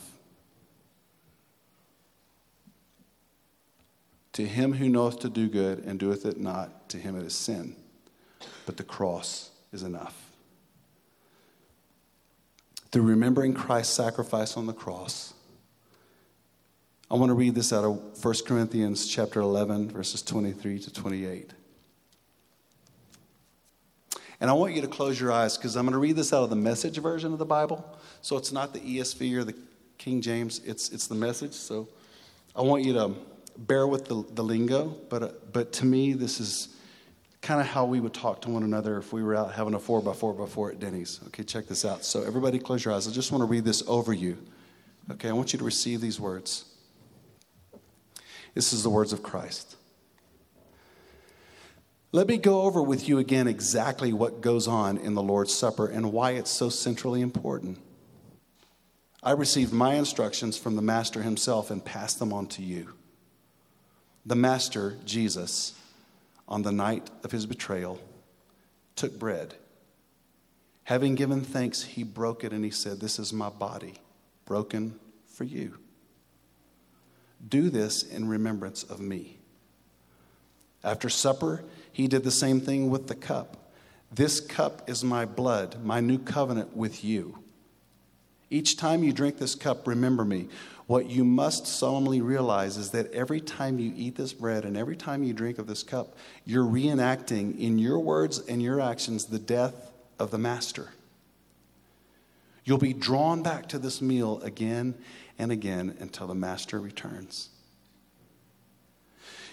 To 4.33 4.45
him 4.45 4.73
who 4.73 4.87
knoweth 4.87 5.19
to 5.19 5.29
do 5.29 5.49
good 5.49 5.79
and 5.79 5.99
doeth 5.99 6.25
it 6.25 6.39
not, 6.39 6.89
to 6.89 6.97
him 6.97 7.17
it 7.17 7.25
is 7.25 7.35
sin. 7.35 7.75
But 8.65 8.77
the 8.77 8.83
cross 8.83 9.49
is 9.73 9.83
enough. 9.83 10.31
Through 12.91 13.03
remembering 13.03 13.53
Christ's 13.53 13.93
sacrifice 13.93 14.55
on 14.55 14.67
the 14.67 14.73
cross, 14.73 15.33
I 17.09 17.15
want 17.15 17.29
to 17.29 17.33
read 17.33 17.55
this 17.55 17.73
out 17.73 17.83
of 17.83 18.23
1 18.23 18.33
Corinthians 18.45 19.07
chapter 19.07 19.41
11 19.41 19.89
verses 19.89 20.21
23 20.21 20.79
to 20.79 20.93
28. 20.93 21.51
And 24.41 24.49
I 24.49 24.53
want 24.53 24.73
you 24.73 24.81
to 24.81 24.87
close 24.87 25.21
your 25.21 25.31
eyes 25.31 25.55
because 25.55 25.77
I'm 25.77 25.85
going 25.85 25.93
to 25.93 25.99
read 25.99 26.15
this 26.15 26.33
out 26.33 26.43
of 26.43 26.49
the 26.49 26.55
message 26.55 26.97
version 26.97 27.31
of 27.31 27.37
the 27.39 27.45
Bible. 27.45 27.97
So 28.21 28.37
it's 28.37 28.51
not 28.51 28.73
the 28.73 28.79
ESV 28.79 29.37
or 29.37 29.43
the 29.43 29.55
King 29.99 30.19
James, 30.19 30.59
it's, 30.65 30.89
it's 30.89 31.05
the 31.05 31.15
message. 31.15 31.53
So 31.53 31.87
I 32.55 32.61
want 32.61 32.83
you 32.83 32.93
to 32.93 33.13
bear 33.55 33.85
with 33.85 34.05
the, 34.05 34.25
the 34.33 34.43
lingo, 34.43 34.95
but, 35.09 35.53
but 35.53 35.71
to 35.73 35.85
me, 35.85 36.13
this 36.13 36.39
is 36.39 36.69
kind 37.41 37.61
of 37.61 37.67
how 37.67 37.85
we 37.85 37.99
would 37.99 38.15
talk 38.15 38.41
to 38.41 38.49
one 38.49 38.63
another 38.63 38.97
if 38.97 39.13
we 39.13 39.21
were 39.21 39.35
out 39.35 39.53
having 39.53 39.75
a 39.75 39.79
four 39.79 40.01
by 40.01 40.13
four 40.13 40.33
by 40.33 40.47
four 40.47 40.71
at 40.71 40.79
Denny's. 40.79 41.19
Okay, 41.27 41.43
check 41.43 41.67
this 41.67 41.85
out. 41.85 42.03
So 42.03 42.23
everybody 42.23 42.57
close 42.57 42.83
your 42.83 42.95
eyes. 42.95 43.07
I 43.07 43.11
just 43.11 43.31
want 43.31 43.43
to 43.43 43.45
read 43.45 43.63
this 43.63 43.83
over 43.87 44.11
you. 44.11 44.39
Okay, 45.11 45.29
I 45.29 45.33
want 45.33 45.53
you 45.53 45.59
to 45.59 45.65
receive 45.65 46.01
these 46.01 46.19
words. 46.19 46.65
This 48.55 48.73
is 48.73 48.81
the 48.81 48.89
words 48.89 49.13
of 49.13 49.21
Christ. 49.21 49.75
Let 52.13 52.27
me 52.27 52.37
go 52.37 52.63
over 52.63 52.81
with 52.81 53.07
you 53.07 53.19
again 53.19 53.47
exactly 53.47 54.11
what 54.11 54.41
goes 54.41 54.67
on 54.67 54.97
in 54.97 55.13
the 55.13 55.21
Lord's 55.21 55.53
Supper 55.53 55.87
and 55.87 56.11
why 56.11 56.31
it's 56.31 56.51
so 56.51 56.67
centrally 56.67 57.21
important. 57.21 57.79
I 59.23 59.31
received 59.31 59.71
my 59.71 59.95
instructions 59.95 60.57
from 60.57 60.75
the 60.75 60.81
Master 60.81 61.21
himself 61.21 61.71
and 61.71 61.85
passed 61.85 62.19
them 62.19 62.33
on 62.33 62.47
to 62.47 62.63
you. 62.63 62.95
The 64.25 64.35
Master, 64.35 64.97
Jesus, 65.05 65.73
on 66.49 66.63
the 66.63 66.71
night 66.71 67.09
of 67.23 67.31
his 67.31 67.45
betrayal, 67.45 68.01
took 68.97 69.17
bread. 69.17 69.55
Having 70.83 71.15
given 71.15 71.41
thanks, 71.41 71.83
he 71.83 72.03
broke 72.03 72.43
it 72.43 72.51
and 72.51 72.65
he 72.65 72.71
said, 72.71 72.99
This 72.99 73.19
is 73.19 73.31
my 73.31 73.49
body, 73.49 73.93
broken 74.45 74.99
for 75.27 75.45
you. 75.45 75.77
Do 77.47 77.69
this 77.69 78.03
in 78.03 78.27
remembrance 78.27 78.83
of 78.83 78.99
me. 78.99 79.37
After 80.83 81.09
supper, 81.09 81.63
he 81.91 82.07
did 82.07 82.23
the 82.23 82.31
same 82.31 82.61
thing 82.61 82.89
with 82.89 83.07
the 83.07 83.15
cup. 83.15 83.57
This 84.11 84.39
cup 84.39 84.89
is 84.89 85.03
my 85.03 85.25
blood, 85.25 85.83
my 85.83 85.99
new 85.99 86.17
covenant 86.17 86.75
with 86.75 87.03
you. 87.03 87.39
Each 88.49 88.75
time 88.75 89.03
you 89.03 89.13
drink 89.13 89.37
this 89.37 89.55
cup, 89.55 89.87
remember 89.87 90.25
me. 90.25 90.49
What 90.87 91.09
you 91.09 91.23
must 91.23 91.65
solemnly 91.65 92.19
realize 92.19 92.75
is 92.75 92.91
that 92.91 93.13
every 93.13 93.39
time 93.39 93.79
you 93.79 93.93
eat 93.95 94.17
this 94.17 94.33
bread 94.33 94.65
and 94.65 94.75
every 94.75 94.97
time 94.97 95.23
you 95.23 95.33
drink 95.33 95.57
of 95.57 95.67
this 95.67 95.83
cup, 95.83 96.17
you're 96.43 96.65
reenacting 96.65 97.57
in 97.57 97.79
your 97.79 97.99
words 97.99 98.39
and 98.39 98.61
your 98.61 98.81
actions 98.81 99.25
the 99.25 99.39
death 99.39 99.93
of 100.19 100.31
the 100.31 100.37
Master. 100.37 100.89
You'll 102.65 102.77
be 102.77 102.93
drawn 102.93 103.41
back 103.41 103.69
to 103.69 103.79
this 103.79 104.01
meal 104.01 104.41
again 104.41 104.95
and 105.39 105.49
again 105.49 105.95
until 106.01 106.27
the 106.27 106.35
Master 106.35 106.79
returns. 106.79 107.49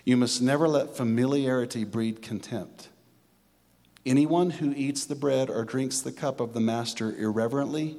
You 0.09 0.17
must 0.17 0.41
never 0.41 0.67
let 0.67 0.97
familiarity 0.97 1.85
breed 1.85 2.23
contempt. 2.23 2.89
Anyone 4.07 4.49
who 4.49 4.73
eats 4.75 5.05
the 5.05 5.15
bread 5.15 5.51
or 5.51 5.67
drinks 5.67 6.01
the 6.01 6.13
cup 6.13 6.41
of 6.41 6.55
the 6.55 6.61
Master 6.61 7.15
irreverently 7.15 7.95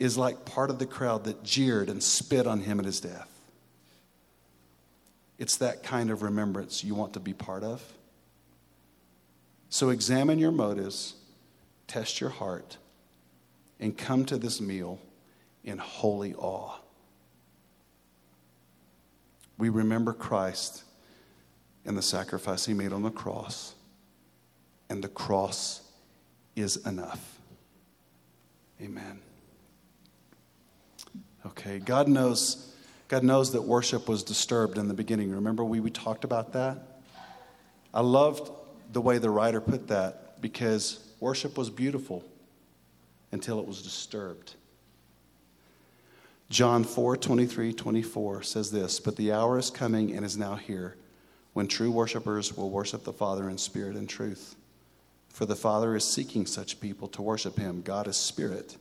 is 0.00 0.18
like 0.18 0.44
part 0.44 0.70
of 0.70 0.80
the 0.80 0.86
crowd 0.86 1.22
that 1.22 1.44
jeered 1.44 1.88
and 1.88 2.02
spit 2.02 2.48
on 2.48 2.62
him 2.62 2.80
at 2.80 2.84
his 2.84 2.98
death. 2.98 3.30
It's 5.38 5.58
that 5.58 5.84
kind 5.84 6.10
of 6.10 6.22
remembrance 6.22 6.82
you 6.82 6.96
want 6.96 7.12
to 7.12 7.20
be 7.20 7.32
part 7.32 7.62
of. 7.62 7.80
So 9.70 9.90
examine 9.90 10.40
your 10.40 10.50
motives, 10.50 11.14
test 11.86 12.20
your 12.20 12.30
heart, 12.30 12.76
and 13.78 13.96
come 13.96 14.24
to 14.24 14.36
this 14.36 14.60
meal 14.60 14.98
in 15.62 15.78
holy 15.78 16.34
awe. 16.34 16.74
We 19.58 19.68
remember 19.68 20.12
Christ 20.12 20.84
and 21.88 21.96
the 21.96 22.02
sacrifice 22.02 22.66
he 22.66 22.74
made 22.74 22.92
on 22.92 23.02
the 23.02 23.10
cross, 23.10 23.74
and 24.90 25.02
the 25.02 25.08
cross 25.08 25.80
is 26.54 26.76
enough. 26.86 27.38
Amen. 28.78 29.20
Okay, 31.46 31.78
God 31.78 32.06
knows, 32.06 32.74
God 33.08 33.24
knows 33.24 33.52
that 33.52 33.62
worship 33.62 34.06
was 34.06 34.22
disturbed 34.22 34.76
in 34.76 34.86
the 34.86 34.92
beginning. 34.92 35.32
Remember 35.32 35.64
we, 35.64 35.80
we 35.80 35.90
talked 35.90 36.24
about 36.24 36.52
that? 36.52 37.00
I 37.94 38.02
loved 38.02 38.50
the 38.92 39.00
way 39.00 39.16
the 39.16 39.30
writer 39.30 39.62
put 39.62 39.88
that 39.88 40.42
because 40.42 41.02
worship 41.20 41.56
was 41.56 41.70
beautiful 41.70 42.22
until 43.32 43.60
it 43.60 43.66
was 43.66 43.80
disturbed. 43.80 44.56
John 46.50 46.84
4 46.84 47.16
23 47.16 47.72
24 47.72 48.42
says 48.42 48.70
this, 48.70 49.00
But 49.00 49.16
the 49.16 49.32
hour 49.32 49.58
is 49.58 49.70
coming 49.70 50.14
and 50.14 50.24
is 50.24 50.36
now 50.36 50.56
here 50.56 50.94
when 51.52 51.66
true 51.66 51.90
worshipers 51.90 52.56
will 52.56 52.70
worship 52.70 53.04
the 53.04 53.12
Father 53.12 53.48
in 53.48 53.58
spirit 53.58 53.96
and 53.96 54.08
truth. 54.08 54.56
For 55.28 55.46
the 55.46 55.56
Father 55.56 55.94
is 55.96 56.04
seeking 56.04 56.46
such 56.46 56.80
people 56.80 57.08
to 57.08 57.22
worship 57.22 57.58
him. 57.58 57.82
God 57.82 58.06
is 58.06 58.16
spirit 58.16 58.76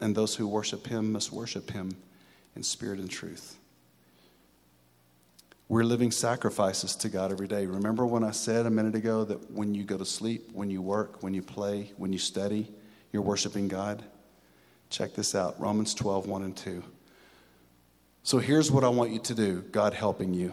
and 0.00 0.14
those 0.14 0.34
who 0.34 0.46
worship 0.46 0.86
him 0.86 1.12
must 1.12 1.32
worship 1.32 1.70
him 1.70 1.96
in 2.54 2.62
spirit 2.62 2.98
and 2.98 3.10
truth. 3.10 3.56
We're 5.68 5.84
living 5.84 6.12
sacrifices 6.12 6.94
to 6.96 7.08
God 7.08 7.32
every 7.32 7.48
day. 7.48 7.66
Remember 7.66 8.06
when 8.06 8.22
I 8.22 8.30
said 8.30 8.66
a 8.66 8.70
minute 8.70 8.94
ago 8.94 9.24
that 9.24 9.50
when 9.50 9.74
you 9.74 9.82
go 9.82 9.98
to 9.98 10.04
sleep, 10.04 10.50
when 10.52 10.70
you 10.70 10.80
work, 10.80 11.22
when 11.22 11.34
you 11.34 11.42
play, 11.42 11.92
when 11.96 12.12
you 12.12 12.18
study, 12.18 12.68
you're 13.12 13.22
worshiping 13.22 13.66
God? 13.66 14.04
Check 14.90 15.14
this 15.14 15.34
out 15.34 15.58
Romans 15.60 15.92
12, 15.94 16.28
1 16.28 16.42
and 16.44 16.56
2. 16.56 16.84
So 18.22 18.38
here's 18.38 18.70
what 18.70 18.84
I 18.84 18.88
want 18.88 19.10
you 19.10 19.18
to 19.20 19.34
do 19.34 19.62
God 19.72 19.92
helping 19.92 20.34
you. 20.34 20.52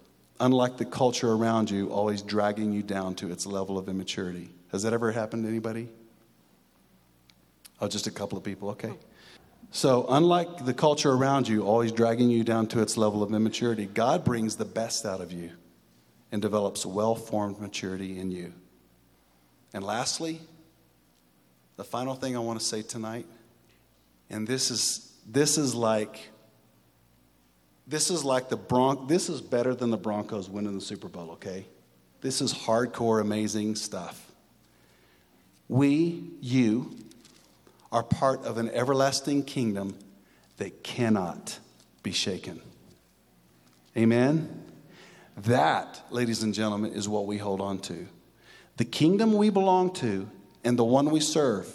unlike 0.41 0.77
the 0.77 0.85
culture 0.85 1.31
around 1.31 1.69
you 1.69 1.89
always 1.89 2.21
dragging 2.21 2.73
you 2.73 2.83
down 2.83 3.15
to 3.15 3.31
its 3.31 3.45
level 3.45 3.77
of 3.77 3.87
immaturity. 3.87 4.49
Has 4.71 4.83
that 4.83 4.91
ever 4.91 5.11
happened 5.11 5.43
to 5.43 5.49
anybody? 5.49 5.87
Oh, 7.79 7.87
just 7.87 8.07
a 8.07 8.11
couple 8.11 8.37
of 8.37 8.43
people. 8.43 8.69
Okay. 8.71 8.93
So, 9.71 10.05
unlike 10.09 10.65
the 10.65 10.73
culture 10.73 11.11
around 11.11 11.47
you, 11.47 11.63
always 11.63 11.91
dragging 11.91 12.29
you 12.29 12.43
down 12.43 12.67
to 12.67 12.81
its 12.81 12.97
level 12.97 13.23
of 13.23 13.33
immaturity, 13.33 13.85
God 13.85 14.25
brings 14.25 14.57
the 14.57 14.65
best 14.65 15.05
out 15.05 15.21
of 15.21 15.31
you 15.31 15.51
and 16.31 16.41
develops 16.41 16.85
well 16.85 17.15
formed 17.15 17.59
maturity 17.59 18.19
in 18.19 18.31
you. 18.31 18.51
And 19.73 19.83
lastly, 19.83 20.41
the 21.77 21.83
final 21.83 22.15
thing 22.15 22.35
I 22.35 22.39
want 22.39 22.59
to 22.59 22.65
say 22.65 22.81
tonight, 22.81 23.25
and 24.29 24.47
this 24.47 24.71
is 24.71 25.13
this 25.25 25.57
is 25.57 25.73
like 25.75 26.30
this 27.91 28.09
is 28.09 28.23
like 28.23 28.47
the 28.47 28.55
Bron- 28.55 29.05
this 29.07 29.27
is 29.27 29.41
better 29.41 29.75
than 29.75 29.91
the 29.91 29.97
Broncos 29.97 30.49
winning 30.49 30.75
the 30.75 30.81
Super 30.81 31.09
Bowl, 31.09 31.31
okay? 31.31 31.65
This 32.21 32.39
is 32.39 32.53
hardcore 32.53 33.19
amazing 33.19 33.75
stuff. 33.75 34.31
We, 35.67 36.31
you, 36.39 36.95
are 37.91 38.03
part 38.03 38.45
of 38.45 38.57
an 38.57 38.69
everlasting 38.69 39.43
kingdom 39.43 39.97
that 40.55 40.83
cannot 40.83 41.59
be 42.01 42.13
shaken. 42.13 42.61
Amen? 43.97 44.63
That, 45.35 46.01
ladies 46.09 46.43
and 46.43 46.53
gentlemen, 46.53 46.93
is 46.93 47.09
what 47.09 47.25
we 47.25 47.37
hold 47.37 47.59
on 47.59 47.79
to. 47.79 48.07
The 48.77 48.85
kingdom 48.85 49.33
we 49.33 49.49
belong 49.49 49.93
to 49.95 50.29
and 50.63 50.79
the 50.79 50.85
one 50.85 51.09
we 51.09 51.19
serve, 51.19 51.67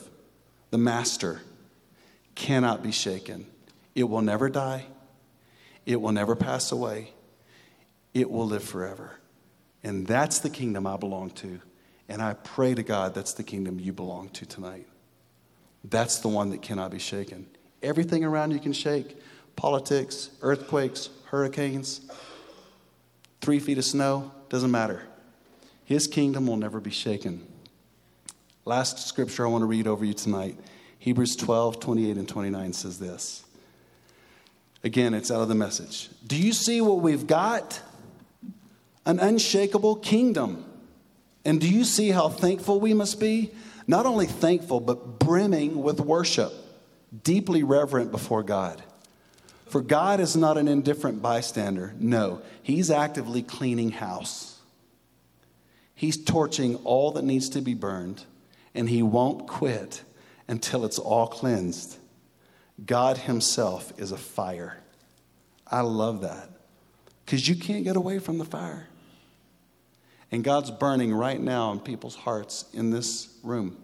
the 0.70 0.78
Master, 0.78 1.42
cannot 2.34 2.82
be 2.82 2.92
shaken. 2.92 3.44
It 3.94 4.04
will 4.04 4.22
never 4.22 4.48
die, 4.48 4.86
it 5.86 6.00
will 6.00 6.12
never 6.12 6.36
pass 6.36 6.72
away, 6.72 7.12
it 8.12 8.30
will 8.30 8.46
live 8.46 8.64
forever. 8.64 9.18
And 9.82 10.06
that's 10.06 10.40
the 10.40 10.50
kingdom 10.50 10.86
I 10.86 10.96
belong 10.96 11.30
to. 11.30 11.60
And 12.08 12.20
I 12.20 12.34
pray 12.34 12.74
to 12.74 12.82
God 12.82 13.14
that's 13.14 13.34
the 13.34 13.42
kingdom 13.42 13.78
you 13.78 13.92
belong 13.92 14.28
to 14.30 14.44
tonight. 14.44 14.86
That's 15.84 16.18
the 16.18 16.28
one 16.28 16.50
that 16.50 16.62
cannot 16.62 16.90
be 16.90 16.98
shaken. 16.98 17.46
Everything 17.82 18.24
around 18.24 18.50
you 18.50 18.58
can 18.58 18.72
shake, 18.72 19.16
politics, 19.54 20.30
earthquakes, 20.42 21.08
hurricanes, 21.26 22.00
three 23.40 23.60
feet 23.60 23.78
of 23.78 23.84
snow, 23.84 24.32
doesn't 24.48 24.70
matter. 24.70 25.02
His 25.84 26.08
kingdom 26.08 26.46
will 26.48 26.56
never 26.56 26.80
be 26.80 26.90
shaken. 26.90 27.46
Last 28.64 29.06
scripture 29.06 29.46
I 29.46 29.50
want 29.50 29.62
to 29.62 29.66
read 29.66 29.86
over 29.86 30.04
you 30.04 30.14
tonight 30.14 30.58
Hebrews 30.98 31.36
12, 31.36 31.78
28 31.78 32.16
and 32.16 32.28
29 32.28 32.72
says 32.72 32.98
this. 32.98 33.44
Again, 34.84 35.14
it's 35.14 35.30
out 35.30 35.40
of 35.40 35.48
the 35.48 35.54
message. 35.54 36.08
Do 36.26 36.36
you 36.36 36.52
see 36.52 36.80
what 36.80 37.00
we've 37.00 37.26
got? 37.26 37.80
An 39.04 39.18
unshakable 39.18 39.96
kingdom. 39.96 40.64
And 41.44 41.60
do 41.60 41.68
you 41.68 41.84
see 41.84 42.10
how 42.10 42.28
thankful 42.28 42.80
we 42.80 42.92
must 42.94 43.20
be? 43.20 43.52
Not 43.86 44.06
only 44.06 44.26
thankful, 44.26 44.80
but 44.80 45.18
brimming 45.18 45.82
with 45.82 46.00
worship, 46.00 46.52
deeply 47.22 47.62
reverent 47.62 48.10
before 48.10 48.42
God. 48.42 48.82
For 49.68 49.80
God 49.80 50.20
is 50.20 50.36
not 50.36 50.58
an 50.58 50.68
indifferent 50.68 51.22
bystander. 51.22 51.94
No, 51.98 52.42
He's 52.62 52.90
actively 52.90 53.42
cleaning 53.42 53.90
house. 53.90 54.58
He's 55.94 56.22
torching 56.22 56.76
all 56.84 57.12
that 57.12 57.24
needs 57.24 57.48
to 57.50 57.60
be 57.60 57.74
burned, 57.74 58.24
and 58.74 58.88
He 58.88 59.02
won't 59.02 59.46
quit 59.46 60.02
until 60.48 60.84
it's 60.84 60.98
all 60.98 61.26
cleansed. 61.26 61.96
God 62.84 63.18
Himself 63.18 63.92
is 63.98 64.12
a 64.12 64.16
fire. 64.16 64.78
I 65.66 65.80
love 65.80 66.20
that 66.20 66.50
because 67.24 67.48
you 67.48 67.56
can't 67.56 67.84
get 67.84 67.96
away 67.96 68.18
from 68.18 68.38
the 68.38 68.44
fire. 68.44 68.88
And 70.30 70.42
God's 70.44 70.70
burning 70.70 71.14
right 71.14 71.40
now 71.40 71.72
in 71.72 71.80
people's 71.80 72.16
hearts 72.16 72.66
in 72.72 72.90
this 72.90 73.38
room, 73.42 73.76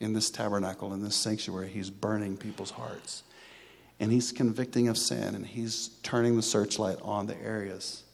in 0.00 0.12
this 0.12 0.30
tabernacle, 0.30 0.94
in 0.94 1.02
this 1.02 1.16
sanctuary. 1.16 1.68
He's 1.68 1.90
burning 1.90 2.36
people's 2.36 2.70
hearts. 2.70 3.24
And 4.00 4.10
He's 4.10 4.32
convicting 4.32 4.88
of 4.88 4.96
sin 4.96 5.34
and 5.34 5.46
He's 5.46 5.90
turning 6.02 6.36
the 6.36 6.42
searchlight 6.42 6.98
on 7.02 7.26
the 7.26 7.40
areas 7.40 8.04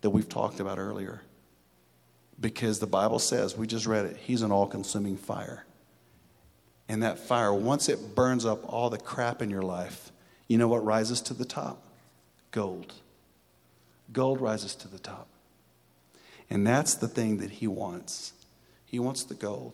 that 0.00 0.10
we've 0.10 0.28
talked 0.28 0.60
about 0.60 0.78
earlier. 0.78 1.22
Because 2.40 2.78
the 2.80 2.86
Bible 2.86 3.18
says, 3.18 3.56
we 3.56 3.66
just 3.66 3.86
read 3.86 4.06
it, 4.06 4.16
He's 4.16 4.42
an 4.42 4.50
all 4.50 4.66
consuming 4.66 5.16
fire. 5.16 5.64
And 6.92 7.02
that 7.02 7.18
fire, 7.18 7.54
once 7.54 7.88
it 7.88 8.14
burns 8.14 8.44
up 8.44 8.70
all 8.70 8.90
the 8.90 8.98
crap 8.98 9.40
in 9.40 9.48
your 9.48 9.62
life, 9.62 10.12
you 10.46 10.58
know 10.58 10.68
what 10.68 10.84
rises 10.84 11.22
to 11.22 11.32
the 11.32 11.46
top? 11.46 11.82
Gold. 12.50 12.92
Gold 14.12 14.42
rises 14.42 14.74
to 14.74 14.88
the 14.88 14.98
top. 14.98 15.26
And 16.50 16.66
that's 16.66 16.92
the 16.92 17.08
thing 17.08 17.38
that 17.38 17.50
he 17.50 17.66
wants. 17.66 18.34
He 18.84 18.98
wants 18.98 19.24
the 19.24 19.32
gold. 19.32 19.72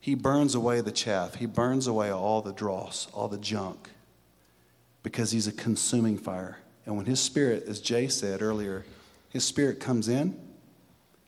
He 0.00 0.16
burns 0.16 0.56
away 0.56 0.80
the 0.80 0.90
chaff, 0.90 1.36
he 1.36 1.46
burns 1.46 1.86
away 1.86 2.10
all 2.10 2.42
the 2.42 2.52
dross, 2.52 3.06
all 3.12 3.28
the 3.28 3.38
junk, 3.38 3.90
because 5.04 5.30
he's 5.30 5.46
a 5.46 5.52
consuming 5.52 6.18
fire. 6.18 6.58
And 6.86 6.96
when 6.96 7.06
his 7.06 7.20
spirit, 7.20 7.68
as 7.68 7.80
Jay 7.80 8.08
said 8.08 8.42
earlier, 8.42 8.84
his 9.28 9.44
spirit 9.44 9.78
comes 9.78 10.08
in, 10.08 10.36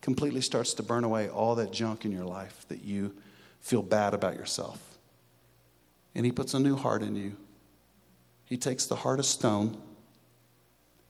completely 0.01 0.41
starts 0.41 0.75
to 0.75 0.83
burn 0.83 1.05
away 1.05 1.29
all 1.29 1.55
that 1.55 1.71
junk 1.71 2.05
in 2.05 2.11
your 2.11 2.25
life 2.25 2.67
that 2.67 2.83
you 2.83 3.15
feel 3.61 3.83
bad 3.83 4.13
about 4.13 4.35
yourself 4.35 4.88
and 6.19 6.27
he 6.27 6.33
puts 6.33 6.53
a 6.53 6.59
new 6.59 6.75
heart 6.75 7.01
in 7.01 7.15
you. 7.15 7.37
He 8.45 8.57
takes 8.57 8.87
the 8.87 8.97
heart 8.97 9.21
of 9.21 9.25
stone 9.25 9.81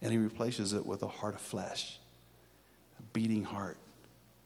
and 0.02 0.12
he 0.12 0.18
replaces 0.18 0.74
it 0.74 0.84
with 0.84 1.02
a 1.02 1.08
heart 1.08 1.34
of 1.34 1.40
flesh, 1.40 1.98
a 2.98 3.02
beating 3.14 3.42
heart. 3.42 3.78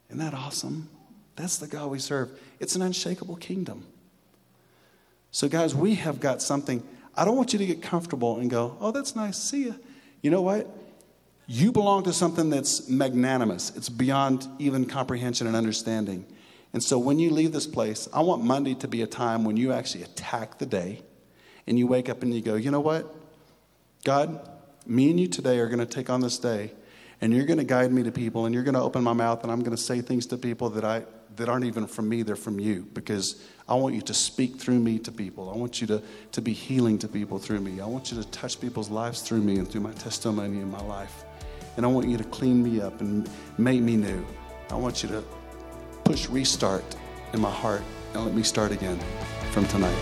Isn't 0.07 0.19
that 0.19 0.33
awesome? 0.33 0.87
That's 1.35 1.57
the 1.57 1.67
God 1.67 1.91
we 1.91 1.99
serve. 1.99 2.39
It's 2.61 2.77
an 2.77 2.81
unshakable 2.81 3.35
kingdom. 3.35 3.85
So, 5.31 5.49
guys, 5.49 5.75
we 5.75 5.95
have 5.95 6.21
got 6.21 6.41
something. 6.41 6.81
I 7.13 7.25
don't 7.25 7.35
want 7.35 7.51
you 7.51 7.59
to 7.59 7.65
get 7.65 7.81
comfortable 7.81 8.39
and 8.39 8.49
go, 8.49 8.77
oh, 8.79 8.91
that's 8.91 9.17
nice. 9.17 9.37
See 9.37 9.65
ya. 9.65 9.73
You 10.21 10.31
know 10.31 10.41
what? 10.41 10.73
You 11.45 11.73
belong 11.73 12.03
to 12.03 12.13
something 12.13 12.49
that's 12.49 12.87
magnanimous, 12.87 13.75
it's 13.75 13.89
beyond 13.89 14.47
even 14.59 14.85
comprehension 14.85 15.45
and 15.45 15.57
understanding. 15.57 16.25
And 16.73 16.83
so 16.83 16.97
when 16.97 17.19
you 17.19 17.29
leave 17.29 17.53
this 17.53 17.67
place, 17.67 18.09
I 18.11 18.21
want 18.21 18.43
Monday 18.43 18.73
to 18.75 18.87
be 18.87 19.03
a 19.03 19.07
time 19.07 19.45
when 19.45 19.57
you 19.57 19.71
actually 19.71 20.03
attack 20.03 20.57
the 20.57 20.65
day 20.65 21.01
and 21.67 21.77
you 21.77 21.87
wake 21.87 22.09
up 22.09 22.23
and 22.23 22.33
you 22.33 22.41
go, 22.41 22.55
you 22.55 22.71
know 22.71 22.79
what? 22.79 23.15
God, 24.03 24.49
me 24.85 25.09
and 25.11 25.19
you 25.19 25.27
today 25.27 25.59
are 25.59 25.67
going 25.67 25.79
to 25.79 25.85
take 25.85 26.09
on 26.09 26.19
this 26.19 26.39
day 26.39 26.71
and 27.21 27.31
you're 27.33 27.45
going 27.45 27.59
to 27.59 27.63
guide 27.63 27.91
me 27.91 28.03
to 28.03 28.11
people 28.11 28.45
and 28.45 28.53
you're 28.53 28.63
going 28.63 28.73
to 28.73 28.81
open 28.81 29.03
my 29.03 29.13
mouth 29.13 29.43
and 29.43 29.51
I'm 29.51 29.59
going 29.59 29.75
to 29.75 29.81
say 29.81 30.01
things 30.01 30.25
to 30.27 30.37
people 30.37 30.71
that 30.71 30.83
I 30.83 31.03
that 31.35 31.49
aren't 31.49 31.65
even 31.65 31.87
from 31.87 32.09
me, 32.09 32.21
they're 32.21 32.35
from 32.35 32.59
you 32.59 32.87
because 32.93 33.43
I 33.67 33.75
want 33.75 33.95
you 33.95 34.01
to 34.01 34.13
speak 34.13 34.57
through 34.57 34.79
me 34.79 34.99
to 34.99 35.11
people. 35.11 35.49
I 35.49 35.55
want 35.55 35.81
you 35.81 35.87
to, 35.87 36.01
to 36.33 36.41
be 36.41 36.53
healing 36.53 36.99
to 36.99 37.07
people 37.07 37.39
through 37.39 37.61
me. 37.61 37.81
I 37.81 37.85
want 37.85 38.11
you 38.11 38.21
to 38.21 38.27
touch 38.29 38.61
people's 38.61 38.89
lives 38.89 39.21
through 39.21 39.41
me 39.41 39.57
and 39.57 39.67
through 39.67 39.81
my 39.81 39.93
testimony 39.93 40.59
in 40.59 40.69
my 40.69 40.81
life. 40.81 41.23
And 41.75 41.85
I 41.85 41.89
want 41.89 42.07
you 42.07 42.17
to 42.17 42.23
clean 42.25 42.61
me 42.61 42.81
up 42.81 43.01
and 43.01 43.27
make 43.57 43.81
me 43.81 43.95
new. 43.95 44.25
I 44.69 44.75
want 44.75 45.01
you 45.01 45.09
to 45.09 45.23
push 46.03 46.29
restart 46.29 46.83
in 47.33 47.41
my 47.41 47.51
heart 47.51 47.81
and 48.13 48.25
let 48.25 48.33
me 48.33 48.43
start 48.43 48.71
again 48.71 48.99
from 49.51 49.65
tonight. 49.67 49.95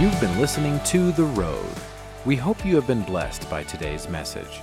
You've 0.00 0.20
been 0.20 0.38
listening 0.38 0.78
to 0.86 1.12
The 1.12 1.24
Road. 1.24 1.66
We 2.24 2.36
hope 2.36 2.64
you 2.64 2.76
have 2.76 2.86
been 2.86 3.02
blessed 3.02 3.48
by 3.50 3.64
today's 3.64 4.08
message. 4.08 4.60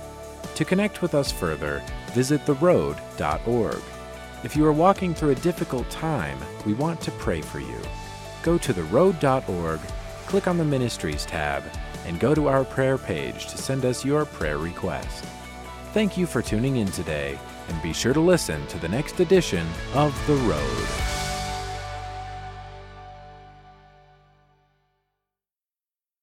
To 0.54 0.64
connect 0.64 1.02
with 1.02 1.14
us 1.14 1.30
further, 1.30 1.82
visit 2.12 2.44
theroad.org. 2.46 3.82
If 4.44 4.56
you 4.56 4.64
are 4.64 4.72
walking 4.72 5.14
through 5.14 5.30
a 5.30 5.36
difficult 5.36 5.90
time, 5.90 6.38
we 6.64 6.74
want 6.74 7.00
to 7.02 7.10
pray 7.12 7.40
for 7.40 7.58
you. 7.58 7.80
Go 8.42 8.56
to 8.58 8.72
theroad.org, 8.72 9.80
click 10.26 10.46
on 10.46 10.56
the 10.56 10.64
Ministries 10.64 11.26
tab, 11.26 11.64
and 12.06 12.20
go 12.20 12.34
to 12.34 12.48
our 12.48 12.64
prayer 12.64 12.96
page 12.96 13.48
to 13.48 13.58
send 13.58 13.84
us 13.84 14.04
your 14.04 14.24
prayer 14.24 14.58
request. 14.58 15.24
Thank 15.92 16.16
you 16.16 16.26
for 16.26 16.42
tuning 16.42 16.76
in 16.76 16.88
today 16.88 17.38
and 17.68 17.82
be 17.82 17.92
sure 17.92 18.12
to 18.12 18.20
listen 18.20 18.66
to 18.68 18.78
the 18.78 18.88
next 18.88 19.20
edition 19.20 19.66
of 19.94 20.14
The 20.26 20.34
Road. 20.34 21.25